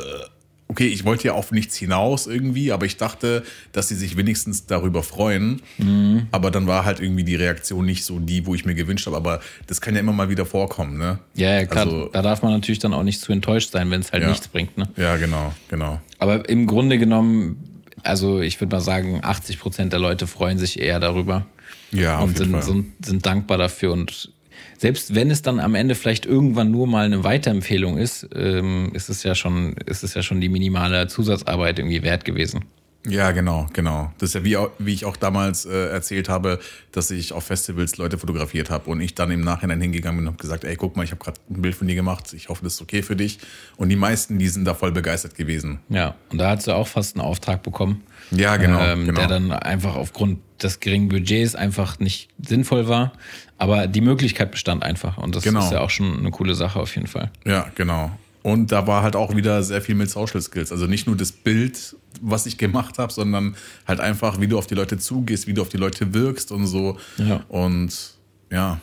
okay, 0.70 0.88
ich 0.88 1.04
wollte 1.04 1.28
ja 1.28 1.34
auf 1.34 1.52
nichts 1.52 1.76
hinaus 1.76 2.28
irgendwie, 2.28 2.72
aber 2.72 2.86
ich 2.86 2.96
dachte, 2.98 3.44
dass 3.72 3.90
sie 3.90 3.96
sich 3.96 4.16
wenigstens 4.16 4.68
darüber 4.68 5.04
freuen. 5.04 5.62
Mhm. 5.78 6.28
Aber 6.32 6.52
dann 6.52 6.68
war 6.68 6.86
halt 6.86 7.00
irgendwie 7.00 7.24
die 7.24 7.36
Reaktion 7.36 7.86
nicht 7.86 8.06
so 8.06 8.20
die, 8.20 8.46
wo 8.46 8.54
ich 8.56 8.66
mir 8.66 8.76
gewünscht 8.76 9.08
habe. 9.08 9.18
Aber 9.18 9.42
das 9.68 9.82
kann 9.82 9.96
ja 9.96 10.00
immer 10.00 10.14
mal 10.14 10.30
wieder 10.30 10.46
vorkommen, 10.46 10.98
ne? 10.98 11.20
Ja, 11.34 11.60
ja 11.60 11.66
klar. 11.66 11.86
Also, 11.86 12.10
da 12.14 12.22
darf 12.22 12.44
man 12.44 12.54
natürlich 12.54 12.80
dann 12.80 12.94
auch 12.94 13.04
nicht 13.04 13.20
zu 13.20 13.34
enttäuscht 13.34 13.72
sein, 13.72 13.90
wenn 13.90 14.02
es 14.02 14.12
halt 14.12 14.24
ja. 14.24 14.30
nichts 14.30 14.48
bringt, 14.48 14.78
ne? 14.78 14.88
Ja, 14.96 15.18
genau, 15.18 15.54
genau. 15.70 16.00
Aber 16.20 16.48
im 16.48 16.68
Grunde 16.68 17.00
genommen, 17.00 17.84
also 18.04 18.40
ich 18.40 18.62
würde 18.62 18.76
mal 18.76 18.82
sagen, 18.82 19.22
80 19.24 19.60
Prozent 19.60 19.92
der 19.92 20.00
Leute 20.00 20.28
freuen 20.28 20.60
sich 20.60 20.80
eher 20.80 21.00
darüber. 21.00 21.48
Ja, 21.92 22.20
und 22.20 22.38
sind, 22.38 22.64
sind, 22.64 22.94
sind 23.04 23.26
dankbar 23.26 23.58
dafür 23.58 23.94
und 23.94 24.32
selbst 24.78 25.16
wenn 25.16 25.32
es 25.32 25.42
dann 25.42 25.60
am 25.60 25.76
Ende 25.76 25.96
vielleicht 25.96 26.26
irgendwann 26.26 26.72
nur 26.72 26.88
mal 26.88 27.06
eine 27.06 27.24
Weiterempfehlung 27.24 27.98
ist, 27.98 28.28
ähm, 28.36 28.92
ist 28.94 29.10
es 29.10 29.24
ja 29.24 29.36
schon, 29.36 29.74
ist 29.86 30.04
es 30.04 30.14
ja 30.14 30.24
schon 30.24 30.42
die 30.42 30.50
minimale 30.50 31.08
Zusatzarbeit 31.08 31.80
irgendwie 31.80 32.04
wert 32.04 32.26
gewesen. 32.26 32.66
Ja, 33.08 33.32
genau, 33.32 33.68
genau. 33.72 34.12
Das 34.18 34.30
ist 34.30 34.36
ja 34.36 34.44
wie, 34.44 34.58
wie 34.84 34.94
ich 34.94 35.06
auch 35.06 35.16
damals 35.16 35.66
äh, 35.66 35.90
erzählt 35.90 36.28
habe, 36.28 36.60
dass 36.92 37.12
ich 37.12 37.32
auf 37.32 37.46
Festivals 37.46 37.96
Leute 37.98 38.18
fotografiert 38.18 38.70
habe 38.70 38.90
und 38.90 39.00
ich 39.00 39.16
dann 39.16 39.32
im 39.32 39.42
Nachhinein 39.42 39.80
hingegangen 39.80 40.18
bin 40.18 40.28
und 40.28 40.34
habe 40.34 40.42
gesagt, 40.42 40.66
ey, 40.66 40.76
guck 40.76 40.98
mal, 40.98 41.04
ich 41.04 41.12
habe 41.12 41.24
gerade 41.24 41.40
ein 41.50 41.62
Bild 41.62 41.76
von 41.76 41.88
dir 41.88 41.96
gemacht, 41.96 42.34
ich 42.34 42.50
hoffe, 42.50 42.64
das 42.64 42.74
ist 42.74 42.82
okay 42.82 43.02
für 43.02 43.16
dich. 43.16 43.40
Und 43.78 43.88
die 43.88 43.96
meisten, 43.96 44.38
die 44.38 44.50
sind 44.50 44.66
da 44.66 44.74
voll 44.74 44.92
begeistert 44.92 45.36
gewesen. 45.36 45.80
Ja, 45.88 46.16
und 46.30 46.40
da 46.40 46.52
hast 46.52 46.68
du 46.68 46.74
auch 46.74 46.88
fast 46.88 47.16
einen 47.16 47.26
Auftrag 47.26 47.64
bekommen. 47.64 48.04
Ja, 48.32 48.58
genau, 48.58 48.80
ähm, 48.82 49.06
genau. 49.06 49.20
Der 49.20 49.28
dann 49.28 49.52
einfach 49.54 49.96
aufgrund 49.96 50.40
des 50.62 50.82
geringen 50.82 51.08
Budgets 51.08 51.56
einfach 51.56 52.00
nicht 52.00 52.28
sinnvoll 52.38 52.90
war. 52.90 53.14
Aber 53.60 53.88
die 53.88 54.02
Möglichkeit 54.02 54.52
bestand 54.52 54.84
einfach. 54.84 55.18
Und 55.18 55.36
das 55.36 55.44
genau. 55.44 55.60
ist 55.60 55.72
ja 55.72 55.82
auch 55.82 55.90
schon 55.90 56.18
eine 56.18 56.32
coole 56.32 56.56
Sache 56.56 56.80
auf 56.80 56.96
jeden 56.96 57.08
Fall. 57.08 57.30
Ja, 57.46 57.68
genau. 57.76 58.12
Und 58.42 58.72
da 58.72 58.88
war 58.88 59.04
halt 59.04 59.18
auch 59.18 59.36
wieder 59.36 59.62
sehr 59.64 59.82
viel 59.82 59.96
mit 59.96 60.10
Social 60.10 60.42
Skills. 60.42 60.72
Also 60.72 60.88
nicht 60.88 61.08
nur 61.08 61.18
das 61.18 61.34
Bild, 61.34 61.96
was 62.22 62.46
ich 62.46 62.58
gemacht 62.58 62.98
habe, 62.98 63.12
sondern 63.12 63.56
halt 63.86 64.00
einfach, 64.00 64.40
wie 64.40 64.48
du 64.48 64.58
auf 64.58 64.66
die 64.66 64.76
Leute 64.76 64.98
zugehst, 64.98 65.46
wie 65.46 65.54
du 65.54 65.62
auf 65.62 65.70
die 65.70 65.78
Leute 65.78 66.14
wirkst 66.14 66.54
und 66.54 66.68
so. 66.68 66.98
Ja. 67.18 67.44
Und 67.50 68.14
ja. 68.50 68.80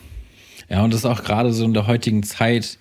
Ja, 0.69 0.85
und 0.85 0.93
das 0.93 1.01
ist 1.01 1.07
auch 1.07 1.25
gerade 1.25 1.53
so 1.55 1.65
in 1.65 1.73
der 1.73 1.87
heutigen 1.87 2.23
Zeit 2.23 2.79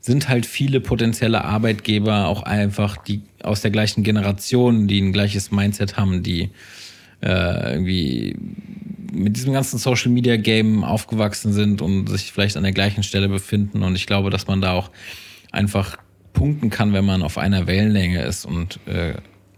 sind 0.00 0.28
halt 0.28 0.46
viele 0.46 0.80
potenzielle 0.80 1.44
Arbeitgeber 1.44 2.26
auch 2.26 2.42
einfach 2.42 2.96
die 2.96 3.22
aus 3.42 3.62
der 3.62 3.70
gleichen 3.70 4.02
Generation, 4.02 4.88
die 4.88 5.00
ein 5.00 5.12
gleiches 5.12 5.50
Mindset 5.50 5.96
haben, 5.96 6.22
die 6.22 6.50
äh, 7.22 7.72
irgendwie 7.72 8.36
mit 9.12 9.36
diesem 9.36 9.52
ganzen 9.52 9.78
Social 9.78 10.10
Media 10.10 10.36
Game 10.36 10.84
aufgewachsen 10.84 11.52
sind 11.52 11.82
und 11.82 12.08
sich 12.08 12.32
vielleicht 12.32 12.56
an 12.56 12.62
der 12.62 12.72
gleichen 12.72 13.02
Stelle 13.02 13.28
befinden. 13.28 13.82
Und 13.82 13.94
ich 13.94 14.06
glaube, 14.06 14.30
dass 14.30 14.46
man 14.46 14.60
da 14.60 14.72
auch 14.72 14.90
einfach 15.50 15.98
punkten 16.32 16.70
kann, 16.70 16.92
wenn 16.92 17.04
man 17.04 17.22
auf 17.22 17.38
einer 17.38 17.66
Wellenlänge 17.66 18.22
ist 18.22 18.44
und 18.44 18.80
äh, 18.86 19.14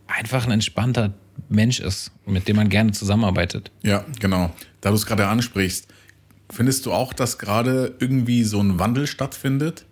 einfach 0.07 0.47
ein 0.47 0.53
entspannter 0.53 1.15
Mensch 1.49 1.81
ist, 1.81 2.13
mit 2.27 2.49
dem 2.49 2.57
man 2.57 2.69
gerne 2.69 2.93
zusammenarbeitet. 2.93 3.71
Ja, 3.83 4.05
genau. 4.21 4.53
Da 4.81 4.91
du 4.91 4.97
es 4.97 5.07
gerade 5.07 5.27
ansprichst, 5.27 5.89
findest 6.51 6.87
du 6.87 6.93
auch, 6.93 7.13
dass 7.13 7.39
gerade 7.39 7.95
irgendwie 8.01 8.45
so 8.45 8.61
ein 8.61 8.79
Wandel 8.79 9.07
stattfindet, 9.07 9.85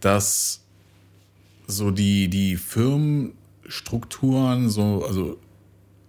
dass 0.00 0.64
so 1.66 1.90
die, 1.90 2.28
die 2.28 2.56
Firmenstrukturen, 2.56 4.70
so, 4.70 5.04
also 5.06 5.38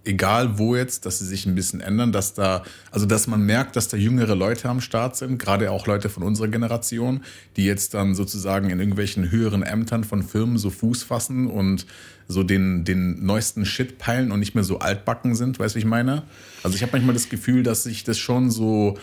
egal 0.04 0.58
wo 0.58 0.76
jetzt, 0.76 1.04
dass 1.06 1.18
sie 1.18 1.26
sich 1.26 1.46
ein 1.46 1.54
bisschen 1.54 1.80
ändern, 1.80 2.12
dass 2.12 2.34
da, 2.34 2.62
also 2.90 3.06
dass 3.06 3.26
man 3.26 3.42
merkt, 3.42 3.76
dass 3.76 3.88
da 3.88 3.96
jüngere 3.96 4.34
Leute 4.34 4.68
am 4.68 4.80
Start 4.80 5.16
sind, 5.16 5.38
gerade 5.38 5.70
auch 5.70 5.86
Leute 5.86 6.08
von 6.08 6.22
unserer 6.22 6.48
Generation, 6.48 7.22
die 7.56 7.64
jetzt 7.64 7.94
dann 7.94 8.14
sozusagen 8.14 8.70
in 8.70 8.78
irgendwelchen 8.78 9.30
höheren 9.30 9.62
Ämtern 9.62 10.04
von 10.04 10.22
Firmen 10.22 10.58
so 10.58 10.70
Fuß 10.70 11.02
fassen 11.02 11.46
und 11.48 11.86
so 12.28 12.42
den, 12.42 12.84
den 12.84 13.24
neuesten 13.24 13.66
Shit 13.66 13.98
peilen 13.98 14.32
und 14.32 14.40
nicht 14.40 14.54
mehr 14.54 14.64
so 14.64 14.78
altbacken 14.78 15.34
sind, 15.34 15.58
weißt 15.58 15.74
du, 15.74 15.78
ich 15.78 15.84
meine? 15.84 16.22
Also 16.62 16.76
ich 16.76 16.82
habe 16.82 16.92
manchmal 16.92 17.14
das 17.14 17.28
Gefühl, 17.28 17.62
dass 17.62 17.82
sich 17.82 18.04
das 18.04 18.18
schon 18.18 18.50
so, 18.50 18.98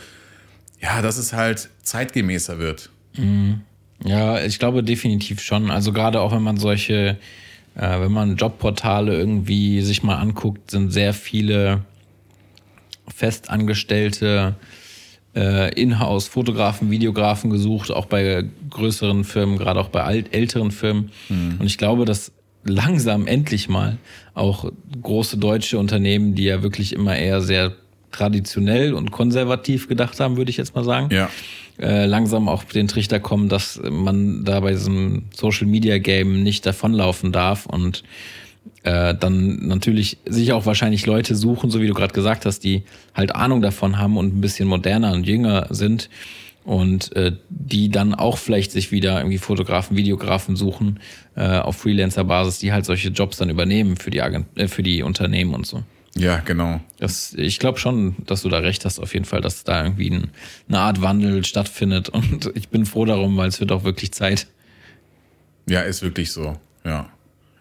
ja, 0.79 1.01
dass 1.01 1.17
es 1.17 1.33
halt 1.33 1.69
zeitgemäßer 1.83 2.57
wird. 2.57 2.89
Mhm. 3.15 3.61
Ja, 4.03 4.41
ich 4.43 4.59
glaube 4.59 4.83
definitiv 4.83 5.41
schon. 5.41 5.71
Also 5.71 5.91
gerade 5.91 6.21
auch 6.21 6.31
wenn 6.31 6.43
man 6.43 6.57
solche 6.57 7.17
äh, 7.77 8.01
wenn 8.01 8.11
man 8.11 8.35
Jobportale 8.35 9.15
irgendwie 9.15 9.81
sich 9.81 10.03
mal 10.03 10.15
anguckt, 10.15 10.71
sind 10.71 10.91
sehr 10.91 11.13
viele 11.13 11.81
festangestellte 13.07 14.55
äh, 15.35 15.73
Inhouse-Fotografen, 15.79 16.89
Videografen 16.89 17.51
gesucht, 17.51 17.91
auch 17.91 18.05
bei 18.05 18.45
größeren 18.69 19.23
Firmen, 19.23 19.57
gerade 19.57 19.79
auch 19.79 19.89
bei 19.89 20.03
alt, 20.03 20.33
älteren 20.33 20.71
Firmen. 20.71 21.11
Mhm. 21.29 21.57
Und 21.59 21.65
ich 21.67 21.77
glaube, 21.77 22.05
dass 22.05 22.31
langsam 22.63 23.27
endlich 23.27 23.69
mal 23.69 23.97
auch 24.33 24.71
große 25.01 25.37
deutsche 25.37 25.77
Unternehmen, 25.77 26.33
die 26.33 26.45
ja 26.45 26.63
wirklich 26.63 26.93
immer 26.93 27.15
eher 27.15 27.41
sehr 27.41 27.73
traditionell 28.11 28.93
und 28.93 29.11
konservativ 29.11 29.87
gedacht 29.87 30.19
haben, 30.19 30.37
würde 30.37 30.49
ich 30.49 30.57
jetzt 30.57 30.75
mal 30.75 30.83
sagen, 30.83 31.09
ja 31.13 31.29
äh, 31.79 32.05
langsam 32.05 32.49
auch 32.49 32.63
den 32.63 32.87
Trichter 32.87 33.19
kommen, 33.19 33.49
dass 33.49 33.79
man 33.89 34.43
da 34.43 34.59
bei 34.59 34.71
diesem 34.71 35.25
Social 35.35 35.67
Media 35.67 35.97
Game 35.97 36.43
nicht 36.43 36.65
davonlaufen 36.65 37.31
darf 37.31 37.65
und 37.65 38.03
äh, 38.83 39.15
dann 39.15 39.67
natürlich 39.67 40.17
sich 40.25 40.53
auch 40.53 40.65
wahrscheinlich 40.65 41.05
Leute 41.05 41.35
suchen, 41.35 41.69
so 41.69 41.81
wie 41.81 41.87
du 41.87 41.93
gerade 41.93 42.13
gesagt 42.13 42.45
hast, 42.45 42.59
die 42.63 42.83
halt 43.13 43.35
Ahnung 43.35 43.61
davon 43.61 43.97
haben 43.97 44.17
und 44.17 44.35
ein 44.35 44.41
bisschen 44.41 44.67
moderner 44.67 45.13
und 45.13 45.27
jünger 45.27 45.67
sind 45.69 46.09
und 46.63 47.15
äh, 47.15 47.31
die 47.49 47.89
dann 47.89 48.13
auch 48.13 48.37
vielleicht 48.37 48.71
sich 48.71 48.91
wieder 48.91 49.19
irgendwie 49.19 49.37
Fotografen, 49.37 49.95
Videografen 49.95 50.55
suchen 50.55 50.99
äh, 51.35 51.59
auf 51.59 51.77
Freelancer-Basis, 51.77 52.59
die 52.59 52.73
halt 52.73 52.85
solche 52.85 53.09
Jobs 53.09 53.37
dann 53.37 53.49
übernehmen 53.49 53.95
für 53.95 54.09
die 54.09 54.21
Agent 54.21 54.47
äh, 54.55 54.67
für 54.67 54.83
die 54.83 55.01
Unternehmen 55.01 55.53
und 55.53 55.65
so. 55.65 55.83
Ja, 56.17 56.39
genau. 56.39 56.81
Das, 56.99 57.33
ich 57.33 57.59
glaube 57.59 57.79
schon, 57.79 58.15
dass 58.25 58.41
du 58.41 58.49
da 58.49 58.59
recht 58.59 58.85
hast, 58.85 58.99
auf 58.99 59.13
jeden 59.13 59.25
Fall, 59.25 59.41
dass 59.41 59.63
da 59.63 59.83
irgendwie 59.83 60.09
ein, 60.09 60.31
eine 60.67 60.79
Art 60.79 61.01
Wandel 61.01 61.45
stattfindet. 61.45 62.09
Und 62.09 62.51
ich 62.55 62.69
bin 62.69 62.85
froh 62.85 63.05
darum, 63.05 63.37
weil 63.37 63.49
es 63.49 63.59
wird 63.59 63.71
auch 63.71 63.83
wirklich 63.83 64.11
Zeit. 64.13 64.47
Ja, 65.67 65.81
ist 65.81 66.01
wirklich 66.01 66.31
so, 66.31 66.57
ja. 66.85 67.09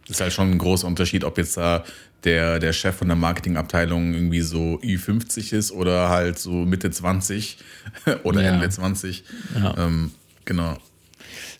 Ist 0.08 0.20
halt 0.20 0.32
schon 0.32 0.52
ein 0.52 0.58
großer 0.58 0.86
Unterschied, 0.86 1.24
ob 1.24 1.36
jetzt 1.36 1.56
da 1.56 1.84
der, 2.24 2.58
der 2.60 2.72
Chef 2.72 2.96
von 2.96 3.08
der 3.08 3.16
Marketingabteilung 3.16 4.14
irgendwie 4.14 4.40
so 4.40 4.80
Ü50 4.82 5.52
ist 5.52 5.72
oder 5.72 6.08
halt 6.08 6.38
so 6.38 6.50
Mitte 6.50 6.90
20 6.90 7.58
oder 8.22 8.42
Ja. 8.42 8.54
Ende 8.54 8.68
20. 8.68 9.24
Ja. 9.56 9.76
Ähm, 9.78 10.12
genau. 10.44 10.76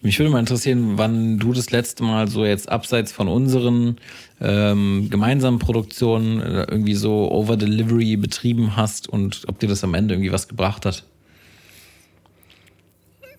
Mich 0.03 0.19
würde 0.19 0.31
mal 0.31 0.41
interessieren, 0.41 0.99
wann 0.99 1.39
du 1.39 1.53
das 1.53 1.71
letzte 1.71 2.03
Mal 2.03 2.29
so 2.29 2.45
jetzt 2.45 2.69
abseits 2.69 3.13
von 3.13 3.29
unseren 3.29 3.99
ähm, 4.41 5.09
gemeinsamen 5.11 5.59
Produktionen 5.59 6.41
äh, 6.41 6.67
irgendwie 6.69 6.95
so 6.95 7.31
Over-Delivery 7.31 8.17
betrieben 8.17 8.77
hast 8.77 9.09
und 9.09 9.43
ob 9.47 9.59
dir 9.59 9.69
das 9.69 9.83
am 9.85 9.95
Ende 9.95 10.15
irgendwie 10.15 10.33
was 10.33 10.49
gebracht 10.49 10.87
hat. 10.87 11.05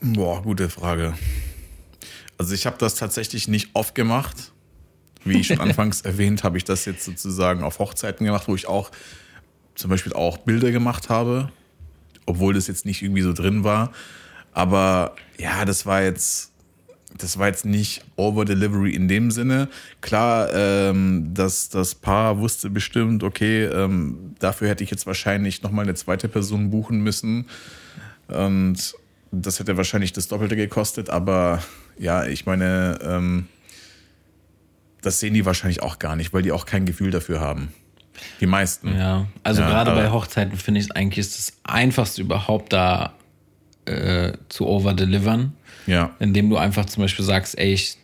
Boah, 0.01 0.41
gute 0.41 0.69
Frage. 0.69 1.13
Also 2.37 2.53
ich 2.53 2.65
habe 2.65 2.77
das 2.79 2.95
tatsächlich 2.95 3.47
nicht 3.47 3.69
oft 3.73 3.95
gemacht. 3.95 4.51
Wie 5.23 5.39
ich 5.39 5.47
schon 5.47 5.59
anfangs 5.61 6.01
erwähnt, 6.01 6.43
habe 6.43 6.57
ich 6.57 6.63
das 6.63 6.85
jetzt 6.85 7.03
sozusagen 7.03 7.63
auf 7.63 7.79
Hochzeiten 7.79 8.25
gemacht, 8.25 8.47
wo 8.47 8.55
ich 8.55 8.67
auch 8.67 8.91
zum 9.75 9.89
Beispiel 9.89 10.13
auch 10.13 10.37
Bilder 10.37 10.71
gemacht 10.71 11.09
habe, 11.09 11.51
obwohl 12.25 12.53
das 12.53 12.67
jetzt 12.67 12.85
nicht 12.85 13.01
irgendwie 13.01 13.21
so 13.21 13.33
drin 13.33 13.63
war. 13.63 13.91
Aber 14.57 15.13
ja, 15.37 15.65
das 15.65 15.85
war 15.85 16.01
jetzt, 16.01 16.51
das 17.15 17.37
war 17.37 17.45
jetzt 17.45 17.63
nicht 17.63 18.03
Over-Delivery 18.15 18.89
in 18.89 19.07
dem 19.07 19.29
Sinne. 19.29 19.69
Klar, 20.01 20.49
ähm, 20.51 21.31
dass 21.35 21.69
das 21.69 21.93
Paar 21.93 22.39
wusste 22.39 22.71
bestimmt, 22.71 23.21
okay, 23.21 23.65
ähm, 23.65 24.33
dafür 24.39 24.67
hätte 24.67 24.83
ich 24.83 24.89
jetzt 24.89 25.05
wahrscheinlich 25.05 25.61
nochmal 25.61 25.85
eine 25.85 25.93
zweite 25.93 26.27
Person 26.27 26.71
buchen 26.71 27.01
müssen. 27.01 27.45
Und 28.29 28.95
das 29.31 29.59
hätte 29.59 29.77
wahrscheinlich 29.77 30.11
das 30.11 30.27
Doppelte 30.27 30.55
gekostet, 30.55 31.11
aber 31.11 31.61
ja, 31.99 32.25
ich 32.25 32.47
meine, 32.47 32.97
ähm, 33.03 33.47
das 35.03 35.19
sehen 35.19 35.35
die 35.35 35.45
wahrscheinlich 35.45 35.83
auch 35.83 35.99
gar 35.99 36.15
nicht, 36.15 36.33
weil 36.33 36.41
die 36.41 36.51
auch 36.51 36.65
kein 36.65 36.87
Gefühl 36.87 37.11
dafür 37.11 37.41
haben. 37.41 37.71
Die 38.41 38.47
meisten. 38.47 38.97
Ja, 38.97 39.27
also 39.43 39.61
Ja, 39.61 39.69
gerade 39.69 39.91
bei 39.91 40.09
Hochzeiten 40.09 40.57
finde 40.57 40.79
ich 40.79 40.87
es 40.87 40.91
eigentlich 40.91 41.19
ist 41.19 41.37
das 41.37 41.53
einfachste 41.63 42.23
überhaupt 42.23 42.73
da 42.73 43.13
äh, 43.87 44.33
zu 44.49 44.67
overdelivern, 44.67 45.53
Ja, 45.85 46.15
indem 46.19 46.49
du 46.49 46.57
einfach 46.57 46.85
zum 46.85 47.03
Beispiel 47.03 47.25
sagst, 47.25 47.57
ey, 47.57 47.73
ich 47.73 47.97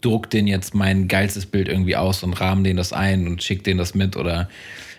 druck 0.00 0.30
den 0.30 0.46
jetzt 0.46 0.74
mein 0.74 1.08
geilstes 1.08 1.46
Bild 1.46 1.68
irgendwie 1.68 1.96
aus 1.96 2.22
und 2.22 2.34
rahmen 2.34 2.64
den 2.64 2.76
das 2.76 2.92
ein 2.92 3.26
und 3.26 3.42
schick 3.42 3.64
den 3.64 3.78
das 3.78 3.94
mit 3.94 4.16
oder 4.16 4.48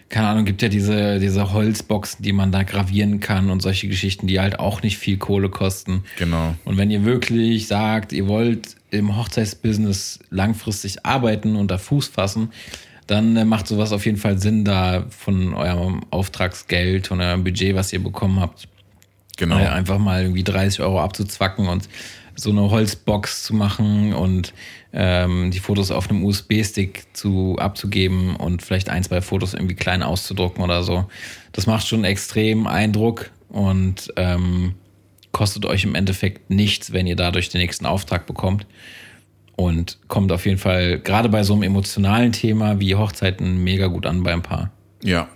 keine 0.09 0.27
Ahnung, 0.27 0.43
gibt 0.43 0.61
ja 0.61 0.67
diese, 0.67 1.19
diese 1.19 1.53
Holzboxen, 1.53 2.21
die 2.21 2.33
man 2.33 2.51
da 2.51 2.63
gravieren 2.63 3.21
kann 3.21 3.49
und 3.49 3.61
solche 3.61 3.87
Geschichten, 3.87 4.27
die 4.27 4.41
halt 4.41 4.59
auch 4.59 4.83
nicht 4.83 4.97
viel 4.97 5.17
Kohle 5.17 5.49
kosten. 5.49 6.03
genau. 6.17 6.53
Und 6.65 6.77
wenn 6.77 6.91
ihr 6.91 7.05
wirklich 7.05 7.67
sagt, 7.67 8.11
ihr 8.11 8.27
wollt 8.27 8.75
im 8.91 9.15
Hochzeitsbusiness 9.15 10.19
langfristig 10.29 11.05
arbeiten 11.05 11.55
und 11.55 11.71
da 11.71 11.77
Fuß 11.77 12.09
fassen, 12.09 12.49
dann 13.07 13.37
äh, 13.37 13.45
macht 13.45 13.67
sowas 13.67 13.93
auf 13.93 14.05
jeden 14.05 14.17
Fall 14.17 14.37
Sinn, 14.37 14.65
da 14.65 15.05
von 15.09 15.53
eurem 15.53 16.01
Auftragsgeld, 16.11 17.07
von 17.07 17.21
eurem 17.21 17.43
Budget, 17.43 17.75
was 17.75 17.93
ihr 17.93 18.03
bekommen 18.03 18.39
habt, 18.41 18.67
Genau. 19.41 19.57
äh, 19.57 19.65
einfach 19.65 19.97
mal 19.97 20.21
irgendwie 20.21 20.43
30 20.43 20.81
Euro 20.81 21.01
abzuzwacken 21.01 21.67
und 21.67 21.89
so 22.35 22.51
eine 22.51 22.69
Holzbox 22.69 23.43
zu 23.43 23.55
machen 23.55 24.13
und 24.13 24.53
ähm, 24.93 25.49
die 25.49 25.57
Fotos 25.57 25.89
auf 25.89 26.09
einem 26.09 26.23
USB-Stick 26.23 27.05
zu 27.13 27.55
abzugeben 27.57 28.35
und 28.35 28.61
vielleicht 28.61 28.89
ein, 28.89 29.03
zwei 29.03 29.19
Fotos 29.21 29.55
irgendwie 29.55 29.73
klein 29.73 30.03
auszudrucken 30.03 30.63
oder 30.63 30.83
so. 30.83 31.05
Das 31.53 31.65
macht 31.65 31.87
schon 31.87 32.03
extrem 32.03 32.67
Eindruck 32.67 33.31
und 33.49 34.13
ähm, 34.15 34.75
kostet 35.31 35.65
euch 35.65 35.85
im 35.85 35.95
Endeffekt 35.95 36.51
nichts, 36.51 36.93
wenn 36.93 37.07
ihr 37.07 37.15
dadurch 37.15 37.49
den 37.49 37.61
nächsten 37.61 37.87
Auftrag 37.87 38.27
bekommt. 38.27 38.67
Und 39.55 39.97
kommt 40.07 40.31
auf 40.31 40.45
jeden 40.45 40.57
Fall 40.59 40.99
gerade 40.99 41.29
bei 41.29 41.41
so 41.43 41.53
einem 41.53 41.63
emotionalen 41.63 42.31
Thema 42.31 42.79
wie 42.79 42.95
Hochzeiten 42.95 43.63
mega 43.63 43.87
gut 43.87 44.05
an 44.05 44.21
beim 44.21 44.43
Paar. 44.43 44.71
Ja, 45.03 45.29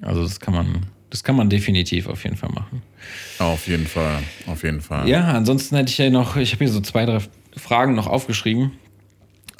Also 0.00 0.22
das 0.22 0.40
kann 0.40 0.54
man, 0.54 0.86
das 1.10 1.22
kann 1.22 1.36
man 1.36 1.50
definitiv 1.50 2.06
auf 2.06 2.24
jeden 2.24 2.36
Fall 2.36 2.50
machen. 2.50 2.82
Auf 3.38 3.66
jeden 3.66 3.86
Fall. 3.86 4.18
Auf 4.46 4.62
jeden 4.62 4.80
Fall. 4.80 5.08
Ja, 5.08 5.28
ansonsten 5.32 5.76
hätte 5.76 5.90
ich 5.90 5.98
ja 5.98 6.10
noch, 6.10 6.36
ich 6.36 6.52
habe 6.52 6.64
hier 6.64 6.72
so 6.72 6.80
zwei, 6.80 7.06
drei 7.06 7.18
Fragen 7.56 7.94
noch 7.94 8.06
aufgeschrieben. 8.06 8.72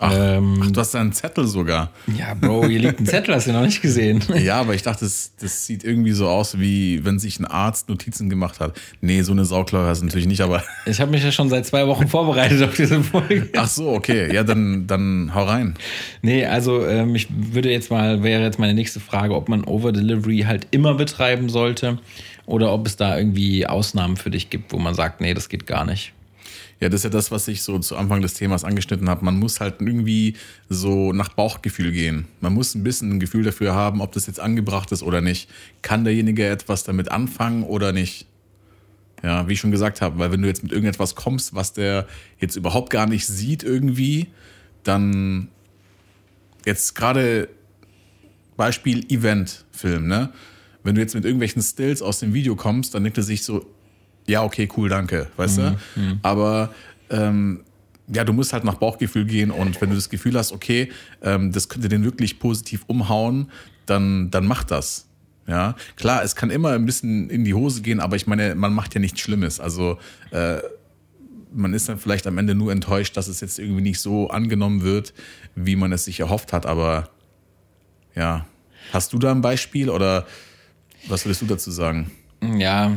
Ach, 0.03 0.15
Ähm, 0.17 0.63
ach, 0.65 0.71
du 0.71 0.81
hast 0.81 0.95
da 0.95 1.01
einen 1.03 1.13
Zettel 1.13 1.47
sogar. 1.47 1.91
Ja, 2.17 2.33
Bro, 2.33 2.67
hier 2.69 2.79
liegt 2.79 3.01
ein 3.01 3.07
Zettel, 3.07 3.35
hast 3.35 3.47
du 3.49 3.53
noch 3.53 3.61
nicht 3.61 3.83
gesehen. 3.83 4.23
Ja, 4.41 4.59
aber 4.59 4.75
ich 4.75 4.83
dachte, 4.83 5.05
das, 5.05 5.33
das 5.39 5.67
sieht 5.67 5.85
irgendwie 5.85 6.13
so 6.13 6.27
aus, 6.27 6.59
wie 6.59 7.05
wenn 7.05 7.19
sich 7.19 7.39
ein 7.39 7.45
Arzt 7.45 7.91
Notizen 7.91 8.31
gemacht 8.31 8.61
hat. 8.61 8.81
Nee, 9.03 9.21
so 9.21 9.33
eine 9.33 9.45
Sauklaue 9.45 9.87
hast 9.87 10.01
du 10.01 10.07
natürlich 10.07 10.27
nicht, 10.27 10.41
aber. 10.41 10.65
Ich 10.87 11.01
habe 11.03 11.11
mich 11.11 11.23
ja 11.23 11.31
schon 11.31 11.51
seit 11.51 11.67
zwei 11.67 11.87
Wochen 11.87 12.09
vorbereitet 12.09 12.63
auf 12.63 12.75
diese 12.75 13.03
Folge. 13.03 13.51
Ach 13.55 13.69
so, 13.69 13.91
okay. 13.91 14.35
Ja, 14.35 14.43
dann, 14.43 14.87
dann 14.87 15.33
hau 15.35 15.45
rein. 15.45 15.75
Nee, 16.23 16.47
also 16.47 16.87
ähm, 16.87 17.15
ich 17.15 17.29
würde 17.31 17.71
jetzt 17.71 17.91
mal, 17.91 18.23
wäre 18.23 18.43
jetzt 18.43 18.59
meine 18.59 18.73
nächste 18.73 19.01
Frage, 19.01 19.35
ob 19.35 19.51
man 19.51 19.65
Over-Delivery 19.65 20.45
halt 20.47 20.67
immer 20.71 20.95
betreiben 20.95 21.51
sollte 21.51 21.99
oder 22.51 22.73
ob 22.73 22.87
es 22.87 22.97
da 22.97 23.17
irgendwie 23.17 23.67
Ausnahmen 23.67 24.17
für 24.17 24.31
dich 24.31 24.51
gibt, 24.51 24.73
wo 24.73 24.79
man 24.79 24.95
sagt, 24.95 25.21
nee, 25.21 25.35
das 25.35 25.49
geht 25.49 25.67
gar 25.67 25.85
nicht. 25.85 26.13
Ja, 26.81 26.89
das 26.89 27.01
ist 27.01 27.05
ja 27.05 27.11
das, 27.11 27.31
was 27.31 27.47
ich 27.47 27.63
so 27.63 27.79
zu 27.79 27.97
Anfang 27.97 28.23
des 28.23 28.35
Themas 28.35 28.65
angeschnitten 28.65 29.09
habe. 29.09 29.25
Man 29.25 29.39
muss 29.39 29.61
halt 29.61 29.77
irgendwie 29.81 30.35
so 30.69 31.13
nach 31.13 31.29
Bauchgefühl 31.29 31.93
gehen. 31.93 32.27
Man 32.41 32.55
muss 32.55 32.75
ein 32.75 32.83
bisschen 32.83 33.13
ein 33.13 33.21
Gefühl 33.21 33.45
dafür 33.45 33.75
haben, 33.75 34.01
ob 34.01 34.13
das 34.13 34.27
jetzt 34.27 34.41
angebracht 34.41 34.91
ist 34.91 35.03
oder 35.03 35.21
nicht. 35.21 35.49
Kann 35.83 36.05
derjenige 36.05 36.47
etwas 36.49 36.83
damit 36.83 37.11
anfangen 37.11 37.63
oder 37.63 37.93
nicht? 37.93 38.27
Ja, 39.23 39.47
wie 39.47 39.53
ich 39.53 39.61
schon 39.61 39.71
gesagt 39.71 40.01
habe, 40.01 40.19
weil 40.19 40.33
wenn 40.33 40.41
du 40.41 40.49
jetzt 40.49 40.63
mit 40.63 40.73
irgendetwas 40.73 41.15
kommst, 41.15 41.55
was 41.55 41.75
der 41.75 42.07
jetzt 42.39 42.57
überhaupt 42.57 42.91
gar 42.91 43.07
nicht 43.07 43.27
sieht 43.27 43.63
irgendwie, 43.63 44.29
dann 44.83 45.49
jetzt 46.65 46.95
gerade 46.95 47.49
Beispiel 48.57 49.05
Event-Film, 49.09 50.09
ne? 50.09 50.33
Wenn 50.83 50.95
du 50.95 51.01
jetzt 51.01 51.15
mit 51.15 51.25
irgendwelchen 51.25 51.63
Stills 51.63 52.03
aus 52.03 52.21
dem 52.21 52.33
Video 52.33 52.57
kommst, 52.57 52.95
dann 52.95 53.03
denkt 53.03 53.19
er 53.19 53.25
sich 53.25 53.43
so, 53.45 53.67
ja, 54.27 54.43
okay, 54.43 54.69
cool, 54.77 54.89
danke, 54.89 55.29
weißt 55.37 55.59
du? 55.59 55.79
Aber 56.23 56.75
ähm, 57.11 57.65
ja, 58.13 58.25
du 58.25 58.33
musst 58.33 58.53
halt 58.53 58.65
nach 58.65 58.75
Bauchgefühl 58.75 59.25
gehen 59.25 59.51
und 59.51 59.81
wenn 59.81 59.91
du 59.91 59.95
das 59.95 60.09
Gefühl 60.09 60.37
hast, 60.37 60.53
okay, 60.53 60.91
ähm, 61.23 61.53
das 61.53 61.69
könnte 61.69 61.89
den 61.89 62.05
wirklich 62.05 62.39
positiv 62.39 62.85
umhauen, 62.87 63.51
dann, 63.87 64.31
dann 64.31 64.47
mach 64.47 64.65
das. 64.65 65.07
Ja, 65.47 65.75
klar, 65.97 66.23
es 66.23 66.37
kann 66.37 66.51
immer 66.51 66.71
ein 66.71 66.87
bisschen 66.87 67.29
in 67.29 67.45
die 67.45 67.55
Hose 67.55 67.83
gehen, 67.83 67.99
aber 67.99 68.15
ich 68.15 68.27
meine, 68.27 68.55
man 68.55 68.73
macht 68.73 68.95
ja 68.95 69.01
nichts 69.01 69.21
Schlimmes. 69.21 69.59
Also 69.59 69.99
äh, 70.31 70.59
man 71.53 71.75
ist 71.75 71.89
dann 71.89 71.99
vielleicht 71.99 72.27
am 72.29 72.39
Ende 72.39 72.55
nur 72.55 72.71
enttäuscht, 72.71 73.17
dass 73.17 73.27
es 73.27 73.41
jetzt 73.41 73.59
irgendwie 73.59 73.81
nicht 73.81 73.99
so 73.99 74.31
angenommen 74.31 74.83
wird, 74.83 75.13
wie 75.57 75.75
man 75.75 75.93
es 75.93 76.05
sich 76.05 76.21
erhofft 76.21 76.53
hat. 76.53 76.67
Aber 76.67 77.11
ja, 78.15 78.47
hast 78.93 79.13
du 79.13 79.19
da 79.19 79.33
ein 79.33 79.41
Beispiel 79.41 79.91
oder 79.91 80.27
was 81.09 81.25
würdest 81.25 81.43
du 81.43 81.47
dazu 81.47 81.71
sagen? 81.71 82.11
Ja, 82.59 82.97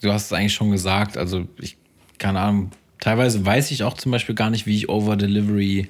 du 0.00 0.12
hast 0.12 0.26
es 0.26 0.32
eigentlich 0.32 0.54
schon 0.54 0.70
gesagt. 0.70 1.16
Also 1.16 1.46
ich, 1.60 1.76
keine 2.18 2.40
Ahnung, 2.40 2.70
teilweise 3.00 3.44
weiß 3.44 3.70
ich 3.70 3.82
auch 3.82 3.94
zum 3.94 4.12
Beispiel 4.12 4.34
gar 4.34 4.50
nicht, 4.50 4.66
wie 4.66 4.76
ich 4.76 4.88
Over-Delivery 4.88 5.88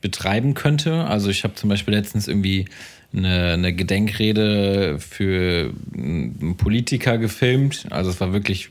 betreiben 0.00 0.54
könnte. 0.54 1.04
Also 1.04 1.30
ich 1.30 1.44
habe 1.44 1.54
zum 1.54 1.68
Beispiel 1.68 1.94
letztens 1.94 2.28
irgendwie 2.28 2.66
eine, 3.14 3.52
eine 3.52 3.72
Gedenkrede 3.72 4.98
für 4.98 5.72
einen 5.94 6.56
Politiker 6.56 7.18
gefilmt. 7.18 7.86
Also 7.90 8.10
es 8.10 8.20
war 8.20 8.32
wirklich 8.32 8.70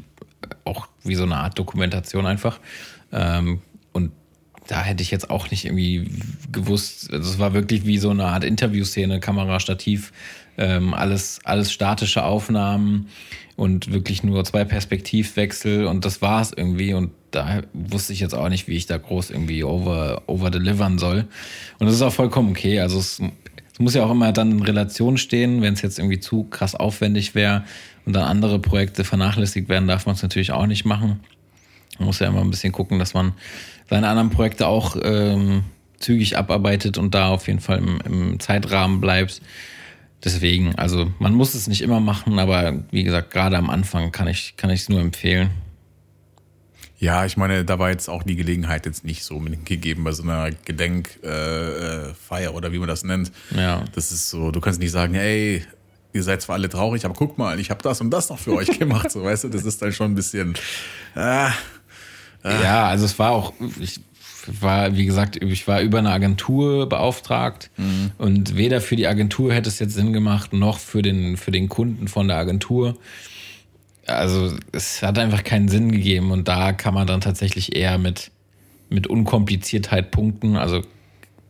auch 0.66 0.88
wie 1.04 1.16
so 1.16 1.24
eine 1.24 1.38
Art 1.38 1.58
Dokumentation 1.58 2.26
einfach. 2.26 2.60
Ähm, 3.12 3.62
und 3.94 4.12
da 4.68 4.84
hätte 4.84 5.04
ich 5.04 5.12
jetzt 5.12 5.30
auch 5.30 5.50
nicht 5.52 5.66
irgendwie 5.66 6.10
gewusst, 6.52 7.12
also 7.12 7.30
es 7.30 7.40
war 7.40 7.54
wirklich 7.54 7.86
wie 7.86 7.98
so 7.98 8.10
eine 8.10 8.26
Art 8.26 8.44
Interviewszene, 8.44 9.20
Kamera, 9.20 9.60
Stativ, 9.60 10.12
ähm, 10.62 10.94
alles, 10.94 11.40
alles 11.44 11.72
statische 11.72 12.24
Aufnahmen 12.24 13.08
und 13.56 13.92
wirklich 13.92 14.24
nur 14.24 14.44
zwei 14.46 14.64
Perspektivwechsel 14.64 15.88
und 15.88 16.06
das 16.06 16.22
war 16.22 16.42
es 16.42 16.54
irgendwie 16.54 16.94
und 16.94 17.12
da 17.32 17.62
wusste 17.74 18.14
ich 18.14 18.20
jetzt 18.20 18.36
auch 18.36 18.50
nicht, 18.50 18.68
wie 18.68 18.76
ich 18.76 18.86
da 18.86 18.98
groß 18.98 19.32
irgendwie 19.32 19.64
over, 19.64 20.24
over 20.28 20.52
delivern 20.52 21.00
soll. 21.00 21.26
Und 21.80 21.88
das 21.88 21.96
ist 21.96 22.02
auch 22.02 22.14
vollkommen 22.14 22.52
okay. 22.52 22.80
Also 22.80 23.00
es, 23.00 23.22
es 23.74 23.80
muss 23.80 23.96
ja 23.96 24.04
auch 24.04 24.12
immer 24.12 24.32
dann 24.34 24.52
in 24.52 24.62
Relation 24.62 25.18
stehen, 25.18 25.62
wenn 25.62 25.74
es 25.74 25.82
jetzt 25.82 25.98
irgendwie 25.98 26.20
zu 26.20 26.44
krass 26.44 26.76
aufwendig 26.76 27.34
wäre 27.34 27.64
und 28.06 28.14
dann 28.14 28.24
andere 28.24 28.60
Projekte 28.60 29.04
vernachlässigt 29.04 29.70
werden, 29.70 29.88
darf 29.88 30.06
man 30.06 30.16
es 30.16 30.22
natürlich 30.22 30.52
auch 30.52 30.68
nicht 30.68 30.86
machen. 30.86 31.22
Man 31.98 32.08
muss 32.08 32.20
ja 32.20 32.28
immer 32.28 32.42
ein 32.42 32.52
bisschen 32.52 32.74
gucken, 32.74 33.00
dass 33.00 33.14
man 33.14 33.34
seine 33.90 34.10
anderen 34.10 34.30
Projekte 34.30 34.68
auch 34.68 34.98
ähm, 35.02 35.64
zügig 36.00 36.38
abarbeitet 36.38 36.98
und 36.98 37.16
da 37.16 37.30
auf 37.30 37.48
jeden 37.48 37.62
Fall 37.62 37.80
im, 37.80 38.02
im 38.06 38.40
Zeitrahmen 38.40 39.02
bleibt. 39.02 39.42
Deswegen, 40.24 40.76
also 40.76 41.12
man 41.20 41.34
muss 41.34 41.56
es 41.56 41.68
nicht 41.68 41.82
immer 41.82 42.00
machen, 42.00 42.38
aber 42.38 42.84
wie 42.92 43.04
gesagt, 43.04 43.32
gerade 43.32 43.58
am 43.58 43.70
Anfang 43.70 44.12
kann 44.12 44.28
ich 44.28 44.56
kann 44.56 44.70
ich 44.70 44.82
es 44.82 44.90
nur 44.90 45.02
empfehlen. 45.02 45.50
Ja, 47.00 47.26
ich 47.26 47.36
meine, 47.36 47.66
da 47.66 47.80
war 47.80 47.90
jetzt 47.90 48.08
auch 48.10 48.22
die 48.22 48.36
Gelegenheit 48.36 48.86
jetzt 48.86 49.04
nicht 49.04 49.24
so 49.24 49.40
gegeben 49.40 50.04
bei 50.04 50.12
so 50.12 50.22
einer 50.22 50.52
Gedenkfeier 50.52 52.10
äh, 52.10 52.14
Feier 52.14 52.54
oder 52.54 52.72
wie 52.72 52.78
man 52.78 52.88
das 52.88 53.04
nennt. 53.04 53.32
Ja. 53.56 53.84
Das 53.96 54.12
ist 54.12 54.30
so, 54.30 54.52
du 54.52 54.62
kannst 54.62 54.80
nicht 54.80 54.92
sagen, 54.92 55.16
ey, 55.16 55.66
ihr 56.14 56.24
seid 56.24 56.44
zwar 56.44 56.56
alle 56.58 56.70
traurig, 56.70 57.04
aber 57.06 57.16
guck 57.16 57.40
mal, 57.40 57.60
ich 57.60 57.72
habe 57.72 57.82
das 57.82 58.02
und 58.02 58.12
das 58.12 58.30
noch 58.30 58.38
für 58.38 58.54
euch 58.54 58.78
gemacht. 58.80 59.10
So, 59.10 59.24
weißt 59.24 59.46
du, 59.46 59.50
das 59.50 59.66
ist 59.66 59.82
dann 59.82 59.92
schon 59.92 60.12
ein 60.12 60.16
bisschen. 60.16 60.54
Äh, 61.16 61.50
Ja, 62.44 62.88
also 62.88 63.06
es 63.06 63.18
war 63.18 63.32
auch, 63.32 63.54
ich 63.80 64.00
war, 64.48 64.96
wie 64.96 65.06
gesagt, 65.06 65.42
ich 65.44 65.68
war 65.68 65.82
über 65.82 66.00
eine 66.00 66.12
Agentur 66.12 66.88
beauftragt 66.88 67.70
mhm. 67.78 68.12
und 68.18 68.56
weder 68.56 68.82
für 68.82 68.96
die 68.96 69.08
Agentur 69.08 69.54
hätte 69.54 69.70
es 69.70 69.80
jetzt 69.80 69.94
Sinn 69.94 70.14
gemacht, 70.14 70.54
noch 70.54 70.80
für 70.80 71.02
den, 71.02 71.38
für 71.38 71.52
den 71.52 71.70
Kunden 71.70 72.08
von 72.08 72.28
der 72.28 72.38
Agentur. 72.38 72.98
Also 74.06 74.56
es 74.72 75.02
hat 75.04 75.20
einfach 75.20 75.44
keinen 75.44 75.70
Sinn 75.70 75.92
gegeben 75.92 76.32
und 76.32 76.48
da 76.48 76.74
kann 76.74 76.94
man 76.94 77.08
dann 77.08 77.22
tatsächlich 77.22 77.76
eher 77.76 77.98
mit, 77.98 78.32
mit 78.90 79.08
Unkompliziertheit 79.08 80.12
punkten. 80.12 80.58
Also 80.58 80.82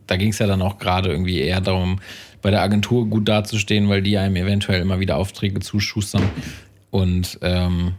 da 0.07 0.17
ging 0.17 0.29
es 0.29 0.39
ja 0.39 0.47
dann 0.47 0.61
auch 0.61 0.77
gerade 0.77 1.09
irgendwie 1.09 1.39
eher 1.39 1.61
darum, 1.61 1.99
bei 2.41 2.51
der 2.51 2.61
Agentur 2.61 3.07
gut 3.07 3.27
dazustehen, 3.27 3.87
weil 3.87 4.01
die 4.01 4.17
einem 4.17 4.35
eventuell 4.35 4.81
immer 4.81 4.99
wieder 4.99 5.17
Aufträge 5.17 5.59
zuschustern. 5.59 6.23
Und 6.89 7.39
ähm, 7.41 7.93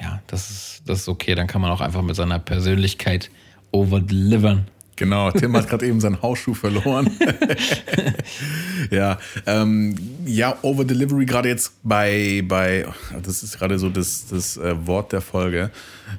ja, 0.00 0.20
das 0.26 0.50
ist, 0.50 0.82
das 0.86 1.00
ist 1.00 1.08
okay. 1.08 1.34
Dann 1.34 1.46
kann 1.46 1.60
man 1.60 1.70
auch 1.70 1.80
einfach 1.80 2.02
mit 2.02 2.14
seiner 2.14 2.38
Persönlichkeit 2.38 3.30
overdelivern. 3.76 4.66
Genau, 4.96 5.30
Tim 5.30 5.54
hat 5.54 5.68
gerade 5.68 5.86
eben 5.86 6.00
seinen 6.00 6.22
Hausschuh 6.22 6.54
verloren. 6.54 7.10
ja, 8.90 9.18
ähm, 9.44 9.94
ja, 10.24 10.56
Overdelivery 10.62 11.26
gerade 11.26 11.50
jetzt 11.50 11.74
bei, 11.82 12.42
bei, 12.48 12.86
das 13.22 13.42
ist 13.42 13.58
gerade 13.58 13.78
so 13.78 13.90
das, 13.90 14.26
das 14.28 14.56
äh, 14.56 14.74
Wort 14.86 15.12
der 15.12 15.20
Folge. 15.20 15.70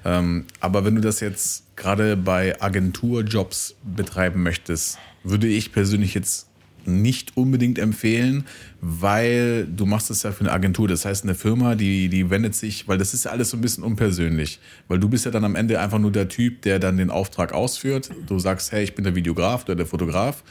Ähm, 0.05 0.45
aber 0.60 0.86
wenn 0.86 0.93
du 0.93 1.01
das 1.01 1.22
jetzt 1.22 1.64
gerade 1.76 2.16
bei 2.16 2.62
Agenturjobs 2.62 3.74
betreiben 3.84 4.43
möchtest, 4.43 4.99
würde 5.24 5.47
ich 5.47 5.72
persönlich 5.72 6.14
jetzt 6.14 6.47
nicht 6.88 7.38
unbedingt 7.38 7.77
empfehlen, 7.79 8.45
weil 8.81 9.65
du 9.67 9.85
machst 9.85 10.09
es 10.09 10.23
ja 10.23 10.31
für 10.31 10.41
eine 10.41 10.51
Agentur. 10.51 10.88
Das 10.88 11.05
heißt, 11.05 11.23
eine 11.23 11.35
Firma, 11.35 11.75
die, 11.75 12.09
die 12.09 12.29
wendet 12.29 12.55
sich, 12.55 12.88
weil 12.88 12.97
das 12.97 13.13
ist 13.13 13.25
ja 13.25 13.31
alles 13.31 13.49
so 13.49 13.57
ein 13.57 13.61
bisschen 13.61 13.83
unpersönlich. 13.83 14.59
Weil 14.88 14.99
du 14.99 15.09
bist 15.09 15.25
ja 15.25 15.31
dann 15.31 15.43
am 15.43 15.55
Ende 15.55 15.79
einfach 15.79 15.99
nur 15.99 16.11
der 16.11 16.27
Typ, 16.27 16.61
der 16.61 16.79
dann 16.79 16.97
den 16.97 17.09
Auftrag 17.09 17.53
ausführt. 17.53 18.09
Du 18.27 18.39
sagst, 18.39 18.71
hey, 18.71 18.83
ich 18.83 18.95
bin 18.95 19.03
der 19.03 19.15
Videograf 19.15 19.65
oder 19.65 19.75
der 19.75 19.85
Fotograf. 19.85 20.43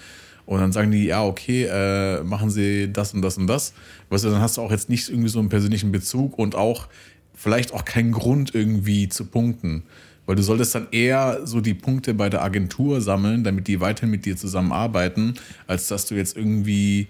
Und 0.45 0.61
dann 0.61 0.71
sagen 0.71 0.93
die, 0.93 1.07
ja, 1.07 1.25
okay, 1.25 1.65
äh, 1.65 2.23
machen 2.23 2.51
Sie 2.51 2.93
das 2.93 3.13
und 3.13 3.23
das 3.23 3.37
und 3.37 3.49
das. 3.49 3.75
Weißt 4.11 4.25
du, 4.25 4.31
dann 4.31 4.41
hast 4.41 4.57
du 4.57 4.63
auch 4.63 4.71
jetzt 4.71 4.89
nicht 4.89 5.09
irgendwie 5.09 5.29
so 5.29 5.41
einen 5.41 5.49
persönlichen 5.49 5.91
Bezug 5.91 6.39
und 6.39 6.55
auch 6.55 6.87
vielleicht 7.35 7.75
auch 7.75 7.85
keinen 7.85 8.13
Grund 8.13 8.55
irgendwie 8.55 9.09
zu 9.09 9.27
punkten. 9.27 9.83
Weil 10.27 10.37
du 10.37 10.43
solltest 10.43 10.75
dann 10.75 10.89
eher 10.91 11.47
so 11.47 11.61
die 11.61 11.75
Punkte 11.75 12.13
bei 12.15 12.29
der 12.29 12.43
Agentur 12.43 13.01
sammeln, 13.01 13.45
damit 13.45 13.69
die 13.69 13.81
weiterhin 13.81 14.11
mit 14.11 14.27
dir 14.27 14.37
zusammenarbeiten, 14.37 15.35
als 15.67 15.87
dass 15.87 16.07
du 16.07 16.17
jetzt 16.17 16.37
irgendwie 16.37 17.07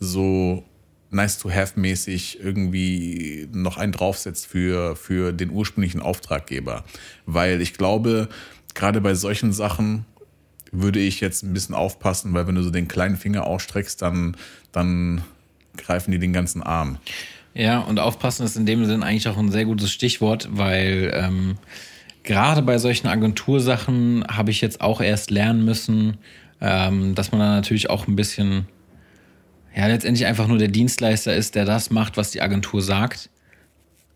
so 0.00 0.64
nice 1.10 1.38
to 1.38 1.50
have 1.50 1.78
mäßig 1.78 2.40
irgendwie 2.42 3.48
noch 3.52 3.76
einen 3.76 3.92
draufsetzt 3.92 4.46
für, 4.46 4.96
für 4.96 5.32
den 5.32 5.50
ursprünglichen 5.50 6.00
Auftraggeber. 6.00 6.84
Weil 7.24 7.60
ich 7.62 7.74
glaube, 7.74 8.28
gerade 8.74 9.00
bei 9.00 9.14
solchen 9.14 9.52
Sachen 9.52 10.04
würde 10.72 10.98
ich 10.98 11.20
jetzt 11.20 11.42
ein 11.42 11.54
bisschen 11.54 11.74
aufpassen, 11.74 12.34
weil 12.34 12.46
wenn 12.46 12.56
du 12.56 12.62
so 12.62 12.70
den 12.70 12.88
kleinen 12.88 13.16
Finger 13.16 13.46
ausstreckst, 13.46 14.02
dann, 14.02 14.36
dann 14.72 15.22
greifen 15.76 16.10
die 16.10 16.18
den 16.18 16.32
ganzen 16.32 16.62
Arm. 16.62 16.98
Ja, 17.54 17.80
und 17.80 17.98
aufpassen 17.98 18.44
ist 18.44 18.56
in 18.56 18.66
dem 18.66 18.84
Sinn 18.84 19.02
eigentlich 19.02 19.28
auch 19.28 19.38
ein 19.38 19.50
sehr 19.50 19.64
gutes 19.64 19.90
Stichwort, 19.90 20.48
weil 20.50 21.10
ähm, 21.14 21.56
gerade 22.26 22.60
bei 22.62 22.76
solchen 22.78 23.06
Agentursachen 23.06 24.24
habe 24.28 24.50
ich 24.50 24.60
jetzt 24.60 24.80
auch 24.80 25.00
erst 25.00 25.30
lernen 25.30 25.64
müssen, 25.64 26.18
ähm, 26.60 27.14
dass 27.14 27.32
man 27.32 27.40
dann 27.40 27.54
natürlich 27.54 27.88
auch 27.88 28.06
ein 28.06 28.16
bisschen, 28.16 28.66
ja, 29.74 29.86
letztendlich 29.86 30.26
einfach 30.26 30.46
nur 30.46 30.58
der 30.58 30.68
Dienstleister 30.68 31.34
ist, 31.34 31.54
der 31.54 31.64
das 31.64 31.90
macht, 31.90 32.16
was 32.16 32.30
die 32.32 32.42
Agentur 32.42 32.82
sagt. 32.82 33.30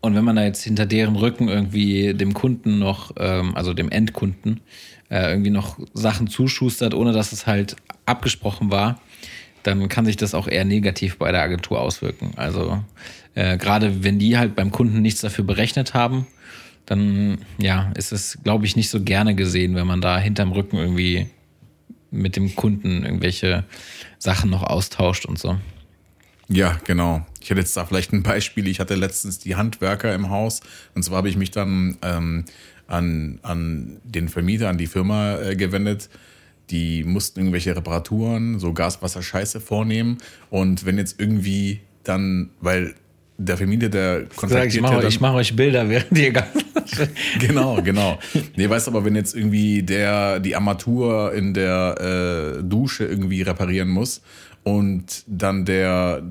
Und 0.01 0.15
wenn 0.15 0.23
man 0.23 0.35
da 0.35 0.43
jetzt 0.43 0.63
hinter 0.63 0.85
deren 0.85 1.15
Rücken 1.15 1.47
irgendwie 1.47 2.13
dem 2.13 2.33
Kunden 2.33 2.79
noch, 2.79 3.13
ähm, 3.17 3.55
also 3.55 3.73
dem 3.73 3.89
Endkunden, 3.89 4.61
äh, 5.09 5.31
irgendwie 5.31 5.51
noch 5.51 5.79
Sachen 5.93 6.27
zuschustert, 6.27 6.93
ohne 6.93 7.11
dass 7.11 7.31
es 7.31 7.47
halt 7.47 7.75
abgesprochen 8.05 8.71
war, 8.71 8.99
dann 9.63 9.87
kann 9.89 10.05
sich 10.05 10.17
das 10.17 10.33
auch 10.33 10.47
eher 10.47 10.65
negativ 10.65 11.17
bei 11.17 11.31
der 11.31 11.41
Agentur 11.41 11.79
auswirken. 11.79 12.31
Also 12.35 12.83
äh, 13.35 13.57
gerade 13.57 14.03
wenn 14.03 14.17
die 14.17 14.37
halt 14.37 14.55
beim 14.55 14.71
Kunden 14.71 15.01
nichts 15.01 15.21
dafür 15.21 15.45
berechnet 15.45 15.93
haben, 15.93 16.25
dann 16.91 17.37
ja, 17.57 17.89
ist 17.95 18.11
es, 18.11 18.37
glaube 18.43 18.65
ich, 18.65 18.75
nicht 18.75 18.89
so 18.89 19.01
gerne 19.01 19.33
gesehen, 19.33 19.75
wenn 19.75 19.87
man 19.87 20.01
da 20.01 20.19
hinterm 20.19 20.51
Rücken 20.51 20.75
irgendwie 20.75 21.27
mit 22.11 22.35
dem 22.35 22.53
Kunden 22.53 23.05
irgendwelche 23.05 23.63
Sachen 24.19 24.49
noch 24.49 24.63
austauscht 24.63 25.25
und 25.25 25.39
so. 25.39 25.57
Ja, 26.49 26.77
genau. 26.83 27.25
Ich 27.39 27.49
hätte 27.49 27.61
jetzt 27.61 27.77
da 27.77 27.85
vielleicht 27.85 28.11
ein 28.11 28.23
Beispiel. 28.23 28.67
Ich 28.67 28.81
hatte 28.81 28.95
letztens 28.95 29.39
die 29.39 29.55
Handwerker 29.55 30.13
im 30.13 30.29
Haus 30.29 30.59
und 30.93 31.03
zwar 31.03 31.19
habe 31.19 31.29
ich 31.29 31.37
mich 31.37 31.51
dann 31.51 31.97
ähm, 32.01 32.43
an, 32.87 33.39
an 33.41 34.01
den 34.03 34.27
Vermieter, 34.27 34.67
an 34.67 34.77
die 34.77 34.87
Firma 34.87 35.39
äh, 35.39 35.55
gewendet. 35.55 36.09
Die 36.71 37.05
mussten 37.05 37.39
irgendwelche 37.39 37.73
Reparaturen, 37.73 38.59
so 38.59 38.73
Gas, 38.73 39.01
Wasser, 39.01 39.21
Scheiße 39.21 39.61
vornehmen. 39.61 40.17
Und 40.49 40.85
wenn 40.85 40.97
jetzt 40.97 41.21
irgendwie 41.21 41.79
dann, 42.03 42.49
weil 42.59 42.95
der 43.45 43.57
Vermieter, 43.57 43.89
der 43.89 44.25
kontaktiert 44.35 44.75
ich 44.75 44.81
mache, 44.81 45.03
ja 45.03 45.09
mach 45.19 45.33
euch 45.33 45.55
Bilder, 45.55 45.89
während 45.89 46.17
ihr 46.17 46.31
ganz 46.31 46.47
Genau, 47.39 47.81
genau. 47.81 48.19
Nee, 48.55 48.69
weißt 48.69 48.87
aber 48.87 49.05
wenn 49.05 49.15
jetzt 49.15 49.35
irgendwie 49.35 49.83
der 49.83 50.39
die 50.39 50.55
Armatur 50.55 51.33
in 51.33 51.53
der 51.53 52.57
äh, 52.59 52.63
Dusche 52.63 53.05
irgendwie 53.05 53.41
reparieren 53.41 53.89
muss 53.89 54.21
und 54.63 55.23
dann 55.27 55.65
der 55.65 56.21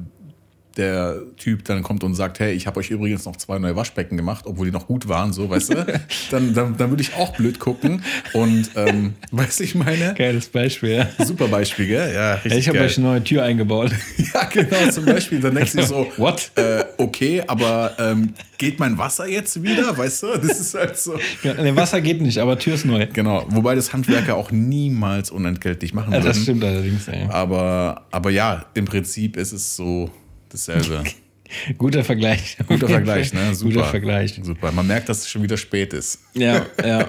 der 0.81 1.23
Typ 1.37 1.65
dann 1.65 1.83
kommt 1.83 2.03
und 2.03 2.15
sagt, 2.15 2.41
hey, 2.41 2.53
ich 2.53 2.67
habe 2.67 2.81
euch 2.81 2.91
übrigens 2.91 3.27
noch 3.27 3.37
zwei 3.37 3.59
neue 3.59 3.77
Waschbecken 3.77 4.17
gemacht, 4.17 4.47
obwohl 4.47 4.67
die 4.67 4.73
noch 4.73 4.87
gut 4.87 5.09
waren, 5.09 5.33
so, 5.33 5.51
weißt 5.51 5.75
du, 5.75 6.01
dann, 6.31 6.55
dann, 6.55 6.77
dann 6.77 6.91
würde 6.91 7.03
ich 7.03 7.15
auch 7.15 7.37
blöd 7.37 7.59
gucken 7.59 8.03
und, 8.33 8.71
ähm, 8.77 9.15
weißt 9.31 9.61
du, 9.61 9.65
ich 9.65 9.75
meine? 9.75 10.15
Geiles 10.15 10.49
Beispiel, 10.49 10.91
ja. 10.91 11.25
Super 11.25 11.49
Beispiel, 11.49 11.87
gell? 11.87 12.15
Ja, 12.15 12.35
richtig 12.35 12.59
Ich 12.59 12.69
habe 12.69 12.81
euch 12.81 12.97
eine 12.97 13.07
neue 13.07 13.23
Tür 13.23 13.45
eingebaut. 13.45 13.93
ja, 14.35 14.45
genau, 14.45 14.91
zum 14.91 15.05
Beispiel. 15.05 15.41
Dann 15.41 15.55
denkst 15.55 15.73
du 15.73 15.83
so, 15.83 16.07
what? 16.17 16.51
Äh, 16.57 16.85
okay, 16.97 17.43
aber 17.47 17.93
ähm, 17.99 18.35
geht 18.59 18.79
mein 18.79 18.97
Wasser 18.97 19.27
jetzt 19.27 19.63
wieder, 19.63 19.97
weißt 19.97 20.23
du? 20.23 20.27
Das 20.39 20.61
ist 20.61 20.75
halt 20.75 20.97
so. 20.97 21.19
Ja, 21.43 21.55
nee, 21.55 21.77
Wasser 21.77 22.01
geht 22.01 22.23
nicht, 22.23 22.39
aber 22.39 22.59
Tür 22.59 22.75
ist 22.75 22.87
neu. 22.87 23.07
Genau, 23.13 23.45
wobei 23.49 23.75
das 23.75 23.93
Handwerker 23.93 24.37
auch 24.37 24.51
niemals 24.51 25.31
unentgeltlich 25.31 25.93
machen 25.93 26.13
würden. 26.13 26.23
Ja, 26.23 26.29
das 26.29 26.43
stimmt 26.43 26.65
allerdings, 26.65 27.07
ey. 27.09 27.27
Aber, 27.29 28.07
aber 28.11 28.31
ja, 28.31 28.65
im 28.75 28.87
Prinzip 28.87 29.37
ist 29.37 29.53
es 29.53 29.77
so 29.77 30.11
dasselbe. 30.51 31.05
Guter 31.79 32.05
Vergleich. 32.05 32.57
Guter 32.67 32.89
Vergleich, 32.89 33.33
ne? 33.33 33.55
Super. 33.55 33.75
Guter 33.75 33.87
Vergleich. 33.87 34.41
Super. 34.43 34.71
Man 34.73 34.87
merkt, 34.87 35.09
dass 35.09 35.21
es 35.21 35.29
schon 35.29 35.43
wieder 35.43 35.57
spät 35.57 35.93
ist. 35.93 36.21
Ja, 36.35 36.67
ja. 36.85 37.09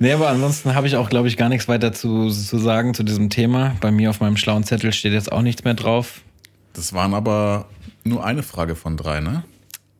Nee, 0.00 0.12
aber 0.12 0.28
ansonsten 0.28 0.74
habe 0.74 0.88
ich 0.88 0.96
auch, 0.96 1.08
glaube 1.08 1.28
ich, 1.28 1.36
gar 1.36 1.48
nichts 1.48 1.68
weiter 1.68 1.92
zu, 1.92 2.28
zu 2.30 2.58
sagen 2.58 2.94
zu 2.94 3.04
diesem 3.04 3.30
Thema. 3.30 3.76
Bei 3.80 3.92
mir 3.92 4.10
auf 4.10 4.20
meinem 4.20 4.36
schlauen 4.36 4.64
Zettel 4.64 4.92
steht 4.92 5.12
jetzt 5.12 5.30
auch 5.30 5.42
nichts 5.42 5.62
mehr 5.62 5.74
drauf. 5.74 6.22
Das 6.72 6.92
waren 6.92 7.14
aber 7.14 7.68
nur 8.02 8.24
eine 8.24 8.42
Frage 8.42 8.74
von 8.74 8.96
drei, 8.96 9.20
ne? 9.20 9.44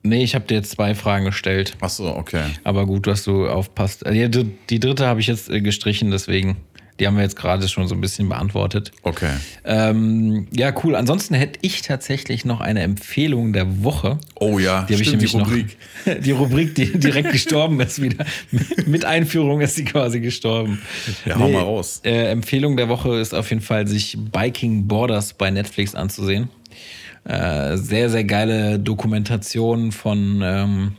Nee, 0.03 0.23
ich 0.23 0.35
habe 0.35 0.45
dir 0.45 0.57
jetzt 0.57 0.73
zwei 0.73 0.95
Fragen 0.95 1.25
gestellt. 1.25 1.77
Ach 1.81 1.89
so, 1.89 2.15
okay. 2.15 2.43
Aber 2.65 2.85
gut, 2.87 3.07
dass 3.07 3.25
du 3.25 3.49
aufpasst. 3.49 4.05
Also, 4.05 4.45
die 4.69 4.81
dritte 4.81 5.07
habe 5.07 5.21
ich 5.21 5.29
jetzt 5.29 5.49
äh, 5.49 5.63
gestrichen, 5.63 6.11
deswegen. 6.11 6.59
Die 7.01 7.07
haben 7.09 7.17
wir 7.17 7.25
jetzt 7.25 7.35
gerade 7.35 7.67
schon 7.67 7.89
so 7.89 7.95
ein 7.97 8.01
bisschen 8.01 8.29
beantwortet. 8.29 8.93
Okay. 9.03 9.33
Ähm, 9.65 10.47
ja, 10.53 10.73
cool. 10.85 10.95
Ansonsten 10.95 11.35
hätte 11.35 11.59
ich 11.63 11.83
tatsächlich 11.83 12.45
noch 12.45 12.61
eine 12.61 12.83
Empfehlung 12.83 13.53
der 13.53 13.83
Woche. 13.83 14.19
Oh 14.37 14.61
ja, 14.61 14.83
die 14.83 14.95
habe 14.95 15.03
ich 15.03 15.11
nämlich 15.11 15.33
die 15.33 15.39
Rubrik. 15.39 15.77
Noch, 16.07 16.15
die 16.21 16.31
Rubrik, 16.31 16.75
die 16.77 16.97
direkt 16.97 17.33
gestorben 17.33 17.81
ist 17.81 18.01
wieder. 18.01 18.25
Mit 18.87 19.05
Einführung 19.05 19.61
ist 19.61 19.75
sie 19.75 19.85
quasi 19.85 20.21
gestorben. 20.21 20.81
Ja, 21.25 21.37
hau 21.37 21.47
nee, 21.47 21.55
mal 21.55 21.63
raus. 21.63 22.01
Äh, 22.05 22.31
Empfehlung 22.31 22.77
der 22.77 22.89
Woche 22.89 23.17
ist 23.19 23.35
auf 23.35 23.51
jeden 23.51 23.63
Fall, 23.63 23.89
sich 23.89 24.17
Biking 24.33 24.87
Borders 24.87 25.33
bei 25.33 25.51
Netflix 25.51 25.97
anzusehen. 25.97 26.49
Äh, 27.25 27.77
sehr, 27.77 28.09
sehr 28.09 28.25
geile 28.25 28.79
Dokumentation 28.79 29.91
von 29.91 30.43
ähm, 30.45 30.93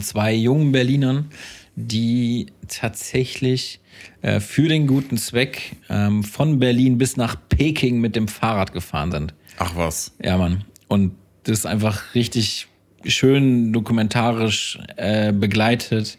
zwei 0.00 0.34
jungen 0.34 0.72
Berlinern, 0.72 1.30
die 1.76 2.46
tatsächlich 2.66 3.80
äh, 4.22 4.40
für 4.40 4.68
den 4.68 4.86
guten 4.86 5.16
Zweck 5.16 5.76
ähm, 5.88 6.24
von 6.24 6.58
Berlin 6.58 6.98
bis 6.98 7.16
nach 7.16 7.36
Peking 7.48 8.00
mit 8.00 8.16
dem 8.16 8.28
Fahrrad 8.28 8.72
gefahren 8.72 9.10
sind. 9.10 9.34
Ach 9.58 9.76
was. 9.76 10.12
Ja, 10.22 10.36
Mann. 10.36 10.64
Und 10.88 11.12
das 11.44 11.60
ist 11.60 11.66
einfach 11.66 12.14
richtig 12.14 12.68
schön 13.04 13.72
dokumentarisch 13.72 14.78
äh, 14.96 15.32
begleitet 15.32 16.18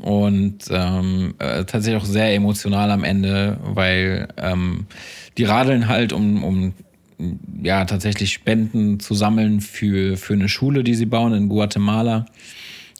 und 0.00 0.58
ähm, 0.70 1.34
äh, 1.38 1.64
tatsächlich 1.64 2.02
auch 2.02 2.06
sehr 2.06 2.34
emotional 2.34 2.90
am 2.90 3.04
Ende, 3.04 3.58
weil 3.62 4.28
ähm, 4.36 4.86
die 5.38 5.44
radeln 5.44 5.88
halt, 5.88 6.12
um, 6.12 6.42
um 6.42 6.72
ja 7.62 7.84
tatsächlich 7.84 8.32
Spenden 8.32 9.00
zu 9.00 9.14
sammeln 9.14 9.60
für, 9.60 10.16
für 10.16 10.34
eine 10.34 10.48
Schule, 10.48 10.84
die 10.84 10.94
sie 10.94 11.06
bauen 11.06 11.32
in 11.32 11.48
Guatemala 11.48 12.26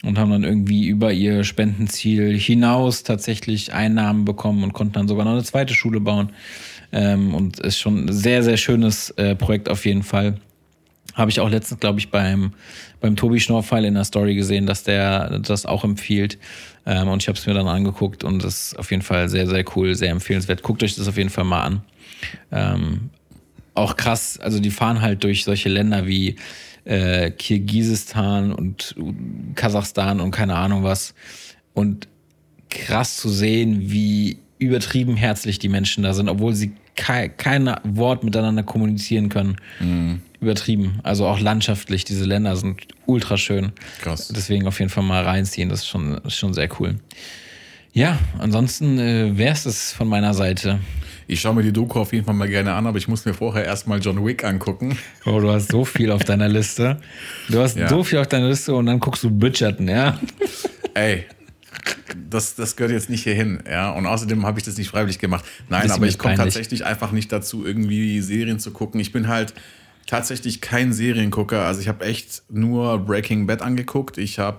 und 0.05 0.19
haben 0.19 0.31
dann 0.31 0.45
irgendwie 0.45 0.87
über 0.87 1.13
ihr 1.13 1.45
Spendenziel 1.45 2.39
hinaus 2.39 3.03
tatsächlich 3.03 3.73
Einnahmen 3.73 4.25
bekommen 4.25 4.63
und 4.63 4.73
konnten 4.73 4.95
dann 4.95 5.09
sogar 5.09 5.25
noch 5.25 5.33
eine 5.33 5.45
zweite 5.45 5.75
Schule 5.75 6.01
bauen. 6.01 6.31
Ähm, 6.93 7.35
und 7.35 7.59
ist 7.59 7.79
schon 7.79 8.05
ein 8.05 8.13
sehr, 8.13 8.43
sehr 8.43 8.57
schönes 8.57 9.11
äh, 9.11 9.35
Projekt 9.35 9.69
auf 9.69 9.85
jeden 9.85 10.03
Fall. 10.03 10.37
Habe 11.15 11.31
ich 11.31 11.41
auch 11.41 11.51
letztens, 11.51 11.81
glaube 11.81 11.99
ich, 11.99 12.11
beim, 12.11 12.53
beim 13.01 13.17
Tobi 13.17 13.41
Schnorfeil 13.41 13.85
in 13.85 13.95
der 13.95 14.05
Story 14.05 14.35
gesehen, 14.35 14.67
dass 14.67 14.85
der 14.85 15.39
das 15.41 15.67
auch 15.67 15.85
empfiehlt. 15.85 16.39
Ähm, 16.87 17.09
und 17.09 17.23
ich 17.23 17.29
habe 17.29 17.39
es 17.39 17.47
mir 17.47 17.55
dann 17.55 17.69
angeguckt 17.69 18.25
und 18.25 18.45
das 18.45 18.67
ist 18.73 18.79
auf 18.79 18.91
jeden 18.91 19.03
Fall 19.03 19.29
sehr, 19.29 19.47
sehr 19.47 19.65
cool, 19.75 19.95
sehr 19.95 20.11
empfehlenswert. 20.11 20.63
Guckt 20.63 20.83
euch 20.83 20.95
das 20.97 21.09
auf 21.09 21.17
jeden 21.17 21.31
Fall 21.31 21.45
mal 21.45 21.63
an. 21.63 21.83
Ähm, 22.53 23.11
auch 23.75 23.97
krass, 23.97 24.39
also 24.39 24.61
die 24.61 24.71
fahren 24.71 25.01
halt 25.01 25.25
durch 25.25 25.45
solche 25.45 25.69
Länder 25.69 26.07
wie 26.07 26.37
äh, 26.85 27.31
Kirgisistan 27.31 28.53
und 28.53 28.95
Kasachstan 29.55 30.21
und 30.21 30.31
keine 30.31 30.57
Ahnung 30.57 30.83
was. 30.83 31.15
Und 31.73 32.09
krass 32.71 33.17
zu 33.17 33.29
sehen, 33.29 33.91
wie 33.91 34.39
übertrieben 34.59 35.17
herzlich 35.17 35.59
die 35.59 35.69
Menschen 35.69 36.03
da 36.03 36.15
sind, 36.15 36.29
obwohl 36.29 36.55
sie 36.55 36.73
kei 36.97 37.29
kein 37.29 37.75
Wort 37.85 38.25
miteinander 38.25 38.63
kommunizieren 38.63 39.29
können. 39.29 39.57
Mhm. 39.81 40.23
Übertrieben. 40.41 41.01
Also 41.03 41.27
auch 41.27 41.41
landschaftlich, 41.41 42.05
diese 42.05 42.25
Länder 42.25 42.57
sind 42.57 42.87
ultra 43.07 43.37
schön. 43.37 43.73
Krass. 44.01 44.29
Deswegen 44.29 44.67
auf 44.67 44.79
jeden 44.79 44.91
Fall 44.91 45.03
mal 45.03 45.25
reinziehen, 45.25 45.69
das 45.69 45.81
ist 45.81 45.89
schon, 45.89 46.19
ist 46.19 46.37
schon 46.37 46.55
sehr 46.55 46.69
cool. 46.79 46.97
Ja, 47.95 48.19
ansonsten 48.39 48.99
äh, 48.99 49.39
wäre 49.39 49.55
es 49.55 49.93
von 49.93 50.09
meiner 50.09 50.35
Seite. 50.35 50.81
Ich 51.29 51.41
schaue 51.41 51.55
mir 51.55 51.63
die 51.63 51.73
Doku 51.73 52.01
auf 52.01 52.13
jeden 52.13 52.25
Fall 52.27 52.35
mal 52.35 52.49
gerne 52.49 52.75
an, 52.75 52.89
aber 52.89 52.99
ich 52.99 53.07
muss 53.07 53.25
mir 53.25 53.35
vorher 53.35 53.65
erstmal 53.65 54.01
John 54.01 54.27
Wick 54.27 54.43
angucken. 54.43 54.99
Oh, 55.25 55.39
du 55.39 55.49
hast 55.49 55.71
so 55.71 55.85
viel 55.85 56.11
auf 56.11 56.25
deiner 56.25 56.49
Liste. 56.49 57.01
Du 57.49 57.61
hast 57.61 57.77
ja. 57.77 57.89
so 57.89 58.03
viel 58.03 58.19
auf 58.19 58.27
deiner 58.27 58.49
Liste 58.49 58.75
und 58.75 58.87
dann 58.87 58.99
guckst 58.99 59.23
du 59.23 59.31
Bridgerton, 59.31 59.87
ja? 59.89 60.19
Ey, 60.95 61.25
das, 62.29 62.57
das 62.57 62.75
gehört 62.75 62.93
jetzt 62.93 63.11
nicht 63.11 63.23
hierhin, 63.23 63.63
ja. 63.71 63.93
Und 63.93 64.07
außerdem 64.07 64.45
habe 64.45 64.59
ich 64.59 64.65
das 64.65 64.77
nicht 64.77 64.89
freiwillig 64.89 65.21
gemacht. 65.21 65.45
Nein, 65.69 65.89
aber 65.89 66.07
ich 66.07 66.19
komme 66.19 66.35
tatsächlich 66.35 66.85
einfach 66.85 67.13
nicht 67.13 67.31
dazu, 67.31 67.65
irgendwie 67.65 68.21
Serien 68.21 68.59
zu 68.59 68.73
gucken. 68.73 69.01
Ich 69.01 69.13
bin 69.13 69.29
halt 69.29 69.55
tatsächlich 70.09 70.61
kein 70.61 70.93
Seriengucker. 70.93 71.65
Also 71.65 71.81
ich 71.81 71.87
habe 71.87 72.05
echt 72.05 72.43
nur 72.51 72.99
Breaking 72.99 73.47
Bad 73.47 73.63
angeguckt. 73.63 74.19
Ich 74.19 74.41
habe. 74.41 74.59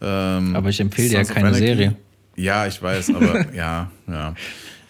Ähm, 0.00 0.54
aber 0.54 0.68
ich 0.68 0.78
empfehle 0.78 1.08
dir 1.08 1.22
ja 1.22 1.24
keine 1.24 1.54
Serie. 1.54 1.96
Ja, 2.36 2.66
ich 2.66 2.80
weiß, 2.82 3.14
aber 3.14 3.52
ja, 3.54 3.90
ja. 4.08 4.34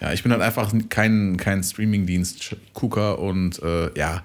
Ja, 0.00 0.12
ich 0.12 0.24
bin 0.24 0.32
halt 0.32 0.42
einfach 0.42 0.72
kein, 0.88 1.36
kein 1.36 1.62
Streaming-Dienst-Gucker 1.62 3.20
und 3.20 3.62
äh, 3.62 3.96
ja. 3.96 4.24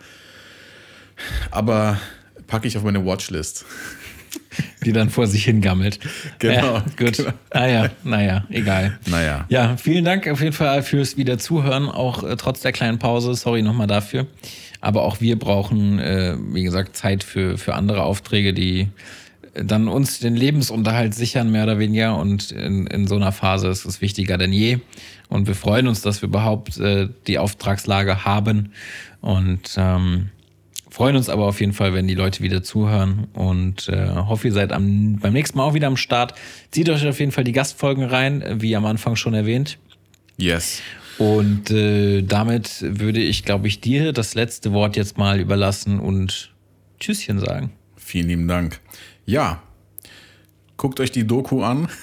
Aber 1.51 1.99
packe 2.47 2.67
ich 2.67 2.75
auf 2.77 2.83
meine 2.83 3.05
Watchlist. 3.05 3.65
Die 4.83 4.91
dann 4.91 5.09
vor 5.11 5.27
sich 5.27 5.45
hingammelt. 5.45 5.99
Genau. 6.39 6.75
Ja, 6.75 6.85
gut. 6.97 7.17
Genau. 7.17 7.31
Ah 7.51 7.67
ja, 7.67 7.89
naja, 8.03 8.45
egal. 8.49 8.97
Naja. 9.05 9.45
Ja, 9.49 9.77
vielen 9.77 10.05
Dank 10.05 10.27
auf 10.27 10.41
jeden 10.41 10.53
Fall 10.53 10.81
fürs 10.81 11.15
wieder 11.15 11.37
Zuhören, 11.37 11.89
auch 11.89 12.23
äh, 12.23 12.35
trotz 12.37 12.61
der 12.61 12.71
kleinen 12.71 12.97
Pause. 12.97 13.35
Sorry 13.35 13.61
nochmal 13.61 13.87
dafür. 13.87 14.25
Aber 14.81 15.03
auch 15.03 15.21
wir 15.21 15.37
brauchen, 15.37 15.99
äh, 15.99 16.35
wie 16.53 16.63
gesagt, 16.63 16.95
Zeit 16.95 17.23
für, 17.23 17.57
für 17.57 17.75
andere 17.75 18.03
Aufträge, 18.03 18.53
die 18.53 18.89
dann 19.63 19.87
uns 19.87 20.19
den 20.19 20.35
Lebensunterhalt 20.35 21.13
sichern, 21.13 21.51
mehr 21.51 21.63
oder 21.63 21.79
weniger. 21.79 22.17
Und 22.17 22.51
in, 22.51 22.87
in 22.87 23.07
so 23.07 23.15
einer 23.15 23.31
Phase 23.31 23.67
ist 23.67 23.85
es 23.85 24.01
wichtiger 24.01 24.37
denn 24.37 24.53
je. 24.53 24.79
Und 25.29 25.47
wir 25.47 25.55
freuen 25.55 25.87
uns, 25.87 26.01
dass 26.01 26.21
wir 26.21 26.29
überhaupt 26.29 26.77
äh, 26.77 27.09
die 27.27 27.39
Auftragslage 27.39 28.25
haben. 28.25 28.71
Und 29.21 29.75
ähm, 29.77 30.29
freuen 30.89 31.15
uns 31.15 31.29
aber 31.29 31.45
auf 31.45 31.59
jeden 31.59 31.73
Fall, 31.73 31.93
wenn 31.93 32.07
die 32.07 32.15
Leute 32.15 32.41
wieder 32.41 32.63
zuhören. 32.63 33.27
Und 33.33 33.89
äh, 33.89 34.09
hoffe, 34.15 34.47
ihr 34.47 34.53
seid 34.53 34.71
am, 34.71 35.17
beim 35.17 35.33
nächsten 35.33 35.57
Mal 35.57 35.65
auch 35.65 35.73
wieder 35.73 35.87
am 35.87 35.97
Start. 35.97 36.33
Zieht 36.71 36.89
euch 36.89 37.05
auf 37.07 37.19
jeden 37.19 37.31
Fall 37.31 37.43
die 37.43 37.51
Gastfolgen 37.51 38.03
rein, 38.05 38.43
wie 38.61 38.75
am 38.75 38.85
Anfang 38.85 39.15
schon 39.15 39.33
erwähnt. 39.33 39.77
Yes. 40.37 40.81
Und 41.17 41.71
äh, 41.71 42.21
damit 42.21 42.81
würde 42.81 43.19
ich, 43.19 43.43
glaube 43.43 43.67
ich, 43.67 43.81
dir 43.81 44.13
das 44.13 44.35
letzte 44.35 44.71
Wort 44.71 44.95
jetzt 44.95 45.17
mal 45.17 45.39
überlassen 45.39 45.99
und 45.99 46.53
Tschüsschen 46.99 47.39
sagen. 47.39 47.71
Vielen 47.95 48.27
lieben 48.27 48.47
Dank. 48.47 48.79
Ja, 49.27 49.61
guckt 50.77 51.01
euch 51.01 51.11
die 51.11 51.27
Doku 51.27 51.61
an. 51.61 51.87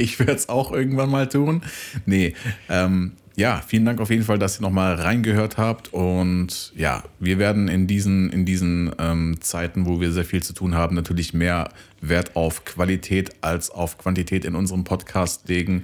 Ich 0.00 0.20
werde 0.20 0.34
es 0.34 0.48
auch 0.48 0.70
irgendwann 0.70 1.10
mal 1.10 1.28
tun. 1.28 1.60
Nee, 2.06 2.36
ähm, 2.68 3.14
ja, 3.34 3.60
vielen 3.66 3.84
Dank 3.84 4.00
auf 4.00 4.10
jeden 4.10 4.22
Fall, 4.22 4.38
dass 4.38 4.60
ihr 4.60 4.62
nochmal 4.62 4.94
reingehört 4.94 5.58
habt. 5.58 5.92
Und 5.92 6.72
ja, 6.76 7.02
wir 7.18 7.40
werden 7.40 7.66
in 7.66 7.88
diesen, 7.88 8.30
in 8.30 8.44
diesen 8.44 8.92
ähm, 9.00 9.40
Zeiten, 9.40 9.86
wo 9.86 10.00
wir 10.00 10.12
sehr 10.12 10.24
viel 10.24 10.40
zu 10.40 10.52
tun 10.52 10.76
haben, 10.76 10.94
natürlich 10.94 11.34
mehr 11.34 11.70
Wert 12.00 12.36
auf 12.36 12.64
Qualität 12.64 13.32
als 13.40 13.70
auf 13.70 13.98
Quantität 13.98 14.44
in 14.44 14.54
unserem 14.54 14.84
Podcast 14.84 15.48
legen 15.48 15.82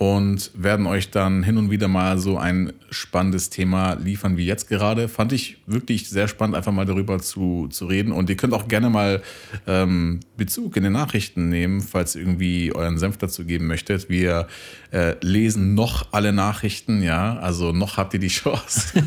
und 0.00 0.50
werden 0.54 0.86
euch 0.86 1.10
dann 1.10 1.42
hin 1.42 1.58
und 1.58 1.70
wieder 1.70 1.86
mal 1.86 2.16
so 2.16 2.38
ein 2.38 2.72
spannendes 2.88 3.50
Thema 3.50 3.98
liefern 4.02 4.38
wie 4.38 4.46
jetzt 4.46 4.66
gerade. 4.66 5.08
Fand 5.08 5.30
ich 5.30 5.58
wirklich 5.66 6.08
sehr 6.08 6.26
spannend, 6.26 6.56
einfach 6.56 6.72
mal 6.72 6.86
darüber 6.86 7.18
zu, 7.18 7.68
zu 7.68 7.84
reden. 7.84 8.10
Und 8.10 8.30
ihr 8.30 8.36
könnt 8.38 8.54
auch 8.54 8.66
gerne 8.66 8.88
mal 8.88 9.20
ähm, 9.66 10.20
Bezug 10.38 10.78
in 10.78 10.84
den 10.84 10.94
Nachrichten 10.94 11.50
nehmen, 11.50 11.82
falls 11.82 12.14
ihr 12.14 12.22
irgendwie 12.22 12.74
euren 12.74 12.96
Senf 12.96 13.18
dazu 13.18 13.44
geben 13.44 13.66
möchtet. 13.66 14.08
Wir 14.08 14.48
äh, 14.90 15.16
lesen 15.20 15.74
noch 15.74 16.06
alle 16.12 16.32
Nachrichten, 16.32 17.02
ja, 17.02 17.36
also 17.36 17.72
noch 17.72 17.98
habt 17.98 18.14
ihr 18.14 18.20
die 18.20 18.28
Chance. 18.28 19.04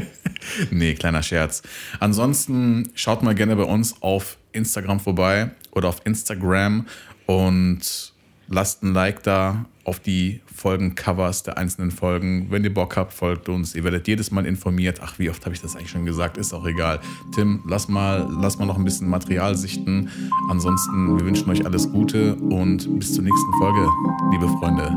nee, 0.70 0.92
kleiner 0.92 1.22
Scherz. 1.22 1.62
Ansonsten 1.98 2.90
schaut 2.94 3.22
mal 3.22 3.34
gerne 3.34 3.56
bei 3.56 3.64
uns 3.64 4.02
auf 4.02 4.36
Instagram 4.52 5.00
vorbei 5.00 5.52
oder 5.70 5.88
auf 5.88 6.02
Instagram 6.04 6.84
und 7.24 8.12
lasst 8.48 8.82
ein 8.82 8.92
Like 8.92 9.22
da 9.22 9.64
auf 9.86 10.00
die 10.00 10.40
Folgencovers 10.52 11.44
der 11.44 11.56
einzelnen 11.58 11.92
Folgen. 11.92 12.48
Wenn 12.50 12.64
ihr 12.64 12.74
Bock 12.74 12.96
habt, 12.96 13.12
folgt 13.12 13.48
uns. 13.48 13.76
Ihr 13.76 13.84
werdet 13.84 14.08
jedes 14.08 14.32
Mal 14.32 14.44
informiert. 14.44 15.00
Ach, 15.00 15.18
wie 15.20 15.30
oft 15.30 15.44
habe 15.44 15.54
ich 15.54 15.62
das 15.62 15.76
eigentlich 15.76 15.90
schon 15.90 16.04
gesagt? 16.04 16.36
Ist 16.38 16.52
auch 16.52 16.66
egal. 16.66 16.98
Tim, 17.34 17.62
lass 17.64 17.86
mal, 17.86 18.28
lass 18.40 18.58
mal 18.58 18.66
noch 18.66 18.76
ein 18.76 18.84
bisschen 18.84 19.08
Material 19.08 19.54
sichten. 19.54 20.10
Ansonsten, 20.50 21.16
wir 21.16 21.24
wünschen 21.24 21.48
euch 21.50 21.64
alles 21.64 21.90
Gute 21.90 22.34
und 22.34 22.98
bis 22.98 23.14
zur 23.14 23.22
nächsten 23.22 23.52
Folge, 23.58 23.88
liebe 24.32 24.48
Freunde. 24.58 24.92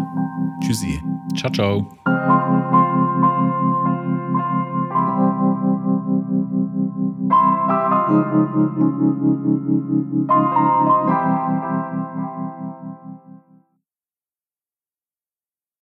Tschüssi. 0.66 1.00
Ciao, 1.38 1.52
ciao. 1.52 1.88